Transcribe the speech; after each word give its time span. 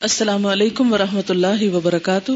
السلام 0.00 0.46
علیکم 0.46 0.92
ورحمۃ 0.92 1.22
اللہ 1.28 1.68
وبرکاتہ۔ 1.74 2.32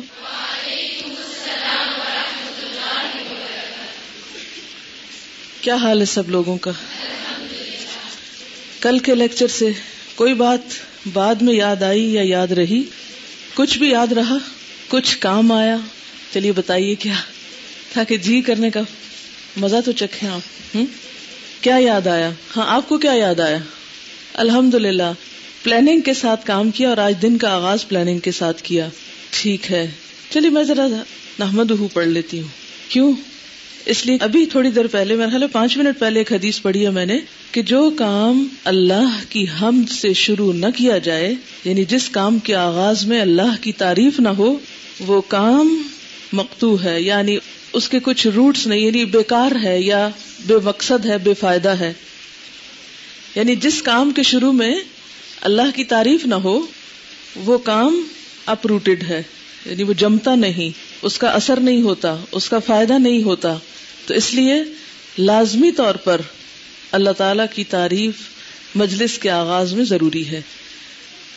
کیا 5.60 5.74
حال 5.74 6.00
ہے 6.00 6.04
سب 6.04 6.30
لوگوں 6.30 6.58
کا؟ 6.58 6.70
کل 8.80 8.98
کے 8.98 9.14
لیکچر 9.14 9.46
سے 9.46 9.70
کوئی 10.14 10.34
بات 10.34 10.60
بعد 11.12 11.34
میں 11.34 11.54
یاد 11.54 11.82
آئی 11.82 12.14
یا 12.14 12.22
یاد 12.24 12.46
رہی؟ 12.46 12.82
کچھ 13.54 13.78
بھی 13.78 13.90
یاد 13.90 14.12
رہا، 14.12 14.36
کچھ 14.88 15.18
کام 15.18 15.52
آیا۔ 15.52 15.76
چلیے 16.32 16.52
بتائیے 16.52 16.94
کیا؟ 16.94 17.14
تاکہ 17.92 18.16
جی 18.16 18.40
کرنے 18.40 18.70
کا 18.70 18.80
مزہ 19.56 19.76
تو 19.84 19.92
چکھے 19.92 20.28
آپ۔ 20.28 20.76
کیا 21.60 21.76
یاد 21.78 22.06
آیا؟ 22.06 22.30
ہاں 22.56 22.66
آپ 22.66 22.88
کو 22.88 22.98
کیا 22.98 23.12
یاد 23.12 23.40
آیا؟ 23.40 23.58
الحمد 24.34 24.74
للہ 24.74 25.12
پلاننگ 25.62 26.00
کے 26.00 26.14
ساتھ 26.14 26.46
کام 26.46 26.70
کیا 26.70 26.88
اور 26.88 26.96
آج 26.96 27.14
دن 27.22 27.38
کا 27.38 27.48
آغاز 27.48 27.88
پلاننگ 27.88 28.18
کے 28.18 28.32
ساتھ 28.32 28.62
کیا۔ 28.62 28.88
ٹھیک 29.30 29.72
ہے۔ 29.72 29.90
چلیے، 30.30 30.50
میں 30.50 30.62
ذرا 30.62 30.86
نحمد 31.38 31.72
پڑھ 31.92 32.06
لیتی 32.06 32.40
ہوں۔ 32.40 32.48
کیوں؟ 32.88 33.12
اس 33.86 34.06
لیے 34.06 34.18
ابھی 34.20 34.46
تھوڑی 34.46 34.70
دیر 34.70 34.86
پہلے، 34.86 35.14
میرا 35.14 35.28
خیال 35.28 35.46
پانچ 35.52 35.76
منٹ 35.76 35.98
پہلے 35.98 36.20
ایک 36.20 36.32
حدیث 36.32 36.62
پڑھی 36.62 36.84
ہے 36.84 36.90
میں 36.90 37.06
نے 37.06 37.18
کہ 37.52 37.62
جو 37.62 37.90
کام 37.98 38.46
اللہ 38.64 39.20
کی 39.28 39.46
حمد 39.62 39.90
سے 39.90 40.12
شروع 40.12 40.52
نہ 40.52 40.66
کیا 40.76 40.98
جائے 40.98 41.34
یعنی 41.64 41.84
جس 41.84 42.08
کام 42.08 42.38
کے 42.38 42.54
آغاز 42.54 43.06
میں 43.06 43.20
اللہ 43.20 43.54
کی 43.60 43.72
تعریف 43.72 44.20
نہ 44.20 44.28
ہو، 44.28 44.58
وہ 45.00 45.20
کام 45.20 45.82
مقتو 46.32 46.76
ہے 46.84 47.02
یعنی 47.02 47.38
اس 47.72 47.88
کے 47.88 47.98
کچھ 48.02 48.26
روٹس 48.26 48.66
نہیں 48.66 48.80
یعنی 48.80 49.04
بیکار 49.04 49.52
ہے 49.64 49.80
یا 49.80 50.08
بے 50.46 50.54
مقصد 50.64 51.06
ہے، 51.06 51.18
بے 51.18 51.34
فائدہ 51.34 51.68
ہے۔ 51.68 51.92
یعنی 53.34 53.56
جس 53.56 53.82
کام 53.82 54.10
کے 54.10 54.22
شروع 54.22 54.52
میں 54.52 54.74
اللہ 55.40 55.76
کی 55.76 55.84
تعریف 55.84 56.26
نہ 56.26 56.34
ہو، 56.34 56.66
وہ 57.36 57.58
کام 57.58 58.06
اپروٹیڈ 58.46 59.02
ہے 59.02 59.22
یعنی 59.66 59.82
وہ 59.82 59.92
جمتا 59.92 60.34
نہیں، 60.34 60.78
اس 61.02 61.18
کا 61.18 61.28
اثر 61.28 61.60
نہیں 61.60 61.82
ہوتا، 61.82 62.16
اس 62.32 62.48
کا 62.48 62.58
فائدہ 62.58 62.92
نہیں 62.92 63.22
ہوتا۔ 63.22 63.54
تو 64.06 64.14
اس 64.14 64.34
لیے 64.34 64.54
لازمی 65.18 65.72
طور 65.72 65.94
پر 65.94 66.20
اللہ 66.92 67.10
تعالی 67.10 67.42
کی 67.54 67.64
تعریف 67.64 68.14
مجلس 68.74 69.18
کے 69.18 69.30
آغاز 69.30 69.72
میں 69.72 69.84
ضروری 69.84 70.28
ہے۔ 70.28 70.40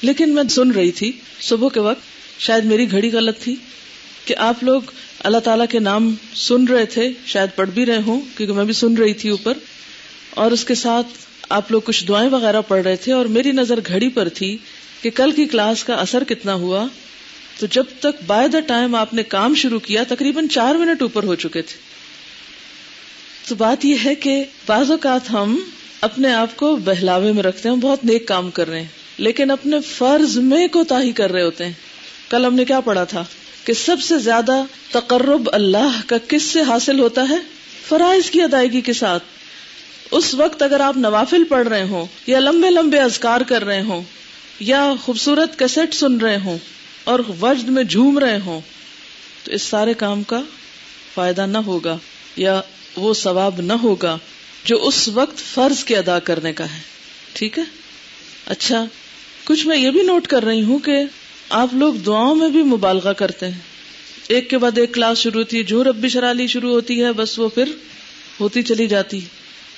لیکن 0.01 0.33
میں 0.33 0.43
سن 0.49 0.71
رہی 0.71 0.91
تھی 0.91 1.11
صبح 1.41 1.69
کے 1.73 1.79
وقت، 1.79 2.01
شاید 2.41 2.65
میری 2.65 2.91
گھڑی 2.91 3.11
غلط 3.11 3.39
تھی، 3.39 3.55
کہ 4.25 4.35
آپ 4.37 4.63
لوگ 4.63 4.81
اللہ 5.19 5.37
تعالیٰ 5.37 5.65
کے 5.69 5.79
نام 5.79 6.15
سن 6.35 6.67
رہے 6.67 6.85
تھے، 6.85 7.11
شاید 7.25 7.49
پڑھ 7.55 7.69
بھی 7.69 7.85
رہے 7.85 8.01
ہوں، 8.05 8.21
کیونکہ 8.37 8.55
میں 8.55 8.65
بھی 8.65 8.73
سن 8.73 8.93
رہی 8.93 9.13
تھی 9.13 9.29
اوپر، 9.29 9.53
اور 10.29 10.51
اس 10.51 10.65
کے 10.65 10.75
ساتھ 10.75 11.07
آپ 11.53 11.71
لوگ 11.71 11.81
کچھ 11.85 12.05
دعائیں 12.05 12.29
وغیرہ 12.29 12.61
پڑھ 12.67 12.83
رہے 12.83 12.95
تھے 12.95 13.13
اور 13.13 13.25
میری 13.25 13.51
نظر 13.51 13.79
گھڑی 13.87 14.09
پر 14.09 14.29
تھی 14.29 14.57
کہ 15.01 15.09
کل 15.09 15.31
کی 15.31 15.45
کلاس 15.45 15.83
کا 15.83 15.93
اثر 15.93 16.23
کتنا 16.23 16.53
ہوا، 16.53 16.87
تو 17.59 17.65
جب 17.65 17.83
تک 17.99 18.23
بائی 18.27 18.47
دا 18.47 18.59
ٹائم 18.59 18.95
آپ 18.95 19.13
نے 19.13 19.23
کام 19.23 19.55
شروع 19.55 19.79
کیا، 19.79 20.03
تقریباً 20.07 20.47
چار 20.47 20.75
منٹ 20.75 21.01
اوپر 21.01 21.23
ہو 21.23 21.35
چکے 21.35 21.61
تھے۔ 21.61 21.77
تو 23.47 23.55
بات 23.55 23.85
یہ 23.85 23.95
ہے 24.05 24.15
کہ 24.15 24.43
بعض 24.67 24.91
اوقات 24.91 25.31
ہم 25.31 25.59
اپنے 26.01 26.33
آپ 26.33 26.57
کو 26.57 26.75
بہلاوے 26.75 27.31
میں 27.31 27.43
رکھتے 27.43 27.69
ہیں 27.69 27.75
بہت 27.75 28.05
نیک 28.05 28.27
کام 28.27 28.51
کر 28.51 28.69
رہے 28.69 28.79
ہیں، 28.79 28.87
لیکن 29.17 29.51
اپنے 29.51 29.81
فرض 29.81 30.37
میں 30.37 30.67
کوتا 30.67 31.01
ہی 31.01 31.11
کر 31.11 31.31
رہے 31.31 31.43
ہوتے 31.43 31.65
ہیں۔ 31.65 31.73
کل 32.29 32.45
ہم 32.45 32.55
نے 32.55 32.65
کیا 32.65 32.79
پڑھا 32.79 33.03
تھا؟ 33.03 33.23
کہ 33.63 33.73
سب 33.73 33.97
سے 34.01 34.17
زیادہ 34.17 34.63
تقرب 34.91 35.49
اللہ 35.53 36.01
کا 36.07 36.17
کس 36.27 36.43
سے 36.43 36.61
حاصل 36.61 36.99
ہوتا 36.99 37.29
ہے؟ 37.29 37.37
فرائض 37.87 38.29
کی 38.29 38.41
ادائیگی 38.41 38.81
کے 38.81 38.93
ساتھ۔ 38.93 39.23
اس 40.13 40.33
وقت 40.33 40.61
اگر 40.61 40.79
آپ 40.79 40.97
نوافل 40.97 41.43
پڑھ 41.43 41.67
رہے 41.67 41.83
ہوں 41.83 42.05
یا 42.27 42.39
لمبے 42.39 42.69
لمبے 42.69 42.99
ازکار 42.99 43.41
کر 43.41 43.65
رہے 43.65 43.81
ہوں 43.81 44.01
یا 44.59 44.93
خوبصورت 45.03 45.59
کیسٹ 45.59 45.93
سن 45.93 46.17
رہے 46.17 46.37
ہوں 46.37 46.57
اور 47.03 47.19
وجد 47.41 47.69
میں 47.69 47.83
جھوم 47.83 48.19
رہے 48.19 48.39
ہوں، 48.45 48.61
تو 49.43 49.51
اس 49.51 49.61
سارے 49.61 49.93
کام 49.93 50.23
کا 50.23 50.41
فائدہ 51.13 51.45
نہ 51.45 51.57
ہوگا 51.57 51.97
یا 52.35 52.61
وہ 52.95 53.13
ثواب 53.13 53.61
نہ 53.61 53.73
ہوگا 53.73 54.17
جو 54.65 54.87
اس 54.87 55.07
وقت 55.07 55.37
فرض 55.37 55.83
کے 55.83 55.97
ادا 55.97 56.19
کرنے 56.19 56.53
کا 56.53 56.73
ہے۔ 56.73 56.79
ٹھیک 57.33 57.59
ہے؟ 57.59 57.63
اچھا 58.45 58.85
کچھ 59.43 59.67
میں 59.67 59.77
یہ 59.77 59.91
بھی 59.91 60.01
نوٹ 60.01 60.27
کر 60.27 60.45
رہی 60.45 60.61
ہوں 60.61 60.79
کہ 60.79 60.95
آپ 61.49 61.73
لوگ 61.73 61.93
دعاؤں 61.93 62.35
میں 62.35 62.49
بھی 62.49 62.63
مبالغہ 62.63 63.13
کرتے 63.13 63.45
ہیں۔ 63.45 63.59
ایک 64.27 64.49
کے 64.49 64.57
بعد 64.57 64.77
ایک 64.77 64.93
کلاس 64.93 65.17
شروع 65.17 65.41
ہوتی 65.41 65.57
ہے، 65.57 65.63
جو 65.63 65.83
ربی 65.83 66.09
شرالی 66.09 66.47
شروع 66.47 66.71
ہوتی 66.71 67.03
ہے، 67.03 67.13
بس 67.13 67.39
وہ 67.39 67.49
پھر 67.49 67.71
ہوتی 68.39 68.61
چلی 68.61 68.87
جاتی 68.87 69.19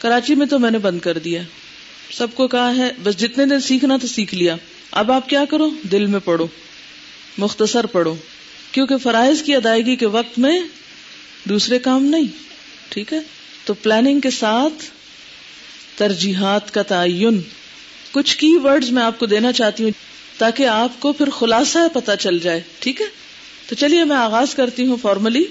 کراچی 0.06 0.36
میں 0.36 0.46
تو 0.46 0.60
میں 0.60 0.72
نے 0.72 0.78
بند 0.78 1.00
کر 1.00 1.18
دیا 1.18 1.42
سب 2.12 2.28
کو 2.36 2.48
کہا 2.48 2.76
ہے، 2.76 2.92
بس 3.04 3.18
جتنے 3.18 3.46
دن 3.46 3.60
سیکھنا 3.60 3.98
تو 3.98 4.08
سیکھ 4.08 4.36
لیا۔ 4.36 4.56
اب 4.92 5.12
آپ 5.12 5.30
کیا 5.30 5.46
کرو؟ 5.46 5.70
دل 5.92 6.06
میں 6.06 6.20
پڑھو، 6.20 6.48
مختصر 7.38 7.86
پڑھو، 7.86 8.16
کیونکہ 8.72 8.98
فرائض 8.98 9.44
کی 9.44 9.56
ادائیگی 9.56 9.96
کے 9.96 10.06
وقت 10.06 10.40
میں 10.40 10.60
دوسرے 11.50 11.80
کام 11.80 12.06
نہیں، 12.06 12.26
ٹھیک 12.90 13.14
ہے؟ 13.14 13.20
تو 13.66 13.74
پلاننگ 13.74 14.20
کے 14.20 14.30
ساتھ 14.30 14.86
ترجیحات 15.96 16.74
کا 16.74 16.82
تعین۔ 16.82 17.42
کچھ 18.12 18.38
کی 18.38 18.58
ورڈز 18.64 18.92
میں 18.92 19.04
آپ 19.04 19.20
کو 19.20 19.26
دینا 19.26 19.52
چاہتی 19.52 19.84
ہوں 19.84 19.92
تاکہ 20.38 20.68
آپ 20.68 21.00
کو 21.00 21.14
پھر 21.14 21.30
خلاصہ 21.30 21.80
پتا 21.94 22.16
چل 22.16 22.40
جائے، 22.40 22.62
ٹھیک 22.80 23.02
ہے؟ 23.02 23.08
تو 23.68 23.76
چلیے 23.76 24.04
میں 24.04 24.18
آغاز 24.18 24.56
کرتی 24.56 24.88
ہوں 24.88 24.98
فارملی 25.02 25.44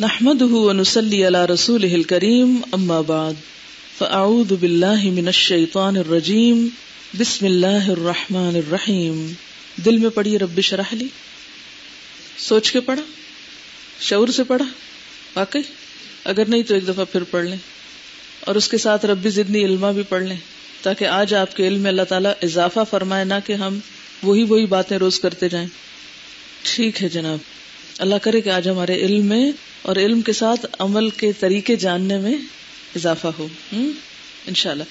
نحمد 0.00 0.42
ونسلی 0.42 1.26
علی 1.26 1.38
رسول 1.48 2.02
کریم 2.02 2.56
اما 2.72 3.00
بعد 3.00 3.40
فاعوذ 3.98 4.52
باللہ 4.52 5.02
من 5.12 5.26
الشیطان 5.26 5.96
الرجیم 5.96 6.66
بسم 7.18 7.46
اللہ 7.46 7.88
الرحمن 7.88 8.56
الرحیم 8.56 9.26
دل 9.84 9.96
میں 9.96 10.10
پڑھی 10.10 10.38
رب 10.38 10.60
شرح 10.60 10.94
لی 10.94 11.08
سوچ 12.38 12.70
کے 12.72 12.80
پڑھا، 12.80 13.02
شعور 14.00 14.28
سے 14.28 14.44
پڑھا، 14.44 14.64
واقعی؟ 15.34 15.62
اگر 16.24 16.48
نہیں 16.48 16.62
تو 16.62 16.74
ایک 16.74 16.86
دفعہ 16.88 17.04
پھر 17.12 17.22
پڑھ 17.30 17.44
لیں، 17.44 17.58
اور 18.40 18.54
اس 18.54 18.68
کے 18.68 18.78
ساتھ 18.78 19.04
ربی 19.06 19.30
زدنی 19.30 19.64
علما 19.64 19.90
بھی 19.90 20.02
پڑھ 20.08 20.22
لیں، 20.22 20.36
تاکہ 20.82 21.08
آج 21.08 21.34
آپ 21.34 21.56
کے 21.56 21.66
علم 21.68 21.80
میں 21.80 21.90
اللہ 21.90 22.08
تعالیٰ 22.08 22.32
اضافہ 22.42 22.84
فرمائے، 22.90 23.24
نہ 23.24 23.34
کہ 23.46 23.52
ہم 23.54 23.78
وہی 24.22 24.44
وہی 24.44 24.66
باتیں 24.66 24.96
روز 24.98 25.20
کرتے 25.20 25.48
جائیں۔ 25.48 25.66
ٹھیک 26.64 27.02
ہے 27.02 27.08
جناب، 27.08 27.38
اللہ 27.98 28.22
کرے 28.22 28.40
کہ 28.40 28.50
آج 28.50 28.68
ہمارے 28.68 28.96
علم 29.04 29.26
میں 29.26 29.50
اور 29.82 29.96
علم 29.96 30.20
کے 30.20 30.32
ساتھ 30.32 30.66
عمل 30.78 31.10
کے 31.10 31.32
طریقے 31.32 31.76
جاننے 31.76 32.18
میں 32.18 32.34
اضافہ 32.96 33.28
ہو۔ 33.38 33.48
ان 34.46 34.54
شاء 34.54 34.70
اللہ 34.70 34.82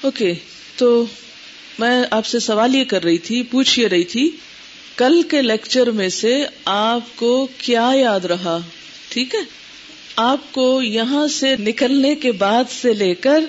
اوکے، 0.00 0.34
تو 0.76 1.04
میں 1.78 2.02
آپ 2.10 2.26
سے 2.26 2.38
سوال 2.38 2.74
یہ 2.74 2.84
کر 2.84 3.04
رہی 3.04 3.18
تھی، 3.18 3.42
پوچھ 3.42 3.80
یہ 3.80 3.88
رہی 3.88 4.04
تھی، 4.04 4.30
کل 4.96 5.22
کے 5.22 5.42
لیکچر 5.42 5.90
میں 5.90 6.08
سے 6.08 6.44
آپ 6.64 7.16
کو 7.16 7.48
کیا 7.58 7.90
یاد 7.94 8.20
رہا؟ 8.20 8.58
ٹھیک 9.08 9.34
ہے؟ 9.34 9.40
آپ 10.16 10.52
کو 10.52 10.82
یہاں 10.82 11.28
سے 11.28 11.56
نکلنے 11.56 12.14
کے 12.14 12.32
بعد 12.32 12.64
سے 12.80 12.94
لے 12.94 13.14
کر 13.14 13.44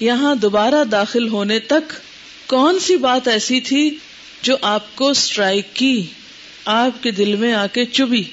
یہاں 0.00 0.34
دوبارہ 0.34 0.84
داخل 0.84 1.28
ہونے 1.28 1.58
تک 1.58 1.92
کون 2.46 2.78
سی 2.78 2.96
بات 2.96 3.28
ایسی 3.28 3.60
تھی 3.60 3.96
جو 4.42 4.56
آپ 4.62 4.96
کو 4.96 5.08
اسٹرائک 5.08 5.74
کی، 5.74 6.06
آپ 6.64 7.02
کے 7.02 7.10
دل 7.10 7.36
میں 7.36 7.54
آ 7.54 7.66
کے 7.66 7.84
چبھی؟ 7.84 8.24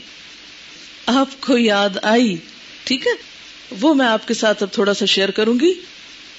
آپ 1.06 1.41
کو 1.41 1.58
یاد 1.58 1.90
آئی؟ 2.02 2.36
ٹھیک 2.84 3.08
ہے؟ 3.08 3.12
وہ 3.81 3.94
میں 3.94 4.06
آپ 4.06 4.28
کے 4.28 4.34
ساتھ 4.34 4.64
اب 4.64 4.74
تھوڑا 4.74 4.94
سا 4.94 5.06
شیئر 5.06 5.31
کروں 5.31 5.59
گی، 5.59 5.74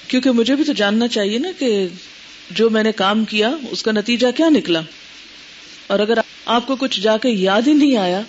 کیونکہ 0.07 0.31
مجھے 0.31 0.55
بھی 0.55 0.63
تو 0.63 0.73
جاننا 0.73 1.07
چاہیے 1.07 1.39
نا 1.39 1.49
کہ 1.59 1.87
جو 2.51 2.69
میں 2.69 2.83
نے 2.83 2.91
کام 2.91 3.25
کیا، 3.25 3.55
اس 3.71 3.83
کا 3.83 3.91
نتیجہ 3.91 4.27
کیا 4.35 4.49
نکلا۔ 4.49 4.81
اور 5.87 5.99
اگر 5.99 6.17
آپ 6.45 6.67
کو 6.67 6.75
کچھ 6.75 7.01
جا 7.01 7.17
کے 7.17 7.29
یاد 7.29 7.61
ہی 7.67 7.73
نہیں 7.73 7.97
آیا، 7.97 8.21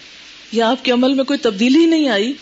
یا 0.53 0.71
آپ 0.71 0.85
کے 0.85 0.93
عمل 0.93 1.15
میں 1.15 1.25
کوئی 1.25 1.39
تبدیلی 1.39 1.79
ہی 1.79 1.87
نہیں 1.87 2.09
آئی، 2.09 2.33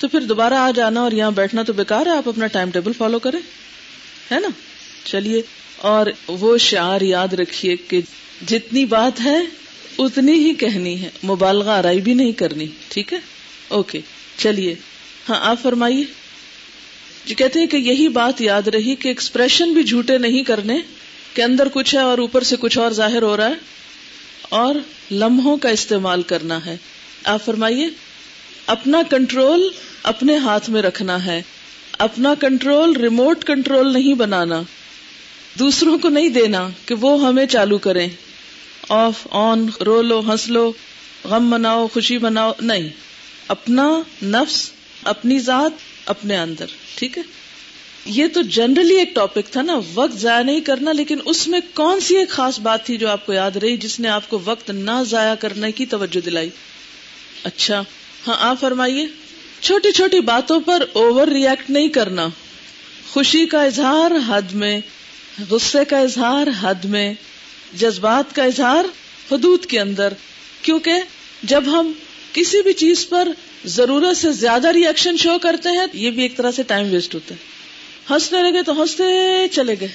تو 0.00 0.08
پھر 0.08 0.20
دوبارہ 0.20 0.54
آ 0.54 0.70
جانا 0.70 1.00
اور 1.00 1.12
یہاں 1.12 1.30
بیٹھنا 1.30 1.62
تو 1.62 1.72
بیکار 1.72 2.06
ہے، 2.06 2.10
آپ 2.10 2.28
اپنا 2.28 2.46
ٹائم 2.46 2.70
ٹیبل 2.70 2.92
فالو 2.92 3.18
کریں۔ 3.18 3.40
ہے 4.34 4.40
نا؟ 4.40 4.48
چلیے، 5.04 5.42
اور 5.76 6.06
وہ 6.28 6.58
شعار 6.58 7.00
یاد 7.00 7.28
رکھیے 7.28 7.76
کہ 7.76 8.00
جتنی 8.48 8.84
بات 8.84 9.20
ہے، 9.24 9.36
اتنی 9.98 10.32
ہی 10.32 10.54
کہنی 10.54 11.02
ہے۔ 11.02 11.10
مبالغہ 11.24 11.70
آرائی 11.70 12.00
بھی 12.00 12.14
نہیں 12.14 12.32
کرنی، 12.32 12.66
ٹھیک 12.88 13.12
ہے؟ 13.12 13.18
اوکے، 13.72 14.00
چلیے۔ 14.38 14.74
ہاں 15.28 15.40
آپ 15.40 15.62
فرمائیے۔ 15.62 16.04
جی 17.26 17.34
کہتے 17.34 17.58
ہیں 17.58 17.66
کہ 17.66 17.76
یہی 17.76 18.08
بات 18.08 18.40
یاد 18.40 18.68
رہی 18.68 18.94
کہ 18.94 19.08
ایکسپریشن 19.08 19.72
بھی 19.72 19.82
جھوٹے 19.82 20.18
نہیں 20.18 20.42
کرنے، 20.42 20.78
کہ 21.34 21.42
اندر 21.42 21.68
کچھ 21.72 21.94
ہے 21.94 22.00
اور 22.00 22.18
اوپر 22.18 22.42
سے 22.42 22.56
کچھ 22.60 22.78
اور 22.78 22.90
ظاہر 22.90 23.22
ہو 23.22 23.36
رہا 23.36 23.48
ہے، 23.48 23.54
اور 24.48 24.74
لمحوں 25.10 25.56
کا 25.56 25.68
استعمال 25.68 26.22
کرنا 26.22 26.66
ہے۔ 26.66 26.76
آپ 27.24 27.44
فرمائیے۔ 27.44 27.88
اپنا 28.66 29.02
کنٹرول 29.10 29.68
اپنے 30.02 30.36
ہاتھ 30.36 30.70
میں 30.70 30.82
رکھنا 30.82 31.24
ہے۔ 31.26 31.42
اپنا 31.98 32.34
کنٹرول 32.40 32.96
ریموٹ 32.96 33.44
کنٹرول 33.44 33.92
نہیں 33.92 34.14
بنانا۔ 34.14 34.62
دوسروں 35.58 35.98
کو 35.98 36.08
نہیں 36.08 36.28
دینا 36.28 36.68
کہ 36.86 36.94
وہ 36.94 37.26
ہمیں 37.26 37.46
چالو 37.46 37.78
کریں۔ 37.78 38.08
آف 38.88 39.26
آن 39.30 39.66
رو 39.86 40.02
لو 40.02 40.20
ہنس 40.20 40.48
لو 40.48 40.72
غم 41.24 41.50
مناؤ، 41.50 41.86
خوشی 41.86 42.18
مناؤ، 42.18 42.52
نہیں۔ 42.60 42.88
اپنا 43.48 44.02
نفس، 44.22 44.70
اپنی 45.04 45.38
ذات، 45.38 45.70
اپنے 46.06 46.36
اندر، 46.36 46.64
ٹھیک 46.94 47.18
ہے؟ 47.18 47.22
یہ 48.06 48.26
تو 48.34 48.42
جنرلی 48.42 48.98
ایک 48.98 49.14
ٹاپک 49.14 49.52
تھا 49.52 49.62
نا، 49.62 49.80
وقت 49.94 50.16
ضائع 50.16 50.42
نہیں 50.42 50.60
کرنا، 50.60 50.92
لیکن 50.92 51.18
اس 51.24 51.48
میں 51.48 51.60
کون 51.74 52.00
سی 52.00 52.16
ایک 52.16 52.28
خاص 52.28 52.60
بات 52.60 52.86
تھی 52.86 52.96
جو 52.96 53.08
آپ 53.08 53.26
کو 53.26 53.32
یاد 53.32 53.50
رہی، 53.50 53.76
جس 53.76 54.00
نے 54.00 54.08
آپ 54.08 54.30
کو 54.30 54.40
وقت 54.44 54.70
نہ 54.70 55.02
ضائع 55.08 55.34
کرنے 55.34 55.72
کی 55.72 55.86
توجہ 55.86 56.20
دلائی؟ 56.20 56.50
اچھا 57.44 57.84
ہاں 58.26 58.34
آپ 58.38 58.60
فرمائیے۔ 58.60 59.06
چھوٹی 59.60 59.92
چھوٹی 59.92 60.20
باتوں 60.20 60.60
پر 60.60 60.84
اوور 60.92 61.28
ریئیکٹ 61.28 61.70
نہیں 61.70 61.88
کرنا۔ 61.88 62.28
خوشی 63.10 63.46
کا 63.46 63.62
اظہار 63.62 64.10
حد 64.28 64.52
میں، 64.52 64.80
غصے 65.50 65.84
کا 65.84 65.98
اظہار 65.98 66.46
حد 66.60 66.84
میں، 66.84 67.14
جذبات 67.74 68.34
کا 68.34 68.44
اظہار 68.44 68.84
حدود 69.32 69.66
کے 69.66 69.80
اندر۔ 69.80 70.12
کیونکہ 70.62 70.92
جب 71.42 71.64
ہم 71.66 71.92
کسی 72.32 72.62
بھی 72.62 72.72
چیز 72.72 73.08
پر 73.08 73.28
ضرورت 73.64 74.16
سے 74.16 74.32
زیادہ 74.32 74.68
ریئیکشن 74.68 75.16
شو 75.16 75.38
کرتے 75.38 75.68
ہیں، 75.68 75.86
یہ 75.92 76.10
بھی 76.10 76.22
ایک 76.22 76.36
طرح 76.36 76.50
سے 76.50 76.62
ٹائم 76.62 76.92
ویسٹ 76.92 77.14
ہوتا 77.14 77.34
ہے۔ 77.34 77.40
ہنسنے 78.10 78.50
لگے 78.50 78.62
تو 78.62 78.82
ہنستے 78.82 79.02
چلے 79.48 79.74
گئے۔ 79.80 79.88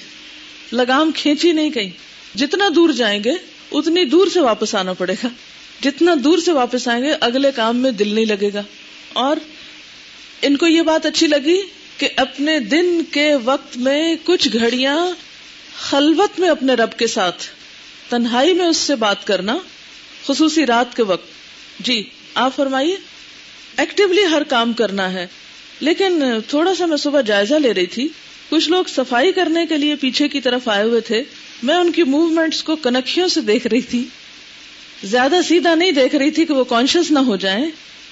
لگام 0.72 1.10
کھینچی 1.12 1.52
نہیں 1.52 1.70
کہیں۔ 1.70 1.90
جتنا 2.38 2.68
دور 2.74 2.88
جائیں 2.90 3.24
گے، 3.24 3.32
اتنی 3.72 4.04
دور 4.04 4.26
سے 4.26 4.40
واپس 4.40 4.74
آنا 4.74 4.92
پڑے 4.92 5.14
گا۔ 5.24 5.28
جتنا 5.82 6.14
دور 6.24 6.38
سے 6.38 6.52
واپس 6.52 6.88
آئیں 6.88 7.04
گے، 7.04 7.12
اگلے 7.20 7.50
کام 7.56 7.76
میں 7.76 7.90
دل 7.90 8.14
نہیں 8.14 8.24
لگے 8.24 8.50
گا۔ 8.54 8.62
اور 9.12 9.36
ان 10.42 10.56
کو 10.56 10.66
یہ 10.66 10.82
بات 10.82 11.06
اچھی 11.06 11.26
لگی 11.26 11.60
کہ 11.98 12.08
اپنے 12.16 12.60
دن 12.60 13.00
کے 13.10 13.34
وقت 13.44 13.76
میں 13.76 14.14
کچھ 14.24 14.48
گھڑیاں 14.52 15.06
خلوت 15.78 16.40
میں 16.40 16.48
اپنے 16.48 16.74
رب 16.74 16.98
کے 16.98 17.06
ساتھ، 17.06 17.44
تنہائی 18.08 18.52
میں 18.52 18.66
اس 18.66 18.76
سے 18.76 18.94
بات 18.94 19.26
کرنا، 19.26 19.58
خصوصی 20.26 20.66
رات 20.66 20.96
کے 20.96 21.02
وقت۔ 21.02 21.28
جی 21.80 22.02
آپ 22.38 22.56
فرمائیے 22.56 22.96
ایکٹیولی 23.76 24.24
ہر 24.26 24.42
کام 24.48 24.72
کرنا 24.74 25.12
ہے، 25.12 25.26
لیکن 25.80 26.22
تھوڑا 26.48 26.74
سا 26.74 26.86
میں 26.86 26.96
صبح 26.96 27.20
جائزہ 27.26 27.54
لے 27.56 27.72
رہی 27.74 27.86
تھی، 27.88 28.06
کچھ 28.50 28.68
لوگ 28.70 28.84
صفائی 28.88 29.32
کرنے 29.32 29.64
کے 29.66 29.76
لیے 29.76 29.94
پیچھے 29.96 30.28
کی 30.28 30.40
طرف 30.40 30.68
آئے 30.68 30.84
ہوئے 30.84 31.00
تھے، 31.02 31.22
میں 31.62 31.74
ان 31.74 31.90
کی 31.92 32.02
موومینٹس 32.04 32.62
کو 32.62 32.76
کنکھیوں 32.78 33.28
سے 33.28 33.40
دیکھ 33.42 33.66
رہی 33.66 33.80
تھی، 33.82 34.04
زیادہ 35.04 35.40
سیدھا 35.48 35.74
نہیں 35.74 35.92
دیکھ 35.92 36.14
رہی 36.16 36.30
تھی 36.30 36.44
کہ 36.44 36.54
وہ 36.54 36.64
کانشیس 36.66 37.10
نہ 37.10 37.18
ہو 37.26 37.36
جائیں، 37.38 37.64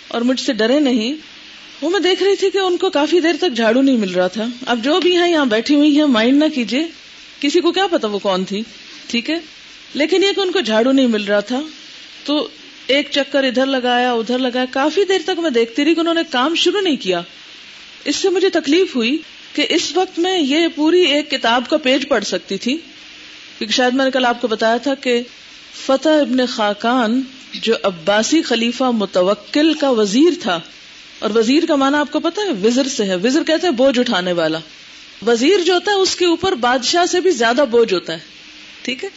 اور 0.08 0.20
مجھ 0.22 0.40
سے 0.40 0.52
ڈرے 0.54 0.78
نہیں، 0.80 1.14
وہ 1.82 1.90
میں 1.90 2.00
دیکھ 2.00 2.22
رہی 2.22 2.36
تھی 2.36 2.50
کہ 2.50 2.58
ان 2.58 2.76
کو 2.76 2.90
کافی 2.90 3.20
دیر 3.20 3.36
تک 3.40 3.56
جھاڑو 3.56 3.82
نہیں 3.82 3.96
مل 3.96 4.12
رہا 4.12 4.26
تھا، 4.28 4.46
اب 4.66 4.84
جو 4.84 4.98
بھی 5.00 5.16
ہے 5.18 5.30
یہاں 5.30 5.46
بیٹھی 5.46 5.74
ہوئی 5.74 5.98
ہے 5.98 6.04
مائنڈ 6.12 6.42
نہ 6.42 6.48
کیجیے 6.54 6.82
کسی 7.40 7.60
کو 7.60 7.72
کیا 7.72 7.86
پتا 7.86 8.08
وہ 8.08 8.18
کون 8.18 8.44
تھی، 8.44 8.62
ٹھیک 9.08 9.30
ہے، 9.30 9.38
لیکن 9.94 10.22
یہ 10.22 10.32
کہ 10.32 10.40
ان 10.40 10.52
کو 10.52 10.60
جھاڑو 10.60 10.92
نہیں 10.92 11.06
مل 11.08 11.24
رہا 11.24 11.40
تھا، 11.42 11.60
تو 12.24 12.46
ایک 12.86 13.08
چکر 13.10 13.44
ادھر 13.44 13.66
لگایا 13.66 14.12
ادھر 14.12 14.38
لگایا، 14.38 14.64
کافی 14.70 15.04
دیر 15.04 15.20
تک 15.24 15.38
میں 15.38 15.50
دیکھتی 15.50 15.84
رہی 15.84 15.94
کہ 15.94 16.00
انہوں 16.00 16.14
نے 16.14 16.20
کام 16.30 16.54
شروع 16.54 16.80
نہیں 16.80 16.96
کیا۔ 16.96 17.20
اس 18.04 18.16
سے 18.16 18.28
مجھے 18.28 18.48
تکلیف 18.48 18.96
ہوئی 18.96 19.16
کہ 19.52 19.66
اس 19.68 19.96
وقت 19.96 20.18
میں 20.18 20.38
یہ 20.38 20.66
پوری 20.74 21.00
ایک 21.00 21.30
کتاب 21.30 21.64
کا 21.68 21.76
پیج 21.76 22.08
پڑھ 22.08 22.24
سکتی 22.24 22.58
تھی۔ 22.58 22.76
کیونکہ 23.58 23.74
شاید 23.74 23.94
میں 23.94 24.04
نے 24.04 24.10
کل 24.10 24.24
آپ 24.24 24.40
کو 24.40 24.48
بتایا 24.48 24.76
تھا 24.76 24.94
کہ 24.94 25.22
فتح 25.86 26.08
ابن 26.08 26.46
خاکان 26.46 27.20
جو 27.54 27.74
عباسی 27.82 28.42
خلیفہ 28.42 28.84
متوکل 28.84 29.74
کا 29.74 29.90
وزیر 29.90 30.32
تھا، 30.42 30.60
اور 31.18 31.30
وزیر 31.30 31.66
کا 31.66 31.74
معنی 31.74 31.96
آپ 31.96 32.12
کو 32.12 32.20
پتا 32.20 32.42
ہے، 32.42 32.66
وزر 32.66 32.88
سے 32.88 33.04
ہے۔ 33.04 33.14
وزر 33.14 33.42
کہتے 33.44 33.66
ہیں 33.66 33.74
بوجھ 33.74 33.98
اٹھانے 33.98 34.32
والا۔ 34.32 34.58
وزیر 35.26 35.62
جو 35.64 35.74
ہوتا 35.74 35.90
ہے، 35.90 35.96
اس 35.96 36.16
کے 36.16 36.24
اوپر 36.24 36.52
بادشاہ 36.52 37.06
سے 37.06 37.20
بھی 37.20 37.30
زیادہ 37.30 37.64
بوجھ 37.70 37.94
ہوتا 37.94 38.12
ہے۔ 38.12 38.18
ٹھیک 38.82 39.04
ہے؟ 39.04 39.08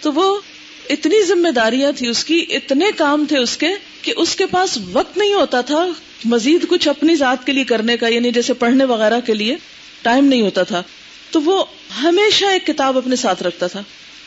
تو 0.00 0.12
وہ 0.12 0.40
اتنی 0.88 1.22
ذمہ 1.24 1.48
داریاں 1.48 1.92
تھی 1.92 2.08
اس 2.08 2.24
کی، 2.24 2.46
اتنے 2.48 2.84
کام 2.96 3.24
تھے 3.28 3.38
اس 3.38 3.56
کے 3.56 3.68
کہ 4.02 4.12
اس 4.16 4.36
کے 4.36 4.46
پاس 4.46 4.78
وقت 4.92 5.18
نہیں 5.18 5.34
ہوتا 5.34 5.60
تھا 5.60 5.86
مزید 6.24 6.68
کچھ 6.68 6.88
اپنی 6.88 7.14
ذات 7.14 7.46
کے 7.46 7.52
لیے 7.52 7.64
کرنے 7.64 7.96
کا 7.96 8.08
یعنی 8.08 8.30
جیسے 8.30 8.52
پڑھنے 8.52 8.84
وغیرہ 8.84 9.20
کے 9.20 9.34
لیے 9.34 9.56
ٹائم 10.02 10.24
نہیں 10.24 10.42
ہوتا 10.42 10.62
تھا۔ 10.62 10.82
تو 11.30 11.42
وہ 11.42 11.64
ہمیشہ 12.02 12.44
ایک 12.44 12.66
کتاب 12.66 12.98
اپنے 12.98 13.16
ساتھ 13.16 13.42
رکھتا 13.42 13.66
تھا۔ 13.66 13.82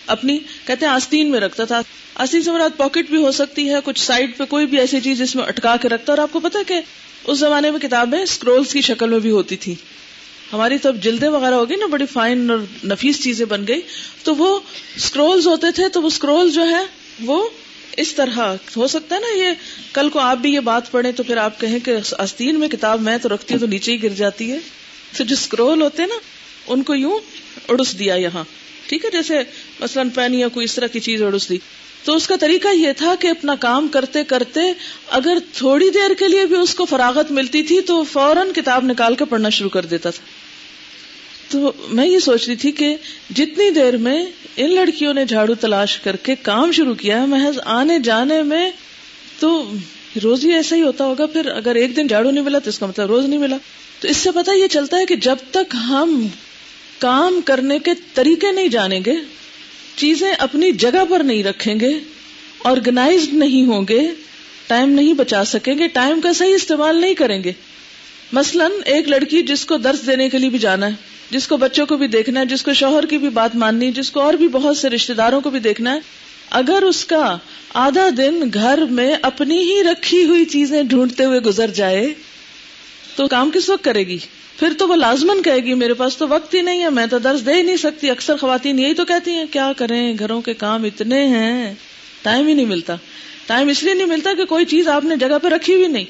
اپنی، 0.08 0.38
کہتے 0.68 0.86
ہیں، 0.86 0.94
آستین 0.94 1.32
میں 1.32 1.40
رکھتا 1.40 1.66
تھا۔ 1.66 1.82
آستین 2.16 2.42
سے 2.42 2.52
مراد 2.52 2.78
پاکٹ 2.78 3.10
بھی 3.10 3.18
ہو 3.18 3.32
سکتی 3.32 3.70
ہے، 3.70 3.76
کچھ 3.84 4.00
سائڈ 4.00 4.38
پہ 4.38 4.44
کوئی 4.46 4.66
بھی 4.66 4.80
ایسی 4.80 5.02
چیز 5.02 5.18
جس 5.18 5.36
میں 5.36 5.44
اٹکا 5.44 5.76
کے 5.76 5.90
رکھتا، 5.90 6.14
اور 6.14 6.18
آپ 6.18 6.30
کو 6.32 6.40
پتا 6.40 6.60
کہ 6.68 6.82
اس 7.28 7.40
زمانے 7.40 7.72
میں 7.72 7.80
کتابیں 7.80 8.20
اسکرولس 8.20 8.74
کی 8.74 8.82
شکل 8.82 9.10
میں 9.10 9.20
بھی 9.20 9.32
ہوتی 9.32 9.56
تھی 9.56 9.76
ہماری 10.54 10.78
تو 10.78 10.90
اب 10.90 11.04
جلدیں 11.04 11.30
وغیرہ 11.30 11.54
ہوگی 11.54 11.76
نا، 11.76 11.86
بڑی 11.86 12.06
فائن 12.06 12.50
اور 12.50 12.60
نفیس 12.86 13.24
چیزیں 13.24 13.46
بن 13.46 13.68
گئی۔ 13.68 13.82
تو 14.24 14.36
وہ 14.36 14.60
اسکرولز 14.96 15.48
ہوتے 15.48 15.72
تھے، 15.72 15.90
تو 15.90 16.02
وہ 16.02 16.08
اسکرول 16.08 16.52
جو 16.52 16.70
ہے، 16.70 16.86
وہ 17.26 17.50
اس 17.98 18.14
طرح 18.14 18.56
ہو 18.78 18.88
سکتا 18.88 19.16
ہے 19.16 19.20
نا، 19.20 19.44
یہ 19.44 19.48
کل 19.94 20.10
کو 20.10 20.20
آپ 20.20 20.38
بھی 20.38 20.54
یہ 20.54 20.60
بات 20.60 20.92
پڑھیں 20.92 21.12
تو 21.12 21.24
پھر 21.24 21.38
آپ 21.38 21.62
کہیں 21.62 21.80
کہ 21.80 21.96
آستین 22.18 22.60
میں 22.60 22.68
کتاب 22.68 23.02
میں 23.02 23.18
تو 23.18 23.30
رکھتی 23.30 23.54
ہوں 23.54 23.62
تو 23.62 23.68
نیچے 23.68 23.92
ہی 23.92 24.04
گر 24.04 24.10
جاتی 24.10 24.52
ہے۔ 24.52 24.60
تو 25.18 25.24
جو 25.24 25.36
اسکرول 25.40 25.82
ہوتے 25.82 26.06
نا، 26.06 26.16
ان 26.68 26.84
کو 26.84 26.96
یوں 26.96 27.20
اڑس 27.68 28.00
دیا 28.00 28.16
یہاں۔ 28.16 28.44
ٹھیک 28.88 29.06
ہے، 29.06 29.10
جیسے 29.12 29.40
مثلاً 29.80 30.10
پین 30.10 30.34
یا 30.34 30.48
کوئی 30.48 30.64
اس 30.64 30.76
طرح 30.76 30.88
کی 30.88 31.00
چیز 31.00 31.22
اڑس 31.22 31.50
دی۔ 31.50 31.58
تو 32.04 32.16
اس 32.16 32.28
کا 32.28 32.36
طریقہ 32.36 32.68
یہ 32.68 32.92
تھا 32.98 33.16
کہ 33.20 33.28
اپنا 33.28 33.56
کام 33.56 33.88
کرتے 33.88 34.24
کرتے 34.24 34.60
اگر 35.08 35.38
تھوڑی 35.54 35.90
دیر 35.90 36.14
کے 36.20 36.28
لیے 36.28 36.46
بھی 36.46 36.56
اس 36.56 36.76
کو 36.76 36.86
فراغت 36.86 37.32
ملتی 37.32 37.64
تھی 37.64 37.82
تو 37.82 38.04
فوراً 38.04 38.52
کتاب 38.56 38.86
نکال 38.86 39.16
کے 39.16 39.26
پڑھنا 39.26 39.50
شروع 39.50 39.70
کر 39.70 39.86
دیتا 39.86 40.10
تھا۔ 40.10 40.41
تو 41.52 41.72
میں 41.90 42.08
یہ 42.08 42.20
سوچ 42.20 42.48
رہی 42.48 42.56
تھی 42.56 42.72
کہ 42.72 42.96
جتنی 43.36 43.70
دیر 43.70 43.98
میں 43.98 44.26
ان 44.58 44.74
لڑکیوں 44.76 45.14
نے 45.14 45.26
جھاڑو 45.26 45.54
تلاش 45.54 45.98
کر 45.98 46.16
کے 46.16 46.36
کام 46.42 46.72
شروع 46.72 46.94
کیا 46.94 47.26
محض 47.26 47.60
آنے 47.66 48.00
جانے 48.00 48.44
میں 48.44 48.70
تو 49.40 49.72
روز 50.24 50.46
ہی 50.46 50.54
ایسا 50.54 50.76
ہی 50.76 50.82
ہوتا 50.82 51.06
ہوگا، 51.06 51.26
پھر 51.26 51.46
اگر 51.46 51.76
ایک 51.76 51.96
دن 51.96 52.08
جھاڑو 52.08 52.32
نہیں 52.32 52.44
ملا 52.44 52.60
تو 52.60 52.70
اس 52.70 52.80
کا 52.80 52.86
مطلب 52.86 53.08
روز 53.08 53.26
نہیں 53.26 53.40
ملا۔ 53.40 53.58
تو 54.00 54.08
اس 54.08 54.18
سے 54.18 54.32
پتا 54.32 54.54
یہ 54.54 54.68
چلتا 54.68 54.98
ہے 54.98 55.06
کہ 55.06 55.16
جب 55.16 55.36
تک 55.52 55.76
ہم 55.90 56.28
کام 57.00 57.40
کرنے 57.46 57.80
کے 57.80 57.92
طریقے 58.14 58.52
نہیں 58.52 58.68
جانیں 58.68 59.00
گے، 59.06 59.14
چیزیں 59.96 60.32
اپنی 60.32 60.72
جگہ 60.72 61.04
پر 61.10 61.20
نہیں 61.20 61.44
رکھیں 61.44 61.80
گے 61.80 62.00
آرگنائزڈ 62.64 63.34
نہیں 63.34 63.66
ہوں 63.66 63.86
گے 63.90 64.00
ٹائم 64.68 64.90
نہیں 64.90 65.14
بچا 65.14 65.44
سکیں 65.46 65.78
گے 65.78 65.88
ٹائم 65.88 66.22
کا 66.22 66.34
صحیح 66.34 66.56
استعمال 66.56 67.02
نہیں 67.02 67.14
کریں 67.14 67.44
گے۔ 67.44 67.52
مثلاً 68.34 68.72
ایک 68.86 69.08
لڑکی 69.08 69.42
جس 69.44 69.66
کو 69.66 69.78
درس 69.78 70.06
دینے 70.08 70.30
کے 70.30 70.38
لیے 70.38 70.50
بھی 70.50 70.60
جانا 70.60 70.88
ہے 70.88 71.10
جس 71.32 71.48
کو 71.48 71.58
بچوں 71.58 71.86
کو 71.86 71.98
بھی 71.98 72.08
دیکھنا 72.08 72.40
ہے، 72.40 72.46
جس 72.46 72.64
کو 72.64 72.74
شوہر 72.74 73.06
کی 73.06 73.18
بھی 73.18 73.30
بات 73.30 73.56
ماننی 73.56 73.86
ہے، 73.86 73.92
جس 73.92 74.12
کو 74.12 74.20
اور 74.20 74.34
بھی 74.34 74.48
بہت 74.48 74.78
سے 74.78 74.90
رشتے 74.90 75.14
داروں 75.14 75.42
کو 75.42 75.50
بھی 75.50 75.60
دیکھنا 75.60 75.94
ہے، 75.94 76.00
اگر 76.50 76.82
اس 76.82 77.06
کا 77.06 77.38
آدھا 77.74 78.10
دن 78.18 78.44
گھر 78.54 78.80
میں 78.90 79.16
اپنی 79.22 79.58
ہی 79.58 79.84
رکھی 79.84 80.26
ہوئی 80.26 80.46
چیزیں 80.46 80.84
ڈھونڈتے 80.84 81.26
ہوئے 81.26 81.40
گزر 81.40 81.70
جائے، 81.70 82.14
تو 83.16 83.28
کام 83.28 83.52
کس 83.52 83.70
وقت 83.70 83.84
کرے 83.84 84.00
گی؟ 84.00 84.18
پھر 84.60 84.70
تو 84.78 84.88
وہ 84.88 84.96
لازمن 84.96 85.42
کہے 85.42 85.58
گی، 85.58 85.74
میرے 85.74 85.94
پاس 85.94 86.18
تو 86.18 86.28
وقت 86.28 86.54
ہی 86.54 86.62
نہیں 86.62 86.82
ہے، 86.82 86.90
میں 86.90 87.06
تو 87.06 87.20
درس 87.20 87.46
دے 87.46 87.54
ہی 87.54 87.62
نہیں 87.62 87.78
سکتی، 87.78 88.10
اکثر 88.10 88.38
خواتین 88.38 88.80
یہی 88.80 88.94
تو 88.94 89.06
کہتی 89.06 89.32
ہیں، 89.32 89.46
کیا 89.52 89.72
کریں، 89.78 90.14
گھروں 90.20 90.42
کے 90.42 90.54
کام 90.54 90.84
اتنے 90.84 91.28
ہیں، 91.28 91.74
ٹائم 92.22 92.48
ہی 92.48 92.54
نہیں 92.54 92.66
ملتا۔ 92.66 92.96
ٹائم 93.46 93.68
اس 93.68 93.84
لیے 93.84 93.94
نہیں 93.94 94.08
ملتا 94.08 94.34
کہ 94.34 94.46
کوئی 94.46 94.66
چیز 94.66 94.88
آپ 94.88 95.06
نے 95.06 95.16
جگہ 95.16 95.38
پہ 95.42 95.48
رکھی 95.48 95.76
ہوئی 95.76 95.88
نہیں۔ 95.88 96.06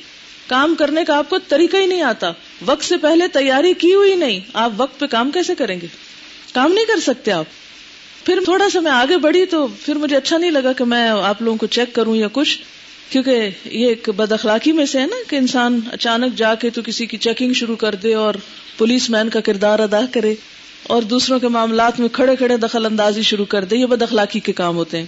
کام 0.48 0.76
کرنے 0.76 1.06
کا 1.06 1.18
آپ 1.18 1.30
کو 1.30 1.38
طریقہ 1.38 1.78
ہی 1.78 1.86
نہیں 1.86 2.02
آتا۔ 2.02 2.32
وقت 2.66 2.84
سے 2.84 2.98
پہلے 2.98 3.28
تیاری 3.28 3.74
کی 3.74 3.94
ہوئی 3.94 4.16
نہیں 4.16 4.40
آپ 4.54 4.72
وقت 4.78 5.00
پہ 5.00 5.06
کام 5.06 5.32
کیسے 5.32 5.56
کریں 5.56 5.82
گے 5.82 5.88
کام 6.54 6.74
نہیں 6.74 6.86
کر 6.86 7.00
سکتے 7.00 7.32
آپ 7.32 7.46
پھر 8.26 8.40
تھوڑا 8.46 8.70
سا 8.70 8.80
میں 8.80 8.92
آگے 8.92 9.18
بڑھی 9.18 9.46
تو 9.46 9.68
پھر 9.68 9.96
مجھے 9.96 10.18
اچھا 10.18 10.38
نہیں 10.38 10.52
لگا 10.52 10.74
کہ 10.74 10.84
میں 10.84 11.10
آپ 11.10 11.42
لوگوں 11.42 11.58
کو 11.58 11.68
چیک 11.68 11.94
کروں 11.94 12.16
یا 12.16 12.28
کچھ 12.32 12.60
کیونکہ 13.10 13.50
یہ 13.66 13.88
ایک 13.88 14.10
بد 14.10 14.32
اخلاقی 14.32 14.72
میں 14.72 14.86
سے 14.86 15.00
ہے 15.00 15.06
نا 15.06 15.16
کہ 15.30 15.36
انسان 15.36 15.80
اچانک 15.92 16.38
جا 16.38 16.56
کے 16.56 16.70
تو 16.70 16.82
کسی 16.86 17.06
کی 17.06 17.18
چیکنگ 17.18 17.54
شروع 17.54 17.76
کر 17.76 17.96
دے 17.96 18.14
اور 18.14 18.36
پولیس 18.78 19.10
مین 19.10 19.30
کا 19.30 19.40
کردار 19.40 19.80
ادا 19.80 20.00
کرے 20.12 20.36
اور 20.84 21.02
دوسروں 21.02 21.40
کے 21.40 21.48
معاملات 21.48 22.00
میں 22.00 22.10
کھڑے 22.10 22.36
کھڑے 22.36 22.58
دخل 22.58 22.86
اندازی 22.86 23.22
شروع 23.22 23.46
کر 23.46 23.64
دے، 23.64 23.76
یہ 23.76 23.86
بد 23.86 24.02
اخلاقی 24.02 24.40
کے 24.40 24.52
کام 24.52 24.76
ہوتے 24.76 24.98
ہیں۔ 24.98 25.06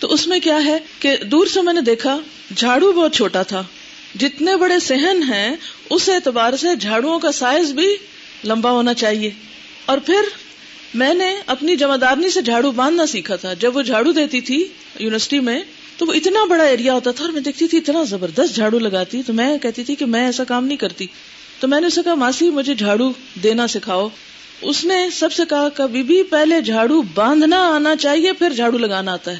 تو 0.00 0.12
اس 0.12 0.26
میں 0.26 0.40
کیا 0.40 0.64
ہے 0.64 0.78
کہ 0.98 1.16
دور 1.16 1.46
سے 1.46 1.62
میں 1.62 1.72
نے 1.72 1.80
دیکھا، 1.80 2.18
جھاڑو 2.56 2.92
بہت 2.92 3.14
چھوٹا 3.14 3.42
تھا۔ 3.42 3.62
جتنے 4.14 4.56
بڑے 4.56 4.78
سہن 4.78 5.22
ہیں، 5.22 5.56
اس 5.90 6.08
اعتبار 6.08 6.56
سے 6.56 6.76
جھاڑو 6.76 7.18
کا 7.18 7.32
سائز 7.32 7.72
بھی 7.72 7.96
لمبا 8.44 8.70
ہونا 8.70 8.94
چاہیے۔ 8.94 9.30
اور 9.86 9.98
پھر 9.98 10.20
میں 10.94 11.14
نے 11.14 11.36
اپنی 11.46 11.76
جمعدارنی 11.76 12.30
سے 12.30 12.42
جھاڑو 12.42 12.70
باندھنا 12.70 13.06
سیکھا 13.06 13.36
تھا۔ 13.36 13.54
جب 13.54 13.76
وہ 13.76 13.82
جھاڑو 13.82 14.12
دیتی 14.12 14.40
تھی 14.40 14.68
یونیورسٹی 14.98 15.40
میں، 15.40 15.60
تو 15.96 16.06
وہ 16.06 16.12
اتنا 16.12 16.44
بڑا 16.44 16.64
ایریا 16.64 16.94
ہوتا 16.94 17.10
تھا 17.10 17.24
اور 17.24 17.32
میں 17.32 17.40
دیکھتی 17.40 17.68
تھی 17.68 17.78
اتنا 17.78 18.04
زبردست 18.04 18.54
جھاڑو 18.54 18.78
لگاتی۔ 18.78 19.22
تو 19.22 19.32
میں 19.32 19.58
کہتی 19.58 19.84
تھی 19.84 19.94
کہ 19.94 20.06
میں 20.06 20.26
ایسا 20.26 20.44
کام 20.44 20.66
نہیں 20.66 20.76
کرتی۔ 20.76 21.06
تو 21.60 21.68
میں 21.68 21.80
نے 21.80 21.86
اسے 21.86 22.00
کہا، 22.04 22.14
ماسی، 22.14 22.50
مجھے 22.50 22.74
جھاڑو 22.74 23.12
دینا 23.42 23.66
سکھاؤ۔ 23.66 24.08
اس 24.62 24.84
نے 24.84 25.08
سب 25.12 25.32
سے 25.32 25.42
کہا، 25.48 25.68
کبھی 25.74 26.02
بھی 26.02 26.22
پہلے 26.22 26.60
جھاڑو 26.60 27.02
باندھنا 27.02 27.68
آنا 27.68 27.96
چاہیے، 27.96 28.32
پھر 28.32 28.52
جھاڑو 28.52 28.78
لگانا 28.78 29.12
آتا 29.12 29.30
ہے۔ 29.30 29.38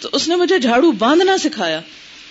تو 0.00 0.08
اس 0.12 0.28
نے 0.28 0.36
مجھے 0.36 0.58
جھاڑو 0.58 0.92
باندھنا 0.92 1.38
سکھایا۔ 1.38 1.80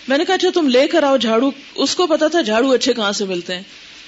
میں 0.08 0.18
نے 0.18 0.26
کہا 0.26 0.36
اچھا 0.36 0.50
تم 0.54 0.68
لے 0.68 0.88
کر 0.88 1.04
آؤ 1.04 1.18
جھاڑو۔ 1.18 1.50
اس 1.76 1.96
کو 1.96 2.08
پتا 2.08 2.28
تھا 2.28 2.42
جھاڑو 2.42 2.72
اچھے 2.72 2.94
کہاں 2.94 3.12
سے 3.12 3.26
ملتے 3.26 3.56
ہیں۔ 3.56 3.64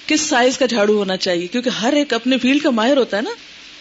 کس 0.06 0.20
سائز 0.20 0.58
کا 0.58 0.66
جھاڑو 0.66 0.96
ہونا 0.96 1.16
چاہیے؟ 1.16 1.46
کیونکہ 1.46 1.68
ہر 1.68 1.92
ایک 1.92 2.12
اپنے 2.12 2.38
فیلڈ 2.38 2.62
کا 2.62 2.70
ماہر 2.70 2.96
ہوتا 2.96 3.16
ہے 3.16 3.22
نا۔ 3.22 3.30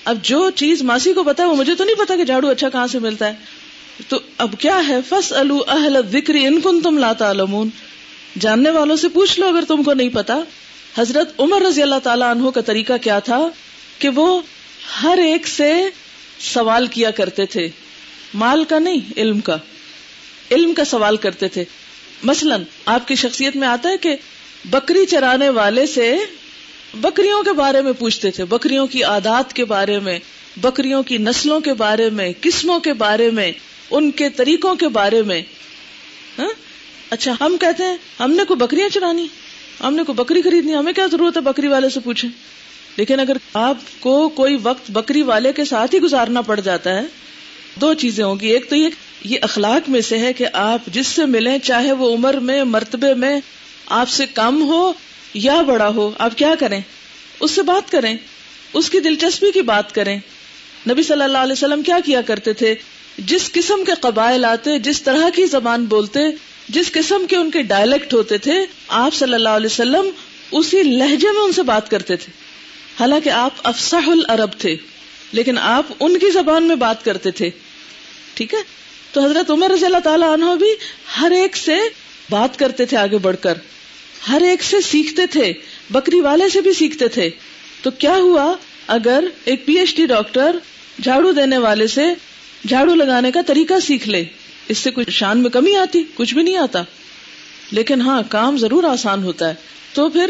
اب 0.05 0.17
جو 0.21 0.49
چیز 0.49 0.81
ماسی 0.81 1.13
کو 1.13 1.23
پتا 1.23 1.43
ہے، 1.43 1.47
وہ 1.47 1.55
مجھے 1.55 1.75
تو 1.75 1.83
نہیں 1.83 1.95
پتا 1.95 2.15
کہ 2.15 2.23
جھاڑو 2.23 2.49
اچھا 2.49 2.69
کہاں 2.69 2.87
سے 2.87 2.99
ملتا 2.99 3.27
ہے۔ 3.27 3.33
تو 4.07 4.19
اب 4.37 4.55
کیا 4.59 4.81
ہے؟ 4.87 4.95
فس 5.09 5.33
اہل 5.67 5.97
ذکر 6.11 6.33
ان 6.35 6.61
کن 6.61 6.81
تم 6.81 6.97
لاتا 6.97 7.33
جاننے 8.39 8.69
والوں 8.69 8.95
سے 8.95 9.09
پوچھ 9.09 9.39
لو 9.39 9.47
اگر 9.47 9.63
تم 9.67 9.83
کو 9.83 9.93
نہیں 9.93 10.09
پتا۔ 10.09 10.37
حضرت 10.97 11.39
عمر 11.39 11.61
رضی 11.61 11.81
اللہ 11.81 11.99
تعالیٰ 12.03 12.31
عنہ 12.31 12.49
کا 12.49 12.61
طریقہ 12.61 12.93
کیا 13.01 13.19
تھا 13.19 13.47
کہ 13.99 14.09
وہ 14.09 14.41
ہر 15.03 15.17
ایک 15.17 15.47
سے 15.47 15.89
سوال 16.39 16.87
کیا 16.87 17.11
کرتے 17.11 17.45
تھے۔ 17.45 17.67
مال 18.33 18.63
کا 18.63 18.79
نہیں، 18.79 18.99
علم 19.17 19.39
کا۔ 19.39 19.57
علم 20.51 20.73
کا 20.73 20.85
سوال 20.85 21.17
کرتے 21.17 21.47
تھے۔ 21.47 21.63
مثلا 22.23 22.55
آپ 22.85 23.07
کی 23.07 23.15
شخصیت 23.15 23.55
میں 23.55 23.67
آتا 23.67 23.89
ہے 23.89 23.97
کہ 23.97 24.15
بکری 24.65 25.05
چرانے 25.05 25.49
والے 25.49 25.85
سے 25.85 26.17
بکریوں 26.93 27.43
کے 27.43 27.51
بارے 27.51 27.81
میں 27.81 27.91
پوچھتے 27.99 28.31
تھے، 28.31 28.45
بکریوں 28.45 28.87
کی 28.87 29.03
عادات 29.03 29.53
کے 29.53 29.65
بارے 29.65 29.99
میں، 29.99 30.19
بکریوں 30.57 31.03
کی 31.03 31.17
نسلوں 31.17 31.59
کے 31.59 31.73
بارے 31.73 32.09
میں، 32.09 32.31
قسموں 32.41 32.79
کے 32.79 32.93
بارے 32.93 33.29
میں، 33.29 33.51
ان 33.91 34.11
کے 34.11 34.29
طریقوں 34.29 34.75
کے 34.75 34.87
بارے 34.87 35.21
میں۔ 35.21 35.41
ہاں؟ 36.39 36.49
اچھا 37.09 37.33
ہم 37.41 37.57
کہتے 37.59 37.83
ہیں، 37.83 37.97
ہم 38.19 38.31
نے 38.31 38.43
کوئی 38.43 38.57
بکریاں 38.57 38.89
چرانی؟ 38.89 39.27
ہم 39.83 39.95
نے 39.95 40.03
کوئی 40.03 40.15
بکری 40.15 40.41
خریدنی؟ 40.41 40.75
ہمیں 40.75 40.93
کیا 40.93 41.05
ضرورت 41.11 41.37
ہے 41.37 41.41
بکری 41.41 41.67
والے 41.67 41.89
سے 41.89 41.99
پوچھیں؟ 41.99 42.29
لیکن 42.97 43.19
اگر 43.19 43.37
آپ 43.53 43.77
کو 43.99 44.29
کوئی 44.29 44.57
وقت 44.63 44.91
بکری 44.91 45.21
والے 45.21 45.53
کے 45.53 45.65
ساتھ 45.65 45.95
ہی 45.95 45.99
گزارنا 45.99 46.41
پڑ 46.41 46.59
جاتا 46.59 46.93
ہے، 46.93 47.01
دو 47.81 47.93
چیزیں 47.93 48.23
ہوگی 48.23 48.47
ایک 48.47 48.69
تو 48.69 48.75
یہ 48.75 48.89
یہ 49.23 49.37
اخلاق 49.41 49.89
میں 49.89 50.01
سے 50.01 50.17
ہے 50.17 50.33
کہ 50.33 50.45
آپ 50.53 50.79
جس 50.87 51.07
سے 51.07 51.25
ملیں، 51.25 51.57
چاہے 51.57 51.91
وہ 51.91 52.13
عمر 52.13 52.33
میں، 52.33 52.63
مرتبے 52.63 53.13
میں، 53.13 53.39
آپ 53.85 54.09
سے 54.09 54.25
کم 54.25 54.61
ہو 54.61 54.93
یا 55.33 55.61
بڑا 55.61 55.87
ہو، 55.87 56.11
آپ 56.17 56.37
کیا 56.37 56.55
کریں؟ 56.59 56.81
اس 57.39 57.51
سے 57.51 57.61
بات 57.61 57.91
کریں، 57.91 58.17
اس 58.73 58.89
کی 58.89 58.99
دلچسپی 58.99 59.51
کی 59.51 59.61
بات 59.61 59.95
کریں۔ 59.95 60.19
نبی 60.89 61.03
صلی 61.03 61.23
اللہ 61.23 61.37
علیہ 61.37 61.53
وسلم 61.53 61.81
کیا 61.81 61.97
کیا 62.05 62.21
کرتے 62.21 62.53
تھے؟ 62.53 62.75
جس 63.17 63.51
قسم 63.51 63.83
کے 63.85 63.91
قبائل 64.01 64.45
آتے، 64.45 64.79
جس 64.79 65.01
طرح 65.01 65.29
کی 65.35 65.45
زبان 65.45 65.85
بولتے، 65.85 66.19
جس 66.69 66.91
قسم 66.91 67.25
کے 67.29 67.35
ان 67.35 67.51
کے 67.51 67.61
ڈائلیکٹ 67.61 68.13
ہوتے 68.13 68.37
تھے، 68.37 68.65
آپ 68.87 69.13
صلی 69.13 69.33
اللہ 69.33 69.49
علیہ 69.49 69.65
وسلم 69.65 70.09
اسی 70.51 70.83
لہجے 70.83 71.31
میں 71.31 71.41
ان 71.41 71.51
سے 71.51 71.63
بات 71.63 71.89
کرتے 71.89 72.15
تھے۔ 72.15 72.31
حالانکہ 72.99 73.29
آپ 73.29 73.51
افسح 73.63 74.09
العرب 74.09 74.49
تھے، 74.57 74.75
لیکن 75.31 75.57
آپ 75.57 75.85
ان 75.99 76.19
کی 76.19 76.31
زبان 76.31 76.63
میں 76.63 76.75
بات 76.75 77.05
کرتے 77.05 77.31
تھے۔ 77.31 77.49
ٹھیک 78.33 78.53
ہے؟ 78.53 78.59
تو 79.13 79.25
حضرت 79.25 79.51
عمر 79.51 79.71
رضی 79.71 79.85
اللہ 79.85 79.97
تعالیٰ 79.97 80.33
عنہ 80.33 80.55
بھی 80.59 80.67
ہر 81.21 81.31
ایک 81.31 81.57
سے 81.57 81.75
بات 82.29 82.59
کرتے 82.59 82.85
تھے 82.85 82.97
آگے 82.97 83.17
بڑھ 83.17 83.35
کر۔ 83.41 83.53
ہر 84.29 84.41
ایک 84.41 84.63
سے 84.63 84.81
سیکھتے 84.81 85.25
تھے، 85.25 85.53
بکری 85.89 86.19
والے 86.19 86.49
سے 86.49 86.61
بھی 86.61 86.73
سیکھتے 86.73 87.07
تھے۔ 87.07 87.29
تو 87.81 87.91
کیا 87.91 88.15
ہوا 88.15 88.55
اگر 88.87 89.23
ایک 89.45 89.65
پی 89.65 89.73
ایچ 89.73 89.95
ڈی 89.95 90.05
ڈاکٹر 90.05 90.55
جھاڑو 91.03 91.31
دینے 91.31 91.57
والے 91.57 91.87
سے 91.87 92.05
جھاڑو 92.67 92.95
لگانے 92.95 93.31
کا 93.31 93.41
طریقہ 93.47 93.79
سیکھ 93.79 94.09
لے؟ 94.09 94.23
اس 94.67 94.77
سے 94.77 94.91
کچھ 94.91 95.09
شان 95.09 95.37
میں 95.37 95.49
کمی 95.49 95.75
آتی؟ 95.75 96.03
کچھ 96.15 96.33
بھی 96.33 96.43
نہیں 96.43 96.57
آتا۔ 96.57 96.83
لیکن 97.71 98.01
ہاں 98.01 98.21
کام 98.29 98.57
ضرور 98.57 98.83
آسان 98.83 99.23
ہوتا 99.23 99.49
ہے۔ 99.49 99.53
تو 99.93 100.09
پھر 100.09 100.29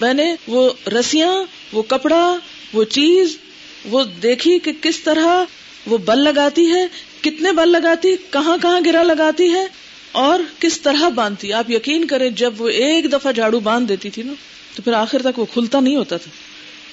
میں 0.00 0.14
نے 0.14 0.34
وہ 0.48 0.70
رسیاں، 0.86 1.32
وہ 1.72 1.82
کپڑا، 1.82 2.38
وہ 2.72 2.84
چیز، 2.84 3.38
وہ 3.84 4.04
دیکھی 4.04 4.58
کہ 4.58 4.72
کس 4.82 5.00
طرح 5.00 5.44
وہ 5.86 5.98
بل 5.98 6.18
لگاتی 6.18 6.72
ہے 6.72 6.86
کتنے 7.24 7.52
بل 7.52 7.68
لگاتی، 7.68 8.16
کہاں 8.30 8.56
کہاں 8.62 8.80
گرا 8.86 9.02
لگاتی 9.02 9.52
ہے 9.52 9.66
اور 10.12 10.40
کس 10.58 10.80
طرح 10.80 11.08
باندھتی۔ 11.08 11.52
آپ 11.52 11.70
یقین 11.70 12.06
کریں، 12.06 12.30
جب 12.30 12.54
وہ 12.58 12.68
ایک 12.68 13.12
دفعہ 13.12 13.32
جھاڑو 13.32 13.60
باندھ 13.60 13.88
دیتی 13.88 14.10
تھی 14.10 14.22
نا، 14.22 14.32
تو 14.76 14.82
پھر 14.82 14.92
آخر 14.92 15.22
تک 15.22 15.38
وہ 15.38 15.44
کھلتا 15.44 15.80
نہیں 15.80 15.96
ہوتا 15.96 16.16
تھا۔ 16.16 16.30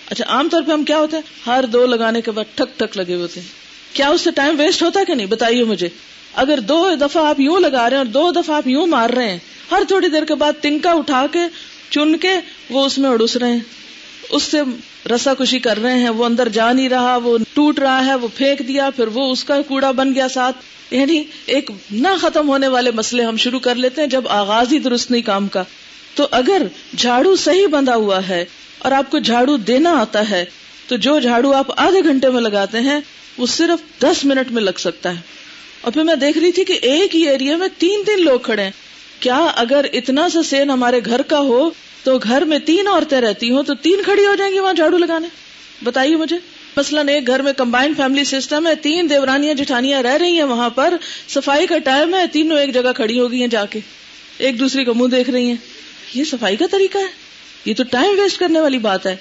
اچھا 0.05 0.25
عام 0.27 0.49
طور 0.49 0.61
پہ 0.61 0.71
ہم 0.71 0.83
کیا 0.83 0.97
ہوتے 0.97 1.17
ہیں؟ 1.17 1.23
ہر 1.47 1.65
دو 1.65 1.85
لگانے 1.85 2.21
کے 2.21 2.31
بعد 2.31 2.43
ٹھک 2.55 2.79
ٹھک 2.79 2.97
لگے 2.97 3.15
ہوتے 3.15 3.39
ہیں۔ 3.39 3.47
کیا 3.93 4.09
اس 4.09 4.21
سے 4.21 4.31
ٹائم 4.31 4.59
ویسٹ 4.59 4.83
ہوتا 4.83 4.99
کہ 5.07 5.13
نہیں؟ 5.15 5.27
بتائیے 5.27 5.63
مجھے۔ 5.63 5.89
اگر 6.33 6.59
دو 6.59 6.89
دفعہ 7.01 7.25
آپ 7.25 7.39
یوں 7.39 7.59
لگا 7.59 7.89
رہے 7.89 7.97
ہیں 7.97 8.03
اور 8.03 8.05
دو 8.05 8.31
دفعہ 8.31 8.55
آپ 8.55 8.67
یوں 8.67 8.87
مار 8.87 9.09
رہے 9.09 9.29
ہیں، 9.29 9.39
ہر 9.71 9.81
تھوڑی 9.87 10.09
دیر 10.09 10.25
کے 10.25 10.35
بعد 10.35 10.53
تنکا 10.61 10.91
اٹھا 10.91 11.25
کے، 11.31 11.39
چن 11.89 12.17
کے 12.17 12.33
وہ 12.69 12.85
اس 12.85 12.97
میں 12.97 13.09
اڑس 13.09 13.35
رہے 13.37 13.51
ہیں۔ 13.51 13.59
اس 14.31 14.43
سے 14.43 14.57
رسا 15.15 15.33
کشی 15.33 15.59
کر 15.59 15.81
رہے 15.81 15.99
ہیں، 15.99 16.09
وہ 16.09 16.25
اندر 16.25 16.49
جا 16.49 16.71
نہیں 16.71 16.89
رہا، 16.89 17.17
وہ 17.17 17.37
ٹوٹ 17.53 17.79
رہا 17.79 18.05
ہے، 18.05 18.15
وہ 18.15 18.27
پھینک 18.35 18.67
دیا، 18.67 18.89
پھر 18.89 19.07
وہ 19.07 19.31
اس 19.31 19.43
کا 19.43 19.61
کوڑا 19.61 19.91
بن 19.91 20.15
گیا 20.15 20.27
ساتھ۔ 20.27 20.57
یعنی 20.91 21.23
ایک 21.45 21.71
نہ 21.91 22.07
ختم 22.21 22.49
ہونے 22.49 22.67
والے 22.67 22.91
مسئلے 22.91 23.23
ہم 23.23 23.37
شروع 23.37 23.59
کر 23.59 23.75
لیتے 23.75 24.01
ہیں 24.01 24.07
جب 24.07 24.23
آغاز 24.27 24.73
ہی 24.73 24.79
درست 24.79 25.11
نہیں 25.11 25.21
کام 25.21 25.47
کا۔ 25.47 25.63
تو 26.15 26.27
اگر 26.31 26.61
جھاڑو 26.97 27.35
صحیح 27.35 27.67
بندھا 27.67 27.95
ہوا 27.95 28.27
ہے 28.27 28.45
اور 28.79 28.91
آپ 28.91 29.11
کو 29.11 29.19
جھاڑو 29.19 29.57
دینا 29.57 29.91
آتا 29.91 30.29
ہے، 30.29 30.45
تو 30.87 30.95
جو 30.95 31.19
جھاڑو 31.19 31.51
آپ 31.51 31.67
آدھے 31.77 32.03
گھنٹے 32.03 32.29
میں 32.29 32.41
لگاتے 32.41 32.79
ہیں، 32.79 32.99
وہ 33.37 33.47
صرف 33.47 34.01
دس 34.01 34.25
منٹ 34.25 34.51
میں 34.51 34.61
لگ 34.61 34.77
سکتا 34.77 35.09
ہے۔ 35.09 35.21
اور 35.81 35.91
پھر 35.91 36.03
میں 36.03 36.15
دیکھ 36.15 36.37
رہی 36.37 36.51
تھی 36.51 36.63
کہ 36.63 36.79
ایک 36.81 37.15
ہی 37.15 37.29
ایریا 37.29 37.57
میں 37.57 37.67
تین 37.77 38.03
تین 38.05 38.23
لوگ 38.23 38.39
کھڑے 38.39 38.63
ہیں۔ 38.63 38.71
کیا 39.19 39.39
اگر 39.55 39.85
اتنا 39.93 40.29
سا 40.29 40.43
سین 40.43 40.69
ہمارے 40.69 40.99
گھر 41.05 41.21
کا 41.21 41.39
ہو 41.39 41.69
تو 42.03 42.17
گھر 42.17 42.41
میں 42.41 42.59
تین 42.59 42.87
عورتیں 42.87 43.21
رہتی 43.21 43.51
ہوں 43.51 43.63
تو 43.63 43.73
تین 43.73 44.03
کھڑی 44.03 44.25
ہو 44.25 44.35
جائیں 44.35 44.53
گی 44.53 44.59
وہاں 44.59 44.73
جھاڑو 44.73 44.97
لگانے؟ 44.97 45.27
بتائیے 45.83 46.15
مجھے۔ 46.15 46.37
مثلاً 46.77 47.07
ایک 47.07 47.27
گھر 47.27 47.41
میں 47.41 47.53
کمبائنڈ 47.53 47.97
فیملی 47.97 48.23
سسٹم 48.23 48.67
ہے، 48.67 48.75
تین 48.75 49.09
دیورانیاں، 49.09 49.53
جٹھانیاں 49.53 50.03
رہ 50.03 50.17
رہی 50.17 50.35
ہیں 50.35 50.43
وہاں 50.43 50.69
پر۔ 50.69 50.93
صفائی 51.27 51.67
کا 51.67 51.77
ٹائم 51.77 52.15
ہے، 52.15 52.27
تینوں 52.27 52.59
ایک 52.59 52.73
جگہ 52.73 52.91
کھڑی 52.95 53.19
ہو 53.19 53.31
گئی 53.31 53.39
ہیں 53.39 53.47
جا 53.47 53.65
کے۔ 53.65 53.79
ایک 54.37 54.59
دوسری 54.59 54.83
کو 54.83 54.93
منہ 54.93 55.07
دیکھ 55.07 55.29
رہی 55.29 55.45
ہیں۔ 55.45 55.55
یہ 56.13 56.23
صفائی 56.23 56.55
کا 56.55 56.65
طریقہ 56.71 56.97
ہے؟ 56.97 57.07
یہ 57.65 57.73
تو 57.73 57.83
ٹائم 57.91 58.19
ویسٹ 58.19 58.39
کرنے 58.39 58.59
والی 58.59 58.77
بات 58.77 59.05
ہے۔ 59.05 59.15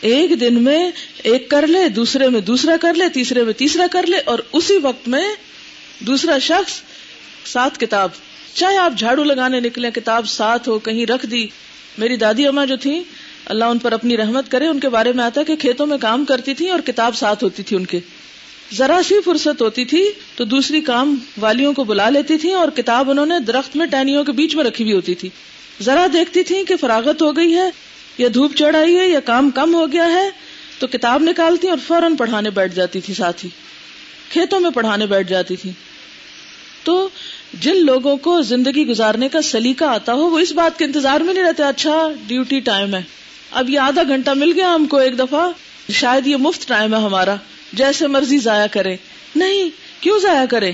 ایک 0.00 0.40
دن 0.40 0.62
میں 0.62 0.90
ایک 1.22 1.48
کر 1.48 1.66
لے، 1.66 1.88
دوسرے 1.88 2.28
میں 2.28 2.40
دوسرا 2.40 2.76
کر 2.80 2.94
لے، 2.94 3.08
تیسرے 3.08 3.42
میں 3.42 3.52
تیسرا 3.52 3.86
کر 3.90 4.06
لے، 4.06 4.16
اور 4.24 4.38
اسی 4.52 4.78
وقت 4.82 5.08
میں 5.08 5.24
دوسرا 5.98 6.38
شخص 6.38 6.80
ساتھ 7.46 7.78
کتاب، 7.78 8.08
چاہے 8.54 8.76
آپ 8.76 8.92
جھاڑو 8.98 9.24
لگانے 9.24 9.60
نکلے 9.60 9.90
کتاب 9.90 10.28
ساتھ 10.28 10.68
ہو، 10.68 10.78
کہیں 10.78 11.06
رکھ 11.06 11.26
دی۔ 11.26 11.46
میری 11.98 12.16
دادی 12.16 12.46
اما 12.46 12.64
جو 12.64 12.76
تھی 12.76 13.02
اللہ 13.44 13.64
ان 13.64 13.78
پر 13.78 13.92
اپنی 13.92 14.16
رحمت 14.16 14.50
کرے، 14.50 14.66
ان 14.66 14.80
کے 14.80 14.88
بارے 14.88 15.12
میں 15.12 15.24
آتا 15.24 15.42
کہ 15.42 15.56
کھیتوں 15.56 15.86
میں 15.86 15.98
کام 15.98 16.24
کرتی 16.24 16.54
تھی 16.54 16.68
اور 16.68 16.80
کتاب 16.80 17.16
ساتھ 17.16 17.44
ہوتی 17.44 17.62
تھی 17.62 17.76
ان 17.76 17.86
کے۔ 17.86 18.00
ذرا 18.74 19.00
سی 19.08 19.14
فرصت 19.24 19.62
ہوتی 19.62 19.84
تھی 19.84 20.10
تو 20.36 20.44
دوسری 20.44 20.80
کام 20.80 21.14
والیوں 21.38 21.72
کو 21.72 21.84
بلا 21.84 22.10
لیتی 22.10 22.38
تھی 22.38 22.52
اور 22.52 22.68
کتاب 22.68 23.10
انہوں 23.10 23.26
نے 23.26 23.38
درخت 23.38 23.76
میں 23.76 23.86
ٹہنیوں 23.86 24.24
کے 24.24 24.32
بیچ 24.32 24.56
میں 24.56 24.64
رکھی 24.64 24.84
ہوئی 24.84 24.94
ہوتی 24.94 25.14
تھی۔ 25.14 25.28
ذرا 25.82 26.06
دیکھتی 26.12 26.42
تھی 26.42 26.64
کہ 26.64 26.76
فراغت 26.76 27.22
ہو 27.22 27.36
گئی 27.36 27.54
ہے، 27.54 27.70
یا 28.18 28.28
دھوپ 28.34 28.56
چڑھ 28.56 28.76
آئی 28.76 28.98
ہے، 28.98 29.08
یا 29.08 29.20
کام 29.20 29.50
کم 29.50 29.74
ہو 29.74 29.92
گیا 29.92 30.12
ہے، 30.12 30.30
تو 30.78 30.86
کتاب 30.86 31.22
نکالتی 31.22 31.68
اور 31.68 31.78
فوراً 31.86 32.16
پڑھانے 32.16 32.50
بیٹھ 32.50 32.74
جاتی 32.74 33.00
تھی 33.00 33.14
ساتھ 33.14 33.44
ہی 33.44 33.50
کھیتوں 34.30 34.60
میں 34.60 34.70
پڑھانے 34.70 35.06
بیٹھ 35.06 35.28
جاتی 35.28 35.56
تھی۔ 35.56 35.70
تو 36.84 37.08
جن 37.54 37.84
لوگوں 37.84 38.16
کو 38.16 38.42
زندگی 38.42 38.86
گزارنے 38.86 39.28
کا 39.28 39.42
سلیقہ 39.42 39.84
آتا 39.84 40.12
ہو، 40.12 40.30
وہ 40.30 40.38
اس 40.38 40.52
بات 40.52 40.78
کے 40.78 40.84
انتظار 40.84 41.20
میں 41.20 41.34
نہیں 41.34 41.44
رہتے 41.44 41.62
اچھا 41.62 42.08
ڈیوٹی 42.26 42.60
ٹائم 42.60 42.94
ہے۔ 42.94 43.02
اب 43.50 43.70
یہ 43.70 43.78
آدھا 43.78 44.02
گھنٹہ 44.02 44.30
مل 44.30 44.52
گیا 44.52 44.74
ہم 44.74 44.86
کو 44.86 44.96
ایک 44.96 45.18
دفعہ، 45.18 45.50
شاید 45.92 46.26
یہ 46.26 46.36
مفت 46.36 46.68
ٹائم 46.68 46.94
ہے 46.94 47.00
ہمارا، 47.00 47.34
جیسے 47.72 48.06
مرضی 48.06 48.38
ضائع 48.38 48.66
کرے۔ 48.66 48.96
نہیں، 49.36 49.70
کیوں 50.00 50.18
ضائع 50.18 50.46
کرے؟ 50.46 50.72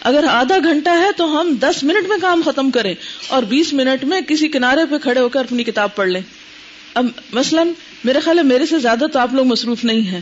اگر 0.00 0.24
آدھا 0.30 0.58
گھنٹہ 0.58 0.90
ہے 0.90 1.12
تو 1.16 1.40
ہم 1.40 1.54
دس 1.60 1.84
منٹ 1.84 2.08
میں 2.08 2.16
کام 2.20 2.42
ختم 2.44 2.70
کریں 2.70 2.94
اور 3.28 3.42
بیس 3.42 3.72
منٹ 3.72 4.04
میں 4.04 4.20
کسی 4.20 4.48
کنارے 4.48 4.80
پہ 4.90 4.98
کھڑے 4.98 5.20
ہو 5.20 5.28
کر 5.28 5.40
اپنی 5.40 5.64
کتاب 5.64 5.96
پڑھ 5.96 6.08
لیں۔ 6.08 6.20
اب 6.94 7.06
مثلاً، 7.32 7.68
میرے 8.04 8.20
خیال 8.20 8.38
ہے، 8.38 8.42
میرے 8.42 8.66
سے 8.66 8.78
زیادہ 8.78 9.04
تو 9.12 9.18
آپ 9.18 9.34
لوگ 9.34 9.46
مصروف 9.46 9.84
نہیں 9.84 10.00
ہیں۔ 10.00 10.20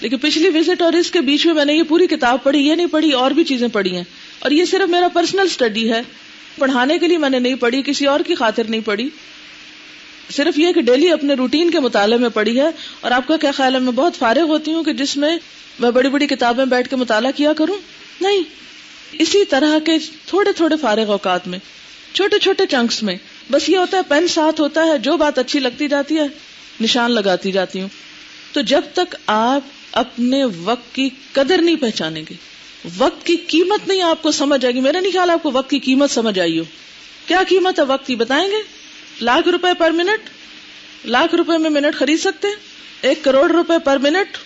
لیکن 0.00 0.18
پچھلی 0.18 0.48
وزٹ 0.48 0.82
اور 0.82 0.92
اس 0.92 1.10
کے 1.10 1.20
بیچ 1.20 1.46
میں 1.46 1.54
میں 1.54 1.64
نے 1.64 1.74
یہ 1.74 1.82
پوری 1.82 2.06
کتاب 2.06 2.42
پڑھی، 2.42 2.66
یہ 2.66 2.74
نہیں 2.74 2.86
پڑھی، 2.86 3.12
اور 3.12 3.30
بھی 3.30 3.44
چیزیں 3.44 3.68
پڑھی 3.68 3.96
ہیں۔ 3.96 4.04
اور 4.38 4.50
یہ 4.50 4.64
صرف 4.64 4.88
میرا 4.88 5.08
پرسنل 5.08 5.46
اسٹڈی 5.46 5.92
ہے۔ 5.92 6.02
پڑھانے 6.58 6.98
کے 6.98 7.08
لیے 7.08 7.18
میں 7.18 7.30
نے 7.30 7.38
نہیں 7.38 7.54
پڑھی، 7.54 7.82
کسی 7.82 8.06
اور 8.06 8.20
کی 8.20 8.34
خاطر 8.34 8.64
نہیں 8.68 8.80
پڑھی۔ 8.80 9.08
صرف 10.30 10.58
یہ 10.58 10.72
کہ 10.72 10.80
ڈیلی 10.80 11.10
اپنے 11.10 11.34
روٹین 11.34 11.70
کے 11.70 11.80
مطالعے 11.80 12.18
میں 12.18 12.28
پڑھی 12.28 12.60
ہے۔ 12.60 12.66
اور 13.00 13.10
آپ 13.10 13.28
کا 13.28 13.36
کیا 13.36 13.50
خیال 13.50 13.74
ہے؟ 13.74 13.80
میں 13.80 13.92
بہت 13.92 14.16
فارغ 14.16 14.40
ہوتی 14.40 14.72
ہوں 14.72 14.84
کہ 14.84 14.92
جس 14.92 15.16
میں 15.16 15.38
میں 15.78 15.90
بڑی 15.90 16.08
بڑی 16.08 16.26
کتابیں 16.26 16.64
بیٹھ 16.64 16.88
کے 16.88 16.96
مطالعہ 16.96 17.30
کیا 17.36 17.52
کروں؟ 17.52 17.76
نہیں۔ 18.20 18.40
اسی 19.12 19.44
طرح 19.44 19.78
کے 19.78 19.92
تھوڑے 20.26 20.52
تھوڑے 20.52 20.76
فارغ 20.76 21.10
اوقات 21.10 21.48
میں، 21.48 21.58
چھوٹے 22.12 22.38
چھوٹے 22.38 22.66
چنکس 22.66 23.02
میں، 23.02 23.16
بس 23.50 23.68
یہ 23.68 23.76
ہوتا 23.76 23.96
ہے 23.96 24.02
پین 24.08 24.28
ساتھ 24.28 24.60
ہوتا 24.60 24.86
ہے، 24.86 24.98
جو 24.98 25.16
بات 25.16 25.38
اچھی 25.38 25.60
لگتی 25.60 25.88
جاتی 25.88 26.16
ہے، 26.16 26.26
نشان 26.80 27.12
لگاتی 27.12 27.52
جاتی 27.52 27.80
ہوں۔ 27.80 27.88
تو 28.52 28.60
جب 28.60 28.80
تک 28.94 29.16
آپ 29.26 29.60
اپنے 29.92 30.44
وقت 30.44 30.94
کی 30.94 31.08
قدر 31.32 31.58
نہیں 31.58 31.76
پہچانیں 31.76 32.22
گے۔ 32.30 32.34
وقت 32.98 33.26
کی 33.26 33.36
قیمت 33.36 33.88
نہیں 33.88 34.02
آپ 34.02 34.22
کو 34.22 34.30
سمجھ 34.30 34.64
آئے 34.64 34.74
گی۔ 34.74 34.80
میرا 34.80 35.00
نہیں 35.00 35.12
خیال 35.12 35.30
آپ 35.30 35.42
کو 35.42 35.50
وقت 35.54 35.70
کی 35.70 35.78
قیمت 35.78 36.10
سمجھ 36.10 36.38
آئی 36.38 36.58
ہو۔ 36.58 36.64
کیا 37.26 37.42
قیمت 37.48 37.78
ہے 37.78 37.84
وقت 37.84 38.06
کی؟ 38.06 38.16
بتائیں 38.16 38.50
گے؟ 38.50 38.56
لاکھ 39.20 39.48
روپے 39.48 39.74
پر 39.78 39.90
منٹ۔ 39.90 40.30
لاکھ 41.04 41.34
روپے 41.34 41.58
میں 41.58 41.70
منٹ 41.70 41.94
خرید 41.94 42.20
سکتے 42.20 42.48
ہیں؟ 42.48 42.54
ایک 43.02 43.24
کروڑ 43.24 43.50
روپے 43.50 43.78
پر 43.84 43.96
منٹ۔ 43.96 44.36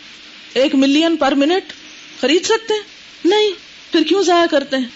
ایک 0.54 0.74
ملین 0.74 1.16
پر 1.16 1.32
منٹ۔ 1.32 1.72
خرید 2.20 2.44
سکتے 2.44 2.74
ہیں؟ 2.74 2.82
نہیں۔ 3.24 3.50
پھر 3.92 4.02
کیوں 4.02 4.22
ضائع 4.22 4.46
کرتے 4.50 4.76
ہیں؟ 4.76 4.88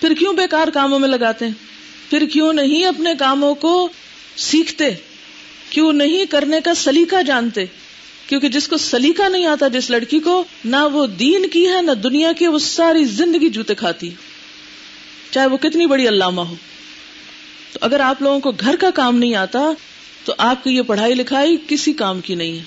پھر 0.00 0.14
کیوں 0.14 0.32
بیکار 0.32 0.68
کاموں 0.68 0.98
میں 0.98 1.08
لگاتے 1.08 1.44
ہیں؟ 1.44 1.52
پھر 2.10 2.26
کیوں 2.26 2.52
نہیں 2.52 2.84
اپنے 2.84 3.14
کاموں 3.18 3.54
کو 3.54 3.88
سیکھتے؟ 4.36 4.90
کیوں 5.70 5.92
نہیں 5.92 6.26
کرنے 6.26 6.60
کا 6.64 6.74
سلیقہ 6.74 7.22
جانتے؟ 7.22 7.64
کیونکہ 8.28 8.48
جس 8.48 8.68
کو 8.68 8.76
سلیقہ 8.76 9.28
نہیں 9.28 9.46
آتا 9.46 9.68
جس 9.68 9.90
لڑکی 9.90 10.18
کو، 10.18 10.44
نہ 10.64 10.76
وہ 10.92 11.06
دین 11.06 11.48
کی 11.48 11.68
ہے، 11.68 11.82
نہ 11.82 11.92
دنیا 11.92 12.32
کی، 12.32 12.46
وہ 12.46 12.58
ساری 12.58 13.04
زندگی 13.04 13.48
جوتے 13.48 13.74
کھاتی۔ 13.74 14.10
چاہے 15.30 15.46
وہ 15.46 15.56
کتنی 15.56 15.86
بڑی 15.86 16.08
علامہ 16.08 16.40
ہو۔ 16.40 16.54
تو 17.72 17.78
اگر 17.82 18.00
آپ 18.00 18.22
لوگوں 18.22 18.40
کو 18.40 18.50
گھر 18.50 18.76
کا 18.76 18.90
کام 18.90 19.18
نہیں 19.18 19.34
آتا، 19.34 19.72
تو 20.24 20.34
آپ 20.38 20.64
کی 20.64 20.70
یہ 20.70 20.82
pڑھائی 20.82 21.14
لکھائی 21.14 21.56
کسی 21.68 21.92
کام 21.92 22.20
کی 22.20 22.34
نہیں 22.34 22.58
ہے۔ 22.58 22.62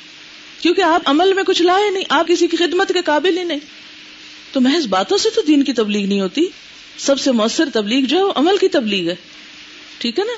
کیونکہ 0.61 0.81
آپ 0.81 1.01
عمل 1.05 1.33
میں 1.33 1.43
کچھ 1.43 1.61
لائے 1.61 1.89
نہیں، 1.89 2.03
آپ 2.09 2.27
کسی 2.27 2.47
کی 2.47 2.57
خدمت 2.57 2.87
کے 2.87 3.01
قابل 3.05 3.37
ہی 3.37 3.43
نہیں۔ 3.43 3.59
تو 4.51 4.61
محض 4.61 4.87
باتوں 4.87 5.17
سے 5.17 5.29
تو 5.35 5.41
دین 5.41 5.63
کی 5.63 5.73
تبلیغ 5.73 6.07
نہیں 6.07 6.21
ہوتی۔ 6.21 6.45
سب 6.97 7.19
سے 7.19 7.31
مؤثر 7.31 7.69
تبلیغ 7.73 8.05
جو 8.05 8.17
ہے، 8.17 8.23
وہ 8.23 8.33
عمل 8.35 8.57
کی 8.57 8.67
تبلیغ 8.67 9.09
ہے۔ 9.09 9.15
ٹھیک 9.97 10.19
ہے 10.19 10.23
نا؟ 10.23 10.37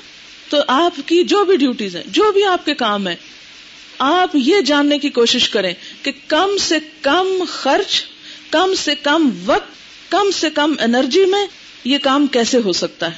تو 0.50 0.56
آپ 0.68 1.08
کی 1.08 1.24
جو 1.24 1.44
بھی 1.44 1.56
ڈیوٹیز 1.56 1.96
ہیں، 1.96 2.02
جو 2.06 2.32
بھی 2.32 2.44
آپ 2.44 2.64
کے 2.64 2.74
کام 2.74 3.08
ہے 3.08 3.16
آپ 3.98 4.36
یہ 4.36 4.60
جاننے 4.60 4.98
کی 4.98 5.08
کوشش 5.08 5.48
کریں 5.48 5.74
کہ 6.02 6.12
کم 6.28 6.56
سے 6.60 6.78
کم 7.02 7.44
خرچ، 7.48 8.04
کم 8.50 8.74
سے 8.74 8.94
کم 8.94 9.30
وقت، 9.46 9.70
کم 10.10 10.30
سے 10.30 10.50
کم 10.50 10.74
انرجی 10.80 11.24
میں 11.24 11.46
یہ 11.84 11.98
کام 12.02 12.26
کیسے 12.26 12.58
ہو 12.64 12.72
سکتا 12.72 13.06
ہے؟ 13.06 13.16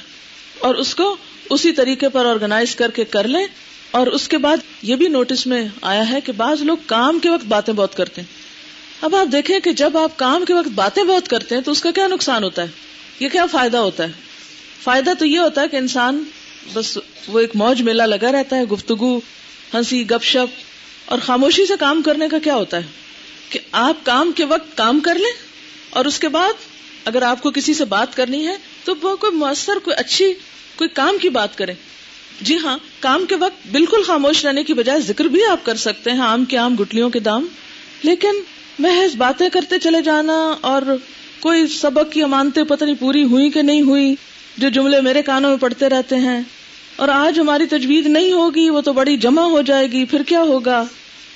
اور 0.59 0.75
اس 0.75 0.95
کو 0.95 1.15
اسی 1.49 1.71
طریقے 1.71 2.09
پر 2.09 2.25
آرگنائز 2.25 2.75
کر 2.75 2.91
کے 2.91 3.05
کر 3.05 3.27
لیں۔ 3.27 3.47
اور 3.91 4.07
اس 4.07 4.27
کے 4.27 4.37
بعد 4.37 4.57
یہ 4.81 4.95
بھی 4.95 5.07
نوٹس 5.07 5.47
میں 5.47 5.67
آیا 5.81 6.09
ہے 6.09 6.21
کہ 6.21 6.31
بعض 6.31 6.61
لوگ 6.61 6.77
کام 6.85 7.19
کے 7.19 7.29
وقت 7.29 7.45
باتیں 7.45 7.73
بہت 7.73 7.97
کرتے 7.97 8.21
ہیں۔ 8.21 8.33
اب 9.01 9.15
آپ 9.15 9.31
دیکھیں 9.31 9.59
کہ 9.59 9.71
جب 9.71 9.97
آپ 9.97 10.17
کام 10.17 10.45
کے 10.45 10.53
وقت 10.53 10.67
باتیں 10.67 11.03
بہت 11.03 11.27
کرتے 11.27 11.55
ہیں 11.55 11.61
تو 11.61 11.71
اس 11.71 11.81
کا 11.81 11.91
کیا 11.91 12.07
نقصان 12.07 12.43
ہوتا 12.43 12.61
ہے؟ 12.61 12.67
یہ 13.19 13.29
کیا 13.29 13.45
فائدہ 13.45 13.77
ہوتا 13.77 14.03
ہے؟ 14.03 14.11
فائدہ 14.83 15.13
تو 15.19 15.25
یہ 15.25 15.39
ہوتا 15.39 15.61
ہے 15.61 15.67
کہ 15.67 15.75
انسان 15.75 16.23
بس 16.73 16.97
وہ 17.27 17.39
ایک 17.39 17.51
موج 17.55 17.81
میلہ 17.81 18.03
لگا 18.03 18.31
رہتا 18.31 18.55
ہے، 18.55 18.63
گفتگو، 18.63 19.17
ہنسی، 19.73 20.09
گپ 20.09 20.23
شپ 20.23 20.66
اور 21.07 21.19
خاموشی 21.25 21.65
سے 21.65 21.73
کام 21.79 22.01
کرنے 22.01 22.27
کا 22.27 22.39
کیا 22.39 22.55
ہوتا 22.55 22.77
ہے؟ 22.77 22.83
کہ 23.49 23.59
آپ 23.71 23.95
کام 24.03 24.31
کے 24.31 24.45
وقت 24.45 24.77
کام 24.77 24.99
کر 24.99 25.15
لیں 25.15 25.31
اور 25.89 26.05
اس 26.05 26.19
کے 26.19 26.27
بعد 26.27 26.53
اگر 27.05 27.21
آپ 27.21 27.41
کو 27.41 27.51
کسی 27.51 27.73
سے 27.73 27.85
بات 27.85 28.15
کرنی 28.15 28.47
ہے 28.47 28.57
تو 28.83 28.93
وہ 29.01 29.15
کوئی 29.15 29.35
مؤثر، 29.35 29.73
کوئی 29.83 29.95
اچھی، 29.99 30.33
کوئی 30.75 30.89
کام 30.89 31.17
کی 31.21 31.29
بات 31.29 31.57
کریں 31.57 31.73
جی 32.41 32.57
ہاں 32.57 32.77
کام 32.99 33.25
کے 33.25 33.35
وقت 33.35 33.67
بالکل 33.71 34.03
خاموش 34.03 34.45
رہنے 34.45 34.63
کی 34.63 34.73
بجائے 34.73 35.01
ذکر 35.01 35.25
بھی 35.25 35.45
آپ 35.45 35.65
کر 35.65 35.75
سکتے 35.75 36.11
ہیں، 36.11 36.19
آم 36.19 36.45
کے 36.45 36.57
آم 36.57 36.75
گٹلیوں 36.79 37.09
کے 37.09 37.19
دام۔ 37.19 37.47
لیکن 38.03 38.41
محض 38.79 39.15
باتیں 39.15 39.49
کرتے 39.49 39.79
چلے 39.79 40.01
جانا 40.01 40.55
اور 40.61 40.81
کوئی 41.39 41.67
سبق 41.67 42.11
کی 42.11 42.23
امانتے 42.23 42.63
پتہ 42.63 42.85
نہیں 42.85 42.95
پوری 42.99 43.23
ہوئی 43.23 43.49
کہ 43.49 43.61
نہیں 43.61 43.81
ہوئی 43.81 44.15
جو 44.57 44.69
جملے 44.69 45.01
میرے 45.01 45.21
کانوں 45.21 45.49
میں 45.49 45.57
پڑتے 45.57 45.89
رہتے 45.89 46.15
ہیں۔ 46.15 46.41
اور 46.97 47.07
آج 47.07 47.39
ہماری 47.39 47.65
تجویز 47.65 48.07
نہیں 48.07 48.31
ہوگی، 48.31 48.69
وہ 48.69 48.81
تو 48.81 48.93
بڑی 48.93 49.17
جمع 49.17 49.41
ہو 49.41 49.61
جائے 49.61 49.91
گی، 49.91 50.05
پھر 50.05 50.23
کیا 50.23 50.39
ہوگا؟ 50.39 50.83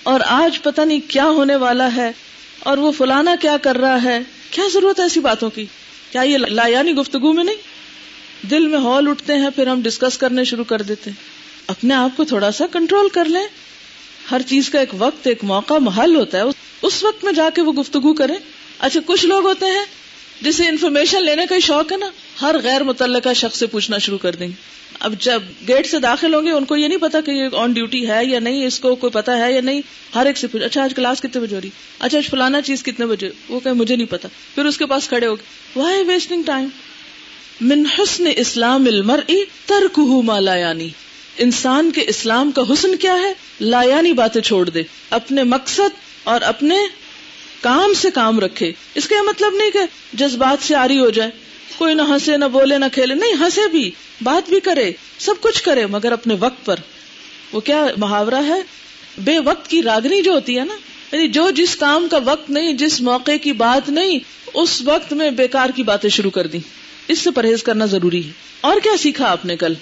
اور 0.03 0.19
آج 0.25 0.61
پتہ 0.61 0.81
نہیں 0.81 0.99
کیا 1.07 1.25
ہونے 1.25 1.55
والا 1.55 1.95
ہے، 1.95 2.11
اور 2.59 2.77
وہ 2.77 2.91
فلانا 2.91 3.35
کیا 3.41 3.57
کر 3.57 3.77
رہا 3.77 4.03
ہے؟ 4.03 4.19
کیا 4.51 4.63
ضرورت 4.73 4.99
ہے 4.99 5.03
ایسی 5.05 5.19
باتوں 5.19 5.49
کی؟ 5.49 5.65
کیا 6.11 6.21
یہ 6.21 6.37
لایانی 6.37 6.93
گفتگو 6.93 7.33
میں 7.33 7.43
نہیں؟ 7.43 7.55
دل 8.49 8.67
میں 8.67 8.79
ہال 8.79 9.07
اٹھتے 9.07 9.33
ہیں، 9.33 9.49
پھر 9.55 9.67
ہم 9.67 9.81
ڈسکس 9.81 10.17
کرنے 10.17 10.43
شروع 10.43 10.63
کر 10.63 10.81
دیتے 10.81 11.09
ہیں۔ 11.09 11.23
اپنے 11.67 11.93
آپ 11.93 12.17
کو 12.17 12.23
تھوڑا 12.23 12.51
سا 12.51 12.65
کنٹرول 12.71 13.09
کر 13.09 13.25
لیں۔ 13.25 13.47
ہر 14.31 14.41
چیز 14.41 14.69
کا 14.69 14.79
ایک 14.79 14.89
وقت، 14.97 15.27
ایک 15.27 15.43
موقع، 15.43 15.73
محل 15.73 16.15
ہوتا 16.15 16.37
ہے۔ 16.37 16.43
اس 16.81 17.03
وقت 17.03 17.23
میں 17.23 17.33
جا 17.33 17.49
کے 17.55 17.61
وہ 17.61 17.73
گفتگو 17.73 18.13
کریں۔ 18.13 18.35
اچھا 18.79 18.99
کچھ 19.05 19.25
لوگ 19.25 19.45
ہوتے 19.45 19.65
ہیں 19.65 19.85
جسے 20.41 20.67
انفارمیشن 20.67 21.23
لینے 21.23 21.45
کا 21.45 21.59
شوق 21.59 21.91
ہے 21.91 21.97
نا؟ 21.97 22.05
ہر 22.41 22.55
غیر 22.63 22.83
متعلقہ 22.83 23.33
شخص 23.35 23.59
سے 23.59 23.67
پوچھنا 23.67 23.97
شروع 23.97 24.17
کر 24.17 24.35
دیں۔ 24.35 24.47
گے 24.47 24.80
اب 25.01 25.13
جب 25.19 25.41
گیٹ 25.67 25.87
سے 25.87 25.99
داخل 25.99 26.33
ہوں 26.33 26.45
گے، 26.45 26.51
ان 26.51 26.65
کو 26.65 26.77
یہ 26.77 26.87
نہیں 26.87 26.97
پتا 26.97 27.21
کہ 27.21 27.31
یہ 27.31 27.43
آن 27.53 27.71
ڈیوٹی 27.71 28.07
ہے 28.07 28.25
یا 28.25 28.39
نہیں، 28.39 28.65
اس 28.65 28.79
کو 28.79 28.95
کوئی 28.95 29.11
پتا 29.11 29.37
ہے 29.37 29.53
یا 29.53 29.61
نہیں۔ 29.61 29.81
ہر 30.15 30.25
ایک 30.25 30.37
سے 30.37 30.47
پوچھ 30.47 30.63
اچھا 30.63 30.83
آج 30.83 30.93
کلاس 30.95 31.21
کتنے 31.21 31.41
بجے 31.41 31.55
ہو 31.55 31.61
رہی؟ 31.61 31.69
اچھا 31.99 32.17
آج 32.17 32.29
فلانا 32.29 32.61
چیز 32.61 32.83
کتنے 32.83 33.05
بجے؟ 33.05 33.29
وہ 33.49 33.59
کہ 33.59 33.73
مجھے 33.73 33.95
نہیں 33.95 34.07
پتا۔ 34.07 34.27
پھر 34.55 34.65
اس 34.65 34.77
کے 34.77 34.85
پاس 34.85 35.07
کھڑے 35.07 35.27
ہو 35.27 35.35
گئے۔ 35.35 35.81
وائی 35.83 36.03
ویسٹنگ 36.03 36.43
ٹائم 36.43 36.67
من 37.61 37.83
حسن 37.99 38.23
اسلام 38.37 38.85
المر 38.85 39.19
ترک 39.65 39.99
مالا 39.99 40.55
یعنی۔ 40.55 40.89
انسان 41.37 41.91
کے 41.91 42.01
اسلام 42.07 42.51
کا 42.51 42.61
حسن 42.73 42.95
کیا 42.95 43.15
ہے؟ 43.15 43.33
لایانی 43.61 44.13
باتیں 44.13 44.41
چھوڑ 44.41 44.69
دے۔ 44.69 44.83
اپنے 45.09 45.43
مقصد 45.43 45.95
اور 46.23 46.41
اپنے 46.41 46.75
کام 47.61 47.93
سے 47.93 48.11
کام 48.11 48.39
رکھے۔ 48.39 48.71
اس 48.95 49.07
کا 49.07 49.21
مطلب 49.21 49.53
نہیں 49.55 49.71
کہ 49.71 49.79
جذبات 50.13 50.67
سے 50.67 50.75
آری 50.75 50.99
ہو 50.99 51.09
جائے۔ 51.09 51.29
کوئی 51.77 51.93
نہ 51.93 52.01
ہنسے 52.01 52.37
نہ 52.37 52.45
بولے 52.45 52.77
نہ 52.77 52.85
کھیلے۔ 52.93 53.15
نہیں، 53.15 53.33
ہنسے 53.33 53.67
بھی، 53.67 53.91
بات 54.23 54.49
بھی 54.49 54.59
کرے، 54.59 54.91
سب 55.19 55.33
کچھ 55.41 55.63
کرے، 55.63 55.85
مگر 55.85 56.11
اپنے 56.11 56.35
وقت 56.39 56.65
پر۔ 56.65 56.75
وہ 57.51 57.59
کیا 57.59 57.85
محاورہ 57.97 58.43
ہے؟ 58.47 58.61
بے 59.17 59.39
وقت 59.39 59.67
کی 59.67 59.81
راگنی 59.81 60.21
جو 60.21 60.31
ہوتی 60.31 60.59
ہے 60.59 60.65
نا 60.65 60.73
یعنی 61.11 61.27
جو 61.27 61.49
جس 61.49 61.75
کام 61.75 62.07
کا 62.11 62.17
وقت 62.25 62.49
نہیں، 62.49 62.73
جس 62.73 63.01
موقع 63.01 63.31
کی 63.41 63.51
بات 63.51 63.89
نہیں، 63.89 64.19
اس 64.53 64.81
وقت 64.81 65.13
میں 65.13 65.31
بیکار 65.31 65.69
کی 65.75 65.83
باتیں 65.83 66.09
شروع 66.09 66.31
کر 66.31 66.47
دی 66.47 66.57
اس 67.07 67.19
سے 67.19 67.31
پرہیز 67.31 67.63
کرنا 67.63 67.85
ضروری 67.85 68.27
ہے۔ 68.27 68.31
اور 68.61 68.79
کیا 68.83 68.97
سیکھا 68.99 69.31
آپ 69.31 69.45
نے 69.45 69.55
کل؟ 69.55 69.73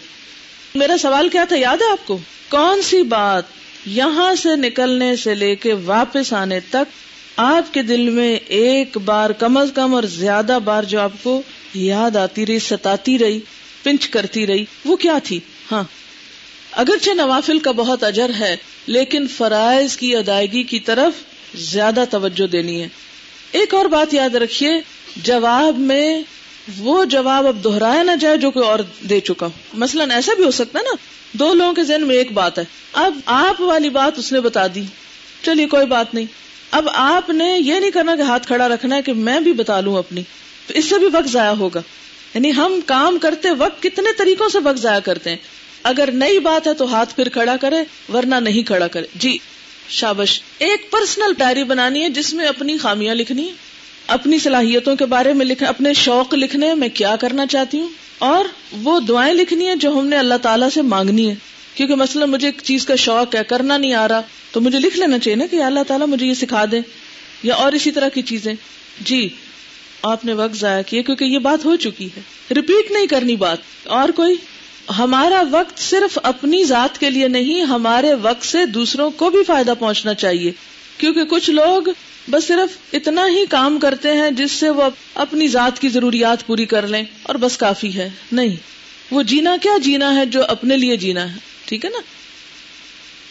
میرا 0.76 0.98
سوال 0.98 1.30
کیا 1.30 1.44
تھا، 1.44 1.56
یاد 1.58 1.78
ہے 1.78 1.92
آپ 1.92 2.08
کو؟ 2.08 2.18
کون 2.50 2.82
سی 2.82 3.02
بات 3.02 3.44
یہاں 3.86 4.36
سے 4.36 4.56
نکلنے 4.56 5.16
سے 5.16 5.36
لے 5.36 5.56
کے 5.56 5.74
واپس 5.74 6.34
آنے 6.34 6.60
تک 6.60 7.09
آپ 7.42 7.74
کے 7.74 7.82
دل 7.82 8.10
میں 8.10 8.40
ایک 8.48 8.98
بار 8.98 9.30
کم 9.30 9.58
از 9.58 9.72
کم 9.76 9.96
اور 9.96 10.04
زیادہ 10.04 10.60
بار 10.64 10.84
جو 10.84 11.00
آپ 11.00 11.12
کو 11.24 11.42
یاد 11.74 12.16
آتی 12.16 12.46
رہی، 12.46 12.60
ستاتی 12.60 13.20
رہی، 13.20 13.40
پنچ 13.84 14.10
کرتی 14.10 14.48
رہی، 14.48 14.66
وہ 14.86 14.96
کیا 14.96 15.20
تھی؟ 15.24 15.40
ہاں۔ 15.72 15.84
اگرچہ 16.72 17.10
نوافل 17.10 17.60
کا 17.60 17.72
بہت 17.72 18.04
اجر 18.04 18.32
ہے، 18.40 18.56
لیکن 18.88 19.28
فرائض 19.28 19.98
کی 19.98 20.16
ادائیگی 20.16 20.64
کی 20.64 20.80
طرف 20.80 21.14
زیادہ 21.58 22.04
توجہ 22.10 22.48
دینی 22.48 22.82
ہے۔ 22.82 22.88
ایک 23.52 23.74
اور 23.74 23.86
بات 23.86 24.14
یاد 24.14 24.36
رکھیے، 24.36 24.72
جواب 25.18 25.80
میں 25.80 26.22
وہ 26.78 27.06
جواب 27.06 27.48
اب 27.48 27.64
دہرایا 27.64 28.04
نہ 28.04 28.16
جائے 28.20 28.38
جو 28.38 28.52
کوئی 28.52 28.66
اور 28.66 28.80
دے 29.10 29.20
چکا 29.20 29.46
ہو۔ 29.46 29.52
مثلاً 29.74 30.12
ایسا 30.12 30.32
بھی 30.36 30.44
ہو 30.44 30.52
سکتا 30.52 30.80
ہے 30.80 30.84
نا، 30.84 30.96
دو 31.34 31.54
لوگوں 31.54 31.74
کے 31.74 31.84
ذہن 31.84 32.08
میں 32.08 32.16
ایک 32.16 32.32
بات 32.32 32.60
ہے۔ 32.60 32.64
اب 32.94 33.20
آپ 33.26 33.62
والی 33.62 33.90
بات 33.90 34.20
اس 34.20 34.32
نے 34.32 34.42
بتا 34.42 34.68
دی۔ 34.76 34.84
چلیے، 35.44 35.68
کوئی 35.68 35.86
بات 35.86 36.14
نہیں۔ 36.14 36.26
اب 36.72 36.88
آپ 36.94 37.30
نے 37.30 37.58
یہ 37.60 37.74
نہیں 37.74 37.92
کرنا 37.92 38.16
کہ 38.16 38.22
ہاتھ 38.22 38.48
کھڑا 38.48 38.68
رکھنا 38.68 38.96
ہے 38.96 39.02
کہ 39.02 39.14
میں 39.14 39.40
بھی 39.40 39.54
بتا 39.54 39.82
لوں 39.82 39.96
اپنی۔ 39.96 40.24
تو 40.68 40.74
اس 40.74 40.86
سے 40.86 40.98
بھی 40.98 41.08
وقت 41.14 41.30
ضائع 41.30 41.52
ہوگا۔ 41.52 41.82
یعنی 42.34 42.52
ہم 42.52 42.80
کام 42.86 43.20
کرتے 43.20 43.50
وقت 43.52 43.84
کتنے 43.84 44.14
طریقوں 44.18 44.50
سے 44.50 44.58
وقت 44.64 44.78
ضائع 44.78 45.00
کرتے 45.00 45.30
ہیں۔ 45.30 45.38
اگر 45.84 46.10
نئی 46.12 46.40
بات 46.40 46.68
ہے 46.68 46.74
تو 46.74 46.94
ہاتھ 46.94 47.16
پھر 47.16 47.30
کھڑا 47.30 47.58
کرے، 47.62 47.76
ورنہ 48.14 48.36
نہیں 48.36 48.64
کھڑا 48.64 48.88
کرے۔ 48.88 49.08
جی 49.16 49.38
شابش، 49.90 50.42
ایک 50.58 50.92
پرسنل 50.92 51.34
ڈائری 51.38 51.64
بنانی 51.64 52.04
ہے 52.04 52.10
جس 52.10 52.34
میں 52.34 52.46
اپنی 52.46 52.78
خامیاں 52.78 53.16
لکھنی 53.16 53.48
ہے 53.48 53.54
اپنی 54.08 54.40
صلاحیتوں 54.40 54.96
کے 54.96 55.06
بارے 55.06 55.34
میں 55.34 55.46
لکھنے، 55.46 55.70
اپنے 55.70 55.94
شوق 55.94 56.34
لکھنے، 56.34 56.74
میں 56.74 56.90
کیا 56.94 57.16
کرنا 57.16 57.46
چاہتی 57.46 57.80
ہوں؟ 57.80 57.90
اور 58.20 58.46
وہ 58.82 59.00
دعائیں 59.00 59.34
لکھنی 59.34 59.68
ہے 59.68 59.76
جو 59.76 59.90
ہم 59.90 60.08
نے 60.08 60.18
اللہ 60.18 60.36
تعالیٰ 60.42 60.70
سے 60.70 60.82
مانگنی 60.82 61.30
ہے 61.30 61.36
کیونکہ 61.80 61.96
مثلا 61.96 62.26
مجھے 62.26 62.48
ایک 62.48 62.62
چیز 62.64 62.86
کا 62.86 62.96
شوق 62.96 63.36
ہے، 63.36 63.42
کرنا 63.48 63.78
نہیں 63.78 63.94
آ 63.94 64.08
رہا، 64.08 64.22
تو 64.52 64.62
مجھے 64.62 64.80
لکھ 64.80 65.00
لینا 65.00 65.20
چاہیے 65.20 65.36
نا 65.36 65.46
کہ 65.52 65.64
اللہ 65.64 65.80
تعالیٰ 65.88 66.08
مجھے 66.08 66.26
یہ 66.26 66.34
سکھا 66.34 66.66
دے، 66.72 66.80
یا 67.44 67.56
اور 67.56 67.72
اسی 67.72 67.92
طرح 67.92 68.10
کی 68.10 68.22
چیزیں۔ 68.22 68.54
جی 69.00 69.30
آپ 70.04 70.26
نے 70.26 70.34
وقت 70.34 70.56
ضائع 70.56 70.84
کیا 70.84 71.02
کیونکہ 71.02 71.24
یہ 71.24 71.40
بات 71.40 71.66
ہو 71.66 71.76
چکی 71.76 72.10
ہے۔ 72.18 72.22
ریپیٹ 72.56 72.92
نہیں 72.92 73.08
کرنی 73.08 73.36
بات۔ 73.36 73.58
اور 73.86 74.10
کوئی؟ 74.10 74.36
ہمارا 74.98 75.44
وقت 75.52 75.80
صرف 75.80 76.20
اپنی 76.24 76.64
ذات 76.64 77.00
کے 77.00 77.10
لیے 77.10 77.28
نہیں، 77.28 77.62
ہمارے 77.62 78.14
وقت 78.14 78.44
سے 78.44 78.66
دوسروں 78.66 79.12
کو 79.12 79.30
بھی 79.30 79.44
فائدہ 79.44 79.74
پہنچنا 79.80 80.14
چاہیے۔ 80.14 80.52
کیونکہ 80.98 81.24
کچھ 81.24 81.50
لوگ 81.50 81.82
بس 82.30 82.48
صرف 82.48 82.78
اتنا 82.94 83.28
ہی 83.28 83.46
کام 83.46 83.80
کرتے 83.80 84.14
ہیں 84.14 84.32
جس 84.32 84.52
سے 84.52 84.70
وہ 84.70 84.84
اپنی 85.14 85.48
ذات 85.48 85.80
کی 85.80 85.90
ضروریات 85.90 86.48
پوری 86.48 86.66
کر 86.66 86.88
لیں 86.88 87.04
اور 87.24 87.36
بس 87.36 87.58
کافی 87.58 87.96
ہے۔ 87.96 88.10
نہیں، 88.32 88.56
وہ 89.12 89.24
جینا 89.24 89.56
کیا 89.62 89.78
جینا 89.84 90.16
ہے 90.16 90.26
جو 90.26 90.44
اپنے 90.48 90.78
لیے 90.78 90.98
جینا 90.98 91.36
ہے؟ 91.36 91.49
ٹھیک 91.70 91.86
ہے 91.86 91.90
نا؟ 91.90 91.98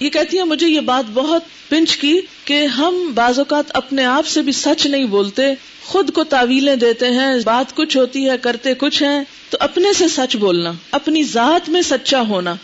یہ 0.00 0.10
کہتی 0.10 0.38
ہے 0.38 0.44
مجھے 0.44 0.66
یہ 0.66 0.80
بات 0.80 1.10
بہت 1.14 1.42
پنچ 1.68 1.96
کی 1.96 2.20
کہ 2.44 2.66
ہم 2.66 3.12
بعض 3.14 3.38
اوقات 3.38 3.64
اپنے 3.74 4.04
آپ 4.04 4.26
سے 4.26 4.42
بھی 4.42 4.52
سچ 4.52 4.86
نہیں 4.86 5.04
بولتے، 5.04 5.54
خود 5.84 6.12
کو 6.12 6.24
تعویلیں 6.24 6.76
دیتے 6.76 7.10
ہیں، 7.10 7.36
بات 7.44 7.74
کچھ 7.74 7.96
ہوتی 7.96 8.30
ہے، 8.30 8.38
کرتے 8.38 8.74
کچھ 8.74 9.02
ہیں، 9.02 9.24
تو 9.50 9.56
اپنے 9.60 9.92
سے 9.92 10.08
سچ 10.08 10.36
بولنا، 10.36 10.72
اپنی 10.90 11.22
ذات 11.22 11.68
میں 11.68 11.82
سچا 11.82 12.20
ہونا، 12.20 12.54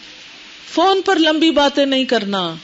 فون 0.72 1.02
پر 1.02 1.16
لمبی 1.16 1.50
باتیں 1.50 1.86
نہیں 1.86 2.04
کرنا۔ 2.04 2.54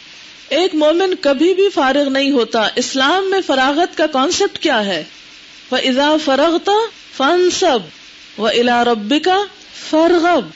ایک 0.49 0.75
مومن 0.75 1.14
کبھی 1.20 1.55
بھی 1.55 1.68
فارغ 1.75 2.09
نہیں 2.09 2.31
ہوتا۔ 2.31 2.68
اسلام 2.77 3.31
میں 3.31 3.40
فراغت 3.46 3.96
کا 3.96 4.07
کانسیپٹ 4.07 4.59
کیا 4.59 4.87
ہے؟ 4.87 5.05
وہ 5.70 5.77
اضا 5.77 6.16
فرغتا 6.25 6.73
فن 7.16 7.49
سب 7.51 7.79
و 8.38 8.46
الا 8.46 8.85
ربی 8.85 9.18
کا 9.18 9.44
فرغب 9.90 10.49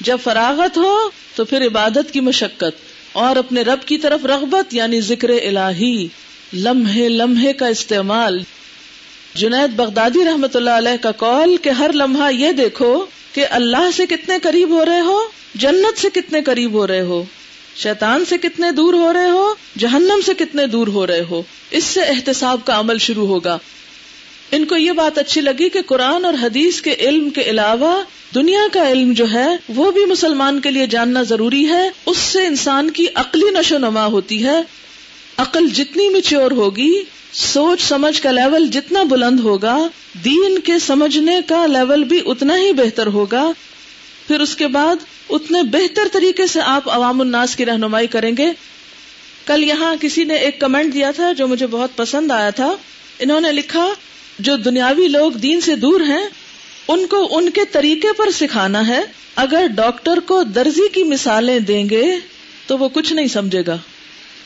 جب 0.00 0.18
فراغت 0.24 0.76
ہو 0.76 1.10
تو 1.38 1.44
پھر 1.44 1.66
عبادت 1.66 2.12
کی 2.12 2.20
مشقت 2.20 2.80
اور 3.12 3.36
اپنے 3.36 3.62
رب 3.62 3.86
کی 3.86 3.98
طرف 3.98 4.24
رغبت 4.24 4.74
یعنی 4.74 5.00
ذکر 5.00 5.28
الہی، 5.28 6.08
لمحے 6.52 7.08
لمحے 7.08 7.52
کا 7.52 7.66
استعمال۔ 7.66 8.42
جنید 9.34 9.76
بغدادی 9.76 10.24
رحمت 10.24 10.56
اللہ 10.56 10.70
علیہ 10.70 11.02
کا 11.02 11.12
کال 11.12 11.56
کہ 11.56 11.68
ہر 11.68 11.90
لمحہ 11.94 12.34
یہ 12.34 12.52
دیکھو 12.52 13.06
کہ 13.32 13.46
اللہ 13.50 13.90
سے 13.96 14.06
کتنے 14.06 14.38
قریب 14.42 14.68
ہو 14.68 14.84
رہے 14.84 15.00
ہو، 15.00 15.20
جنت 15.54 16.00
سے 16.00 16.08
کتنے 16.14 16.42
قریب 16.42 16.72
ہو 16.72 16.86
رہے 16.86 17.00
ہو، 17.00 17.24
شیطان 17.76 18.24
سے 18.24 18.38
کتنے 18.38 18.70
دور 18.70 18.94
ہو 18.94 19.12
رہے 19.12 19.30
ہو، 19.30 19.54
جہنم 19.78 20.20
سے 20.26 20.32
کتنے 20.38 20.66
دور 20.66 20.86
ہو 20.86 21.06
رہے 21.06 21.22
ہو۔ 21.30 21.42
اس 21.70 21.84
سے 21.84 22.00
احتساب 22.00 22.60
کا 22.64 22.80
عمل 22.80 22.98
شروع 22.98 23.26
ہوگا۔ 23.26 23.58
ان 24.50 24.64
کو 24.64 24.76
یہ 24.76 24.92
بات 24.92 25.18
اچھی 25.18 25.40
لگی 25.40 25.68
کہ 25.68 25.82
قرآن 25.86 26.24
اور 26.24 26.34
حدیث 26.42 26.80
کے 26.80 26.94
علم 26.98 27.30
کے 27.30 27.42
علاوہ 27.42 28.02
دنیا 28.34 28.60
کا 28.72 28.90
علم 28.90 29.12
جو 29.12 29.32
ہے 29.32 29.46
وہ 29.68 29.90
بھی 29.90 30.04
مسلمان 30.04 30.60
کے 30.60 30.70
لیے 30.70 30.86
جاننا 30.86 31.22
ضروری 31.22 31.68
ہے۔ 31.68 31.90
اس 32.06 32.18
سے 32.18 32.46
انسان 32.46 32.90
کی 32.90 33.06
عقلی 33.14 33.50
نشو 33.50 33.78
نما 33.78 34.06
ہوتی 34.06 34.44
ہے۔ 34.44 34.60
عقل 35.36 35.68
جتنی 35.68 36.08
میچور 36.08 36.50
ہوگی، 36.50 37.02
سوچ 37.32 37.82
سمجھ 37.82 38.22
کا 38.22 38.30
لیول 38.30 38.66
جتنا 38.66 39.02
بلند 39.02 39.40
ہوگا، 39.40 39.88
دین 40.24 40.58
کے 40.58 40.78
سمجھنے 40.78 41.40
کا 41.46 41.66
لیول 41.66 42.04
بھی 42.04 42.20
اتنا 42.26 42.58
ہی 42.58 42.72
بہتر 42.72 43.06
ہوگا۔ 43.06 43.50
پھر 44.28 44.40
اس 44.40 44.56
کے 44.56 44.66
بعد 44.66 44.96
اتنے 45.30 45.62
بہتر 45.62 46.02
طریقے 46.12 46.46
سے 46.46 46.60
آپ 46.62 46.90
عوام 46.90 47.20
الناس 47.20 47.56
کی 47.56 47.66
رہنمائی 47.66 48.06
کریں 48.06 48.32
گے۔ 48.38 48.46
کل 49.46 49.64
یہاں 49.64 49.96
کسی 50.00 50.24
نے 50.24 50.34
ایک 50.34 50.60
کمنٹ 50.60 50.94
دیا 50.94 51.10
تھا 51.10 51.32
جو 51.32 51.48
مجھے 51.48 51.66
بہت 51.66 51.96
پسند 51.96 52.30
آیا 52.30 52.50
تھا۔ 52.50 52.76
انہوں 53.18 53.40
نے 53.40 53.52
لکھا 53.52 53.88
جو 54.38 54.56
دنیاوی 54.56 55.08
لوگ 55.08 55.32
دین 55.32 55.60
سے 55.60 55.76
دور 55.76 56.00
ہیں، 56.00 56.26
ان 56.88 57.06
کو 57.06 57.36
ان 57.36 57.50
کے 57.50 57.60
طریقے 57.72 58.08
پر 58.16 58.30
سکھانا 58.30 58.86
ہے۔ 58.86 59.00
اگر 59.36 59.66
ڈاکٹر 59.74 60.18
کو 60.26 60.42
درزی 60.42 60.88
کی 60.92 61.02
مثالیں 61.02 61.58
دیں 61.58 61.88
گے، 61.90 62.16
تو 62.66 62.78
وہ 62.78 62.88
کچھ 62.88 63.12
نہیں 63.12 63.26
سمجھے 63.26 63.62
گا۔ 63.66 63.76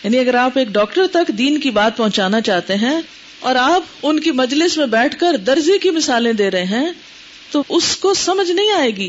یعنی 0.05 0.18
اگر 0.18 0.35
آپ 0.35 0.59
ایک 0.59 0.68
ڈاکٹر 0.68 1.07
تک 1.07 1.28
دین 1.28 1.61
کی 1.61 1.70
بات 1.70 1.96
پہنچانا 1.96 2.40
چاہتے 2.40 2.74
ہیں 2.74 3.00
اور 3.40 3.57
آپ 3.57 3.83
ان 4.02 4.20
کی 4.20 4.31
مجلس 4.31 4.76
میں 4.76 4.87
بیٹھ 4.87 5.18
کر 5.20 5.37
درزی 5.37 5.78
کی 5.78 5.90
مثالیں 5.90 6.33
دے 6.33 6.50
رہے 6.50 6.64
ہیں، 6.64 6.92
تو 7.50 7.62
اس 7.68 7.96
کو 7.96 8.14
سمجھ 8.14 8.50
نہیں 8.50 8.70
آئے 8.70 8.96
گی۔ 8.96 9.09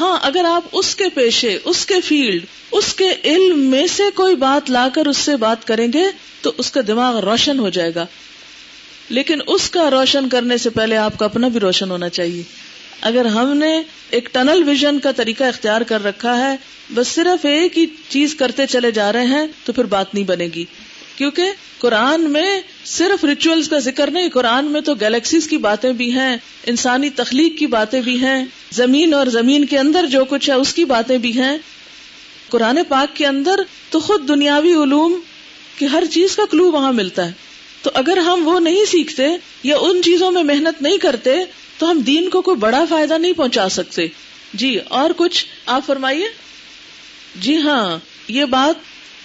ہاں 0.00 0.18
اگر 0.22 0.44
آپ 0.44 0.64
اس 0.72 0.96
کے 0.96 1.04
پیشے، 1.14 1.58
اس 1.64 1.86
کے 1.86 2.00
فیلڈ، 2.00 2.42
اس 2.72 2.94
کے 2.94 3.08
علم 3.24 3.58
میں 3.58 3.86
سے 3.86 4.02
کوئی 4.14 4.34
بات 4.36 4.70
لا 4.70 4.88
کر 4.94 5.06
اس 5.06 5.16
سے 5.16 5.36
بات 5.36 5.66
کریں 5.66 5.88
گے، 5.94 6.04
تو 6.40 6.52
اس 6.58 6.70
کا 6.70 6.80
دماغ 6.86 7.18
روشن 7.18 7.58
ہو 7.58 7.68
جائے 7.68 7.94
گا۔ 7.94 8.06
لیکن 9.10 9.38
اس 9.46 9.70
کا 9.70 9.90
روشن 9.90 10.28
کرنے 10.28 10.58
سے 10.58 10.70
پہلے 10.70 10.96
آپ 10.96 11.18
کا 11.18 11.24
اپنا 11.24 11.48
بھی 11.48 11.60
روشن 11.60 11.90
ہونا 11.90 12.08
چاہیے۔ 12.08 12.42
اگر 13.00 13.24
ہم 13.24 13.56
نے 13.56 13.82
ایک 14.10 14.28
ٹنل 14.32 14.62
ویژن 14.66 14.98
کا 14.98 15.10
طریقہ 15.10 15.44
اختیار 15.44 15.80
کر 15.80 16.04
رکھا 16.04 16.50
ہے، 16.50 16.56
بس 16.94 17.08
صرف 17.08 17.44
ایک 17.44 17.78
ہی 17.78 17.86
چیز 18.08 18.34
کرتے 18.34 18.66
چلے 18.66 18.90
جا 18.90 19.12
رہے 19.12 19.24
ہیں، 19.24 19.46
تو 19.64 19.72
پھر 19.72 19.84
بات 19.84 20.14
نہیں 20.14 20.24
بنے 20.24 20.48
گی۔ 20.54 20.64
کیونکہ 21.16 21.42
قرآن 21.78 22.30
میں 22.30 22.60
صرف 22.84 23.24
ریچولس 23.24 23.68
کا 23.68 23.78
ذکر 23.78 24.10
نہیں، 24.10 24.28
قرآن 24.28 24.64
میں 24.64 24.80
تو 24.80 24.94
گلیکسیز 24.94 25.48
کی 25.48 25.56
باتیں 25.56 25.92
بھی 25.92 26.12
ہیں، 26.12 26.36
انسانی 26.66 27.10
تخلیق 27.10 27.58
کی 27.58 27.66
باتیں 27.66 28.00
بھی 28.00 28.20
ہیں، 28.20 28.44
زمین 28.72 29.14
اور 29.14 29.26
زمین 29.26 29.64
کے 29.64 29.78
اندر 29.78 30.06
جو 30.06 30.24
کچھ 30.24 30.50
ہے، 30.50 30.54
اس 30.54 30.74
کی 30.74 30.84
باتیں 30.84 31.18
بھی 31.18 31.38
ہیں۔ 31.38 31.58
قرآن 32.48 32.78
پاک 32.88 33.16
کے 33.16 33.26
اندر 33.26 33.60
تو 33.90 34.00
خود 34.00 34.28
دنیاوی 34.28 34.72
علوم 34.72 35.20
کی 35.78 35.86
ہر 35.92 36.02
چیز 36.10 36.36
کا 36.36 36.42
کلو 36.50 36.70
وہاں 36.70 36.92
ملتا 36.92 37.26
ہے۔ 37.26 37.49
تو 37.82 37.90
اگر 37.94 38.16
ہم 38.16 38.48
وہ 38.48 38.60
نہیں 38.60 38.84
سیکھتے 38.84 39.26
یا 39.62 39.76
ان 39.80 40.02
چیزوں 40.02 40.32
میں 40.32 40.42
محنت 40.42 40.82
نہیں 40.82 40.98
کرتے، 40.98 41.36
تو 41.78 41.90
ہم 41.90 42.00
دین 42.00 42.28
کو 42.28 42.42
کوئی 42.42 42.56
بڑا 42.56 42.84
فائدہ 42.88 43.18
نہیں 43.18 43.32
پہنچا 43.32 43.68
سکتے۔ 43.68 44.06
جی 44.54 44.78
اور 44.88 45.10
کچھ 45.16 45.46
آپ 45.66 45.86
فرمائیے؟ 45.86 46.24
جی 47.36 47.56
ہاں 47.56 47.98
یہ 48.28 48.44
بات 48.44 48.74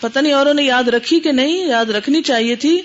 پتہ 0.01 0.19
نہیں 0.19 0.33
اوروں 0.33 0.53
نے 0.53 0.63
یاد 0.63 0.83
رکھی 0.83 1.19
کہ 1.19 1.31
نہیں، 1.31 1.67
یاد 1.67 1.85
رکھنی 1.85 2.21
چاہیے 2.21 2.55
تھی۔ 2.55 2.81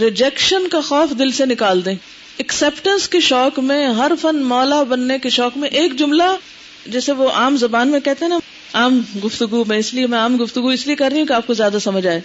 ریجیکشن 0.00 0.68
کا 0.68 0.80
خوف 0.80 1.18
دل 1.18 1.30
سے 1.30 1.46
نکال 1.46 1.84
دیں۔ 1.84 1.94
ایکسپٹینس 2.36 3.08
کے 3.08 3.20
شوق 3.20 3.58
میں، 3.58 3.86
ہر 3.86 4.12
فن 4.20 4.36
مولا 4.36 4.82
بننے 4.82 5.18
کے 5.18 5.30
شوق 5.30 5.56
میں 5.56 5.68
ایک 5.68 5.98
جملہ، 5.98 6.36
جیسے 6.86 7.12
وہ 7.12 7.30
عام 7.30 7.56
زبان 7.56 7.88
میں 7.88 8.00
کہتے 8.00 8.24
ہیں 8.24 8.30
نا، 8.30 8.38
عام 8.72 9.02
گفتگو 9.24 9.64
میں، 9.64 9.78
اس 9.78 9.94
لیے 9.94 10.06
میں 10.06 10.18
عام 10.18 10.42
گفتگو 10.42 10.68
اس 10.68 10.86
لیے 10.86 10.96
کر 10.96 11.10
رہی 11.10 11.20
ہوں 11.20 11.26
کہ 11.26 11.32
آپ 11.32 11.46
کو 11.46 11.54
زیادہ 11.54 11.76
سمجھ 11.80 12.06
آئے، 12.06 12.20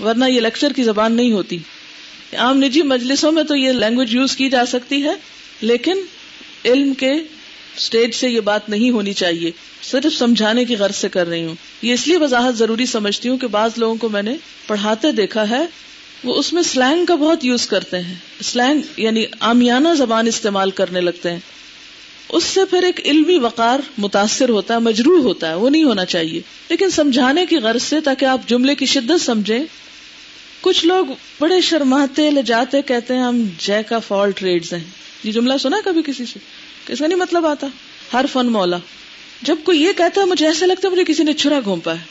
ورنہ 0.00 0.24
یہ 0.24 0.40
لیکچر 0.40 0.72
کی 0.76 0.82
زبان 0.82 1.12
نہیں 1.12 1.32
ہوتی۔ 1.32 1.58
عام 2.36 2.62
نجی 2.62 2.82
مجلسوں 2.82 3.32
میں 3.32 3.42
تو 3.42 3.56
یہ 3.56 3.72
لینگویج 3.72 4.14
یوز 4.14 4.36
کی 4.36 4.48
جا 4.48 4.66
سکتی 4.66 5.04
ہے، 5.04 5.12
لیکن 5.60 5.96
علم 6.64 6.94
کے 6.94 7.12
اسٹیج 7.76 8.14
سے 8.14 8.30
یہ 8.30 8.40
بات 8.40 8.68
نہیں 8.68 8.90
ہونی 8.90 9.12
چاہیے۔ 9.12 9.50
صرف 9.82 10.18
سمجھانے 10.18 10.64
کی 10.64 10.76
غرض 10.76 10.96
سے 10.96 11.08
کر 11.08 11.28
رہی 11.28 11.44
ہوں۔ 11.44 11.54
یہ 11.82 11.94
اس 11.94 12.08
لیے 12.08 12.16
وضاحت 12.16 12.56
ضروری 12.56 12.86
سمجھتی 12.86 13.28
ہوں 13.28 13.38
کہ 13.38 13.46
بعض 13.46 13.70
لوگوں 13.76 13.94
کو 13.94 14.08
میں 14.08 14.22
نے 14.22 14.36
پڑھاتے 14.66 15.12
دیکھا 15.12 15.50
ہے، 15.50 15.66
وہ 16.24 16.34
اس 16.34 16.52
میں 16.52 16.62
سلینگ 16.62 17.04
کا 17.04 17.14
بہت 17.14 17.44
یوز 17.44 17.66
کرتے 17.66 17.98
ہیں۔ 17.98 18.14
سلینگ 18.42 18.80
یعنی 18.96 19.24
آمیانہ 19.40 19.88
زبان 19.98 20.26
استعمال 20.26 20.70
کرنے 20.70 21.00
لگتے 21.00 21.30
ہیں۔ 21.30 21.40
اس 22.28 22.44
سے 22.44 22.64
پھر 22.64 22.82
ایک 22.82 23.00
علمی 23.04 23.38
وقار 23.38 23.78
متاثر 23.98 24.48
ہوتا 24.48 24.74
ہے، 24.74 24.78
مجروح 24.78 25.22
ہوتا 25.22 25.48
ہے، 25.48 25.54
وہ 25.54 25.70
نہیں 25.70 25.84
ہونا 25.84 26.04
چاہیے۔ 26.04 26.40
لیکن 26.68 26.90
سمجھانے 26.90 27.46
کی 27.46 27.56
غرض 27.56 27.82
سے 27.82 28.00
تاکہ 28.00 28.24
آپ 28.24 28.48
جملے 28.48 28.74
کی 28.74 28.86
شدت 28.86 29.20
سمجھیں 29.20 29.64
کچھ 30.68 30.86
لوگ 30.86 31.06
بڑے 31.40 31.60
شرماتے 31.60 32.30
لے 32.30 32.42
جاتے 32.42 32.82
کہتے 32.82 33.14
ہیں، 33.14 33.22
ہم 33.22 33.46
جیک 33.58 33.92
آف 33.92 34.12
آل 34.12 34.30
ٹریڈز 34.30 34.72
ہیں۔ 34.72 34.84
یہ 35.24 35.32
جملہ 35.32 35.52
سنا 35.58 35.76
کبھی 35.84 36.02
کسی 36.06 36.26
سے؟ 36.26 36.38
کس 36.86 36.98
کا 36.98 37.06
نہیں 37.06 37.18
مطلب 37.18 37.46
آتا؟ 37.46 37.66
ہر 38.12 38.24
فن 38.32 38.46
مولا۔ 38.46 38.76
جب 39.42 39.56
کوئی 39.64 39.82
یہ 39.82 39.92
کہتا 39.96 40.20
ہے، 40.20 40.26
مجھے 40.26 40.46
ایسا 40.46 40.66
لگتا 40.66 40.88
ہے 40.88 40.92
مجھے 40.92 41.04
کسی 41.04 41.22
نے 41.22 41.32
چھرا 41.32 41.60
گھونپا 41.64 41.92
ہے۔ 41.92 42.04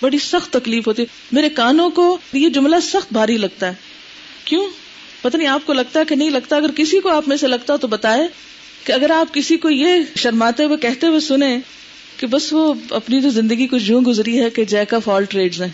بڑی 0.00 0.18
سخت 0.18 0.52
تکلیف 0.52 0.86
ہوتی 0.86 1.02
ہے۔ 1.02 1.06
میرے 1.32 1.48
کانوں 1.48 1.90
کو 1.90 2.18
یہ 2.32 2.48
جملہ 2.48 2.76
سخت 2.82 3.12
بھاری 3.12 3.36
لگتا 3.36 3.66
ہے۔ 3.66 3.74
کیوں؟ 4.44 4.66
پتہ 5.22 5.36
نہیں، 5.36 5.48
آپ 5.48 5.66
کو 5.66 5.72
لگتا 5.72 6.00
ہے 6.00 6.04
کہ 6.04 6.14
نہیں 6.14 6.30
لگتا؟ 6.30 6.56
اگر 6.56 6.70
کسی 6.76 7.00
کو 7.00 7.08
آپ 7.08 7.28
میں 7.28 7.36
سے 7.36 7.46
لگتا 7.46 7.76
تو 7.76 7.86
بتائے 7.86 8.22
کہ 8.84 8.92
اگر 8.92 9.10
آپ 9.10 9.34
کسی 9.34 9.56
کو 9.56 9.70
یہ 9.70 9.88
شرماتے 10.16 10.64
ہوئے 10.64 10.76
کہتے 10.76 11.06
ہوئے 11.06 11.20
سنیں 11.20 11.58
کہ 12.16 12.26
بس 12.26 12.52
وہ 12.52 12.74
اپنی 12.90 13.20
تو 13.20 13.30
زندگی 13.30 13.66
کچھ 13.66 13.90
یوں 13.90 14.00
گزری 14.00 14.40
ہے 14.40 14.50
کہ 14.50 14.64
جیک 14.64 14.94
آف 14.94 15.08
آل 15.08 15.24
ٹریڈز 15.24 15.62
ہیں۔ 15.62 15.70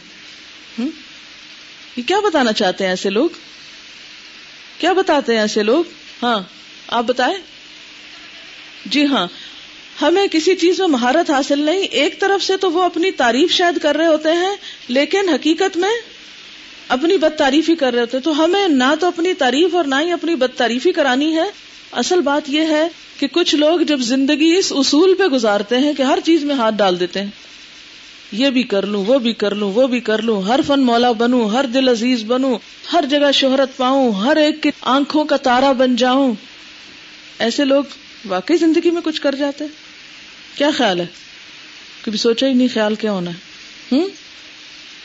یہ 1.97 2.03
کیا 2.07 2.21
بتانا 2.21 2.53
چاہتے 2.53 2.85
ہیں 2.85 2.91
ایسے 2.91 3.11
لوگ؟ 3.11 3.29
کیا 4.79 4.93
بتاتے 4.93 5.33
ہیں 5.33 5.41
ایسے 5.41 5.63
لوگ؟ 5.63 5.85
ہاں 6.23 6.41
آپ 6.89 7.05
بتائیں۔ 7.05 7.37
جی 8.87 9.07
ہاں 9.07 9.27
ہمیں 10.03 10.27
کسی 10.27 10.55
چیز 10.55 10.81
میں 10.81 10.89
مہارت 10.89 11.31
حاصل 11.31 11.59
نہیں، 11.59 11.81
ایک 11.81 12.21
طرف 12.21 12.43
سے 12.43 12.57
تو 12.57 12.73
وہ 12.73 12.83
اپنی 12.83 13.11
تعریف 13.11 13.53
شاید 13.53 13.79
کر 13.83 13.97
رہے 13.97 14.07
ہوتے 14.07 14.29
ہیں، 14.33 14.57
لیکن 14.89 15.29
حقیقت 15.29 15.77
میں 15.77 15.91
اپنی 16.89 17.19
بد 17.19 17.39
تعریفی 17.39 17.75
کر 17.75 17.93
رہے 17.93 18.01
ہوتے 18.01 18.21
تو 18.21 18.45
ہمیں 18.45 18.69
نہ 18.69 18.95
تو 19.01 19.07
اپنی 19.07 19.35
تعریف 19.35 19.75
اور 19.75 19.85
نہ 19.85 19.95
ہی 20.01 20.13
اپنی 20.13 20.35
بد 20.35 20.57
تعریفی 20.57 20.93
کرانی 20.93 21.37
ہے۔ 21.37 21.51
اصل 21.93 22.21
بات 22.21 22.43
یہ 22.47 22.61
ہے 22.61 22.89
کہ 23.19 23.27
کچھ 23.33 23.55
لوگ 23.55 23.81
جب 23.81 23.99
زندگی 23.99 24.57
اس 24.59 24.73
اصول 24.77 25.15
پہ 25.15 25.25
گزارتے 25.25 25.79
ہیں 25.79 25.93
کہ 25.93 26.03
ہر 26.03 26.19
چیز 26.25 26.45
میں 26.45 26.55
ہاتھ 26.55 26.75
ڈال 26.75 27.01
دیتے 27.01 27.21
ہیں۔ 27.21 27.31
یہ 28.33 28.51
بھی 28.51 28.63
کر 28.63 28.87
لوں، 28.87 29.05
وہ 29.05 29.19
بھی 29.19 29.33
کر 29.33 29.55
لوں، 29.55 29.73
وہ 29.73 29.87
بھی 29.87 30.01
کر 30.01 30.23
لوں، 30.23 30.43
ہر 30.43 30.61
فن 30.67 30.81
مولا 30.81 31.13
بنوں، 31.13 31.51
ہر 31.51 31.65
دل 31.67 31.89
عزیز 31.89 32.25
بنوں، 32.25 32.59
ہر 32.93 33.05
جگہ 33.11 33.33
شہرت 33.33 33.77
پاؤں، 33.77 34.13
ہر 34.13 34.37
ایک 34.37 34.63
کی 34.63 34.71
آنکھوں 34.81 35.25
کا 35.25 35.37
تارا 35.37 35.73
بن 35.73 35.97
جاؤں۔ 35.97 36.35
ایسے 37.39 37.65
لوگ 37.65 37.85
واقعی 38.25 38.57
زندگی 38.57 38.91
میں 38.91 39.03
کچھ 39.05 39.21
کر 39.21 39.35
جاتے 39.35 39.65
کیا 40.55 40.71
خیال 40.77 41.01
ہے؟ 41.01 41.07
کبھی 42.03 42.19
سوچا 42.19 42.47
ہی 42.47 42.53
نہیں 42.53 42.69
خیال 42.75 42.95
کیا 42.95 43.13
ہونا 43.13 43.31
ہے۔ 43.31 43.37
ہوں؟ 43.93 44.09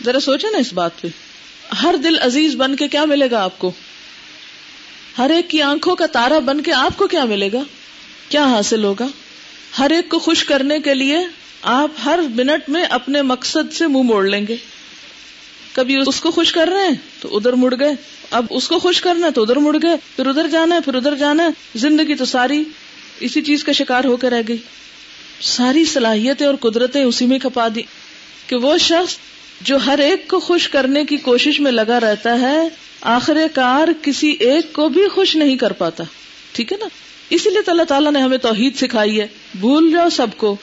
ذرا 0.06 0.20
سوچے 0.20 0.48
نا 0.52 0.58
اس 0.58 0.74
بات 0.74 1.02
پہ۔ 1.02 1.08
ہر 1.84 1.96
دل 2.04 2.20
عزیز 2.20 2.56
بن 2.56 2.76
کے 2.76 2.88
کیا 2.88 3.06
ملے 3.06 3.32
گا 3.32 3.44
آپ 3.44 3.60
کو؟ 3.60 3.72
ہر 5.18 5.30
ایک 5.30 5.50
کی 5.50 5.62
آنکھوں 5.62 5.96
کا 5.96 6.06
تارا 6.06 6.40
بن 6.40 6.62
کے 6.62 6.74
آپ 6.74 6.98
کو 6.98 7.08
کیا 7.08 7.26
ملے 7.26 7.50
گا؟ 7.54 7.60
کیا 8.30 8.46
حاصل 8.46 8.84
ہوگا؟ 8.84 9.08
ہر 9.80 9.90
ایک 9.90 10.10
کو 10.10 10.20
خوش 10.20 10.44
کرنے 10.44 10.80
کے 10.80 10.94
لیے 10.94 11.18
آپ 11.70 11.92
ہر 12.06 12.20
منٹ 12.36 12.70
میں 12.70 12.84
اپنے 12.84 13.22
مقصد 13.22 13.74
سے 13.74 13.88
منہ 13.88 14.02
موڑ 14.02 14.26
لیں 14.26 14.48
گے۔ 14.48 14.56
کبھی 15.74 15.98
اس 16.08 16.22
کو 16.22 16.32
خوش 16.32 16.52
کر 16.52 16.70
رہے 16.74 16.84
ہیں 16.84 16.96
تو 17.22 17.36
ادھر 17.38 17.54
مڑ 17.54 17.74
گئے۔ 17.80 17.94
اب 18.32 18.46
اس 18.50 18.68
کو 18.68 18.80
خوش 18.80 19.02
کرنا 19.02 19.30
تو 19.30 19.42
ادھر 19.42 19.56
مڑ 19.56 19.78
گئے۔ 19.84 19.96
پھر 20.16 20.28
ادھر 20.28 20.48
جانا 20.48 20.76
ہے، 20.76 20.80
پھر 20.80 20.96
ادھر 20.96 21.16
جانا 21.16 21.44
ہے۔ 21.44 21.48
زندگی 21.76 22.16
تو 22.16 22.26
ساری 22.26 22.64
اسی 23.20 23.42
چیز 23.42 23.64
کا 23.64 23.72
شکار 23.72 24.04
ہو 24.04 24.18
کے 24.18 24.30
رہ 24.30 24.42
گئی۔ 24.48 24.58
ساری 25.42 25.86
صلاحیتیں 25.86 26.48
اور 26.48 26.56
قدرتیں 26.56 27.04
اسی 27.04 27.26
میں 27.26 27.40
کھپا 27.40 27.68
دی 27.76 27.82
کہ 28.48 28.56
وہ 28.56 28.78
شخص 28.78 29.18
جو 29.62 29.78
ہر 29.86 30.00
ایک 30.00 30.28
کو 30.28 30.40
خوش 30.40 30.70
کرنے 30.70 31.06
کی 31.06 31.18
کوشش 31.18 31.60
میں 31.60 31.72
لگا 31.72 32.00
رہتا 32.00 32.40
ہے، 32.40 32.68
آخر 33.02 33.38
کار 33.54 33.88
کسی 34.02 34.36
ایک 34.40 34.74
کو 34.74 34.90
بھی 34.90 35.08
خوش 35.08 35.36
نہیں 35.36 35.58
کر 35.58 35.72
پاتا۔ 35.72 36.04
ٹھیک 36.52 36.74
ہے 36.74 36.78
نا؟ 36.78 36.86
اسی 37.30 37.50
لیے 37.50 37.60
اللہ 37.68 37.84
تعالیٰ 37.84 38.12
نے 38.12 38.20
ہمیں 38.20 38.38
توحید 38.38 38.76
سکھائی 38.76 39.22
ہے۔ 39.22 39.28
بھول 39.60 39.92
جاؤ 39.92 40.10
سب 40.10 40.28
کو۔ 40.38 40.56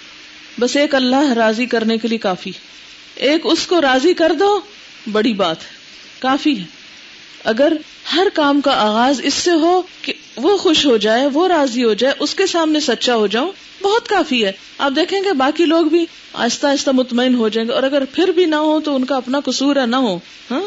بس 0.60 0.76
ایک 0.76 0.94
اللہ 0.94 1.32
راضی 1.32 1.66
کرنے 1.66 1.98
کے 1.98 2.08
لیے 2.08 2.18
کافی 2.18 2.50
ایک 3.14 3.40
اس 3.44 3.66
کو 3.66 3.80
راضی 3.80 4.14
کر 4.14 4.32
دو، 4.38 4.60
بڑی 5.12 5.32
بات 5.32 5.60
ہے۔ 5.60 5.68
کافی 6.18 6.58
ہے۔ 6.58 6.64
اگر 7.44 7.72
ہر 8.16 8.26
کام 8.34 8.60
کا 8.60 8.70
آغاز 8.70 9.20
اس 9.24 9.34
سے 9.34 9.50
ہو 9.50 9.82
کہ 10.02 10.12
وہ 10.36 10.56
خوش 10.56 10.86
ہو 10.86 10.96
جائے، 10.96 11.26
وہ 11.26 11.48
راضی 11.48 11.84
ہو 11.84 11.94
جائے، 11.94 12.14
اس 12.18 12.34
کے 12.34 12.46
سامنے 12.46 12.80
سچا 12.80 13.16
ہو 13.16 13.26
جاؤں، 13.26 13.52
بہت 13.82 14.08
کافی 14.08 14.46
ہے۔ 14.46 14.52
آپ 14.78 14.92
دیکھیں 14.96 15.20
گے 15.24 15.32
باقی 15.32 15.64
لوگ 15.64 15.84
بھی 15.84 16.06
آہستہ 16.32 16.66
آہستہ 16.66 16.90
مطمئن 16.90 17.34
ہو 17.34 17.48
جائیں 17.48 17.68
گے، 17.68 17.74
اور 17.74 17.82
اگر 17.82 18.04
پھر 18.04 18.28
بھی 18.28 18.44
نہ 18.44 18.54
ہو 18.54 18.80
تو 18.80 18.94
ان 18.96 19.04
کا 19.04 19.16
اپنا 19.16 19.40
قصور 19.40 19.76
ہے 19.76 19.86
نہ 19.86 19.96
ہو۔ 19.96 20.18
ہاں؟ 20.50 20.62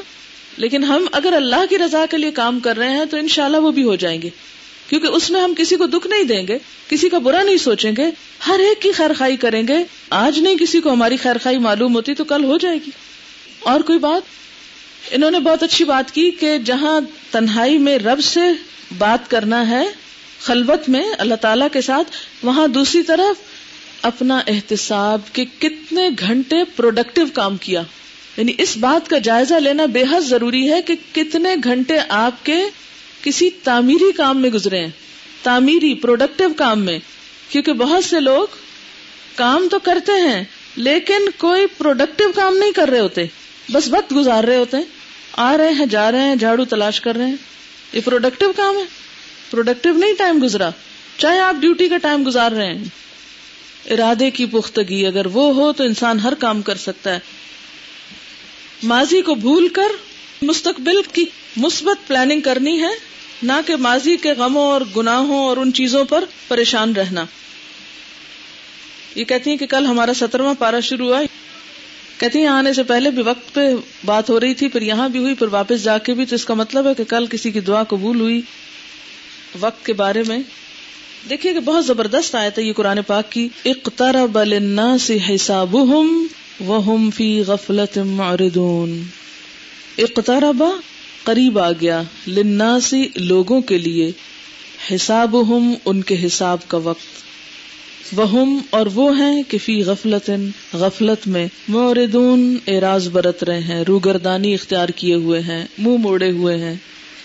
لیکن 0.57 0.83
ہم 0.83 1.05
اگر 1.11 1.33
اللہ 1.35 1.65
کی 1.69 1.77
رضا 1.77 2.05
کے 2.11 2.17
لیے 2.17 2.31
کام 2.31 2.59
کر 2.59 2.77
رہے 2.77 2.89
ہیں 2.89 3.05
تو 3.05 3.17
انشاءاللہ 3.17 3.57
وہ 3.57 3.71
بھی 3.71 3.83
ہو 3.83 3.95
جائیں 3.95 4.21
گے۔ 4.21 4.29
کیونکہ 4.89 5.07
اس 5.07 5.29
میں 5.29 5.41
ہم 5.41 5.53
کسی 5.57 5.75
کو 5.75 5.85
دکھ 5.85 6.07
نہیں 6.07 6.23
دیں 6.23 6.47
گے، 6.47 6.57
کسی 6.87 7.09
کا 7.09 7.17
برا 7.17 7.43
نہیں 7.43 7.57
سوچیں 7.57 7.91
گے، 7.97 8.05
ہر 8.47 8.59
ایک 8.59 8.81
کی 8.81 8.91
خیر 8.91 9.13
خائی 9.17 9.37
کریں 9.37 9.67
گے۔ 9.67 9.77
آج 10.09 10.39
نہیں 10.39 10.55
کسی 10.55 10.81
کو 10.81 10.91
ہماری 10.91 11.17
خیر 11.17 11.35
خائی 11.43 11.57
معلوم 11.57 11.95
ہوتی 11.95 12.13
تو 12.13 12.23
کل 12.23 12.43
ہو 12.43 12.57
جائے 12.57 12.75
گی۔ 12.75 12.91
اور 13.59 13.79
کوئی 13.79 13.99
بات؟ 13.99 14.21
انہوں 15.11 15.31
نے 15.31 15.39
بہت 15.39 15.63
اچھی 15.63 15.85
بات 15.85 16.11
کی 16.11 16.31
کہ 16.31 16.57
جہاں 16.57 17.01
تنہائی 17.31 17.77
میں 17.77 17.97
رب 17.97 18.19
سے 18.23 18.39
بات 18.97 19.29
کرنا 19.29 19.69
ہے، 19.69 19.83
خلوت 20.41 20.89
میں 20.89 21.03
اللہ 21.17 21.35
تعالی 21.35 21.65
کے 21.73 21.81
ساتھ، 21.81 22.11
وہاں 22.43 22.67
دوسری 22.67 23.03
طرف 23.03 23.41
اپنا 24.01 24.39
احتساب 24.47 25.21
کہ 25.33 25.45
کتنے 25.59 26.09
گھنٹے 26.19 26.55
پروڈکٹیو 26.75 27.25
کام 27.33 27.57
کیا۔ 27.57 27.81
یعنی 28.37 28.53
اس 28.57 28.77
بات 28.77 29.09
کا 29.09 29.17
جائزہ 29.17 29.53
لینا 29.53 29.85
بے 29.85 30.03
حد 30.11 30.21
ضروری 30.21 30.71
ہے 30.71 30.81
کہ 30.81 30.95
کتنے 31.11 31.55
گھنٹے 31.63 31.97
آپ 32.09 32.45
کے 32.45 32.57
کسی 33.27 33.49
تعمیری 33.49 34.11
کام 34.11 34.41
میں 34.41 34.49
گزرے 34.49 34.79
ہیں، 34.79 34.87
تعمیری 35.43 35.93
پروڈکٹیو 35.93 36.49
کام 36.57 36.79
میں، 36.79 36.99
کیونکہ 37.49 37.73
بہت 37.73 38.05
سے 38.05 38.19
لوگ 38.19 38.45
کام 39.35 39.67
تو 39.71 39.79
کرتے 39.79 40.11
ہیں، 40.11 40.43
لیکن 40.75 41.29
کوئی 41.37 41.65
پروڈکٹیو 41.77 42.31
کام 42.35 42.57
نہیں 42.57 42.71
کر 42.71 42.89
رہے 42.89 42.99
ہوتے، 42.99 43.25
بس 43.71 43.87
وقت 43.87 44.15
گزار 44.15 44.43
رہے 44.43 44.55
ہوتے 44.55 44.77
ہیں۔ 44.77 44.83
آ 45.33 45.57
رہے 45.57 45.71
ہیں، 45.71 45.85
جا 45.85 46.11
رہے 46.11 46.19
ہیں، 46.19 46.35
جھاڑو 46.35 46.65
تلاش 46.65 47.01
کر 47.01 47.15
رہے 47.15 47.25
ہیں۔ 47.25 47.35
یہ 47.93 48.01
پروڈکٹیو 48.05 48.51
کام 48.55 48.77
ہے۔ 48.77 48.83
پروڈکٹیو 49.51 49.93
نہیں 49.93 50.13
ٹائم 50.17 50.39
گزرا، 50.43 50.69
چاہے 51.17 51.39
آپ 51.39 51.55
ڈیوٹی 51.55 51.87
کا 51.87 51.97
ٹائم 51.97 52.23
گزار 52.27 52.51
رہے 52.51 52.75
ہیں۔ 52.75 52.83
ارادے 53.89 54.31
کی 54.31 54.45
پختگی، 54.45 55.05
اگر 55.05 55.25
وہ 55.25 55.55
ہو 55.55 55.73
تو 55.73 55.83
انسان 55.83 56.19
ہر 56.19 56.33
کام 56.33 56.61
کر 56.61 56.75
سکتا 56.75 57.13
ہے۔ 57.13 57.19
ماضی 58.83 59.21
کو 59.21 59.35
بھول 59.35 59.67
کر 59.67 59.91
مستقبل 60.41 61.01
کی 61.13 61.25
مثبت 61.57 62.07
پلاننگ 62.07 62.41
کرنی 62.41 62.81
ہے۔ 62.81 63.16
نہ 63.43 63.53
کہ 63.65 63.75
ماضی 63.75 64.17
کے 64.17 64.31
غموں 64.31 64.63
اور 64.63 64.81
گناہوں 64.95 65.45
اور 65.45 65.57
ان 65.57 65.73
چیزوں 65.73 66.05
پر 66.05 66.23
پریشان 66.47 66.95
رہنا۔ 66.95 67.25
یہ 69.15 69.23
کہتی 69.23 69.49
ہیں 69.49 69.57
کہ 69.57 69.65
کل 69.65 69.85
ہمارا 69.85 70.13
سترواں 70.13 70.53
پارا 70.59 70.79
شروع 70.79 71.07
ہوا۔ 71.07 71.21
کہتی 72.17 72.39
ہیں 72.39 72.47
آنے 72.47 72.73
سے 72.73 72.83
پہلے 72.83 73.11
بھی 73.11 73.23
وقت 73.23 73.53
پہ 73.53 73.61
بات 74.05 74.29
ہو 74.29 74.39
رہی 74.39 74.53
تھی 74.53 74.67
پھر 74.67 74.81
یہاں 74.81 75.09
بھی 75.09 75.19
ہوئی 75.19 75.33
پھر 75.35 75.47
واپس 75.47 75.83
جا 75.83 75.97
کے 75.97 76.13
بھی۔ 76.13 76.25
تو 76.25 76.35
اس 76.35 76.45
کا 76.45 76.53
مطلب 76.53 76.87
ہے 76.87 76.93
کہ 76.93 77.03
کل 77.03 77.25
کسی 77.25 77.51
کی 77.51 77.59
دعا 77.59 77.83
قبول 77.83 78.19
ہوئی۔ 78.19 78.41
وقت 79.59 79.85
کے 79.85 79.93
بارے 79.93 80.23
میں۔ 80.27 80.39
دیکھیے 81.29 81.53
کہ 81.53 81.59
بہت 81.59 81.85
زبردست 81.85 82.35
آیا 82.35 82.49
تھا 82.49 82.61
یہ 82.61 82.73
قرآن 82.73 83.01
پاک 83.07 83.31
کی۔ 83.31 83.49
اقترب 83.65 84.43
للناس 84.43 85.11
حسابهم 85.29 86.25
وهم 86.69 87.09
فی 87.09 87.41
غفلت 87.41 87.97
معرضون۔ 87.97 89.03
اقترب 89.97 90.63
قریب 91.27 91.59
آ 91.59 91.71
گیا۔ 91.71 92.01
للناس 92.27 92.93
لوگوں 93.15 93.61
کے 93.61 93.77
لیے 93.77 94.11
حسابهم 94.91 95.73
ان 95.85 96.01
کے 96.01 96.25
حساب 96.25 96.57
کا 96.67 96.77
وقت۔ 96.77 97.23
وہم 98.19 98.57
اور 98.69 98.85
وہ 98.85 99.17
ہیں 99.17 99.43
کہ 99.43 99.57
فی 99.57 99.81
غفلت 99.81 100.31
غفلت 100.73 101.27
میں 101.27 101.47
موردون 101.67 102.57
اراض 102.67 103.07
برت 103.07 103.43
رہے 103.43 103.59
ہیں، 103.59 103.83
روگردانی 103.83 104.53
اختیار 104.53 104.89
کیے 104.89 105.15
ہوئے 105.15 105.39
ہیں، 105.39 105.65
منہ 105.77 105.87
مو 105.87 105.97
موڑے 105.97 106.31
ہوئے 106.31 106.57
ہیں۔ 106.57 106.75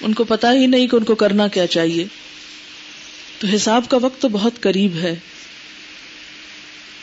ان 0.01 0.15
کو 0.15 0.25
پتا 0.25 0.53
ہی 0.53 0.67
نہیں 0.67 0.87
کہ 0.87 0.97
ان 0.97 1.05
کو 1.05 1.15
کرنا 1.15 1.49
کیا 1.49 1.67
چاہیے۔ 1.67 2.05
تو 3.39 3.47
حساب 3.47 3.89
کا 3.89 3.97
وقت 3.97 4.23
تو 4.23 4.29
بہت 4.29 4.61
قریب 4.61 4.97
ہے۔ 4.97 5.15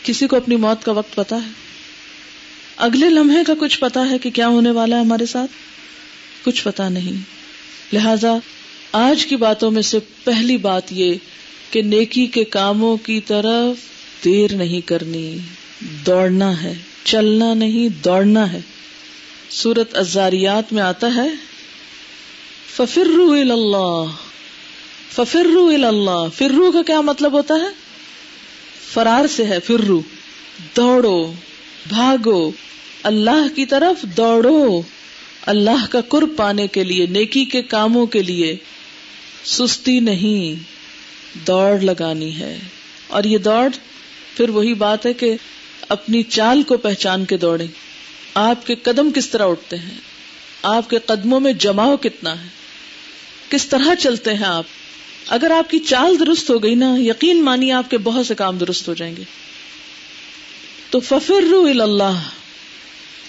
کسی 0.04 0.28
کو 0.28 0.36
اپنی 0.36 0.56
موت 0.56 0.86
کا 0.86 0.92
وقت 0.92 1.16
پتا 1.16 1.36
ہے؟ 1.36 1.52
اگلے 2.78 3.10
لمحے 3.10 3.44
کا 3.48 3.54
کچھ 3.60 3.80
پتا 3.80 4.10
ہے 4.10 4.18
کہ 4.18 4.30
کیا 4.30 4.48
ہونے 4.48 4.72
والا 4.72 4.96
ہے 4.96 5.02
ہمارے 5.02 5.26
ساتھ؟ 5.26 5.52
کچھ 6.52 6.64
پتا 6.64 6.90
نہیں۔ 6.90 7.14
لہذا 7.96 8.34
آج 8.92 9.26
کی 9.26 9.36
باتوں 9.36 9.72
میں 9.72 9.82
سے 9.82 10.00
پہلی 10.24 10.58
بات 10.58 10.92
یہ 10.92 11.14
کہ 11.72 11.82
نیکی 11.82 12.26
کے 12.26 12.44
کاموں 12.44 12.98
کی 12.98 13.22
طرف 13.22 13.76
دیر 14.26 14.54
نہیں 14.54 14.82
کرنی، 14.82 15.38
دوڑنا 15.82 16.62
ہے، 16.62 16.74
چلنا 17.04 17.54
نہیں، 17.54 18.04
دوڑنا 18.04 18.54
ہے۔ 18.54 18.60
سورت 19.50 19.98
ازاریات 19.98 20.74
میں 20.74 20.84
آتا 20.84 21.16
ہے 21.16 21.28
ففرو 22.76 23.32
اللہ 23.32 24.06
ففرو 25.12 25.68
اللہ 25.68 26.26
فرو 26.38 26.72
کا 26.72 26.82
کیا 26.82 27.02
مطلب 27.02 27.34
ہوتا 27.34 27.54
ہے؟ 27.54 27.70
فرار 28.94 29.28
سے 29.28 29.46
ہے 29.46 29.60
فرو 29.60 30.02
دوڑو، 30.78 31.34
بھاگو، 31.90 32.52
اللہ 33.04 33.56
کی 33.56 33.66
طرف 33.66 34.02
دوڑو۔ 34.02 34.82
اللہ 35.46 35.86
کا 35.90 36.02
قرب 36.02 36.30
پانے 36.38 36.68
کے 36.68 36.84
لیے، 36.84 37.06
نیکی 37.06 37.46
کے 37.46 37.62
کاموں 37.62 38.06
کے 38.06 38.24
لیے 38.24 38.56
سستی 39.44 40.00
نہیں، 40.00 40.64
دوڑ 41.48 41.80
لگانی 41.80 42.36
ہے۔ 42.36 42.60
اور 43.08 43.24
یہ 43.24 43.38
دوڑ 43.38 43.68
پھر 44.38 44.50
وہی 44.50 44.74
بات 44.74 45.06
ہے 45.06 45.14
کہ 45.14 45.36
اپنی 45.90 46.24
چال 46.24 46.64
کو 46.64 46.78
پہچان 46.78 47.26
کے 47.26 47.38
دوڑے 47.38 47.66
آپ 48.34 48.66
کے 48.66 48.76
قدم 48.76 49.12
کس 49.12 49.30
طرح 49.30 49.48
اٹھتے 49.48 49.78
ہیں؟ 49.78 49.98
آپ 50.64 50.90
کے 50.90 50.98
قدموں 51.06 51.40
میں 51.40 51.54
جماؤ 51.54 51.98
کتنا 51.98 52.44
ہے؟ 52.44 52.48
کس 53.50 53.68
طرح 53.68 53.96
چلتے 53.96 54.34
ہیں 54.34 54.46
آپ؟ 54.46 54.64
اگر 55.28 55.52
آپ 55.52 55.70
کی 55.70 55.80
چال 55.80 56.20
درست 56.20 56.50
ہو 56.50 56.64
گئی 56.64 56.76
نا، 56.76 56.96
یقین 56.98 57.42
مانی 57.42 57.72
آپ 57.72 57.90
کے 57.90 57.98
بہت 57.98 58.28
سے 58.28 58.36
کام 58.36 58.58
درست 58.58 58.88
ہو 58.88 58.94
جائیں 58.94 59.16
گے۔ 59.16 59.24
تو 60.90 61.00
ففر 61.00 61.44
رو 61.50 61.64
اللہ۔ 61.64 62.22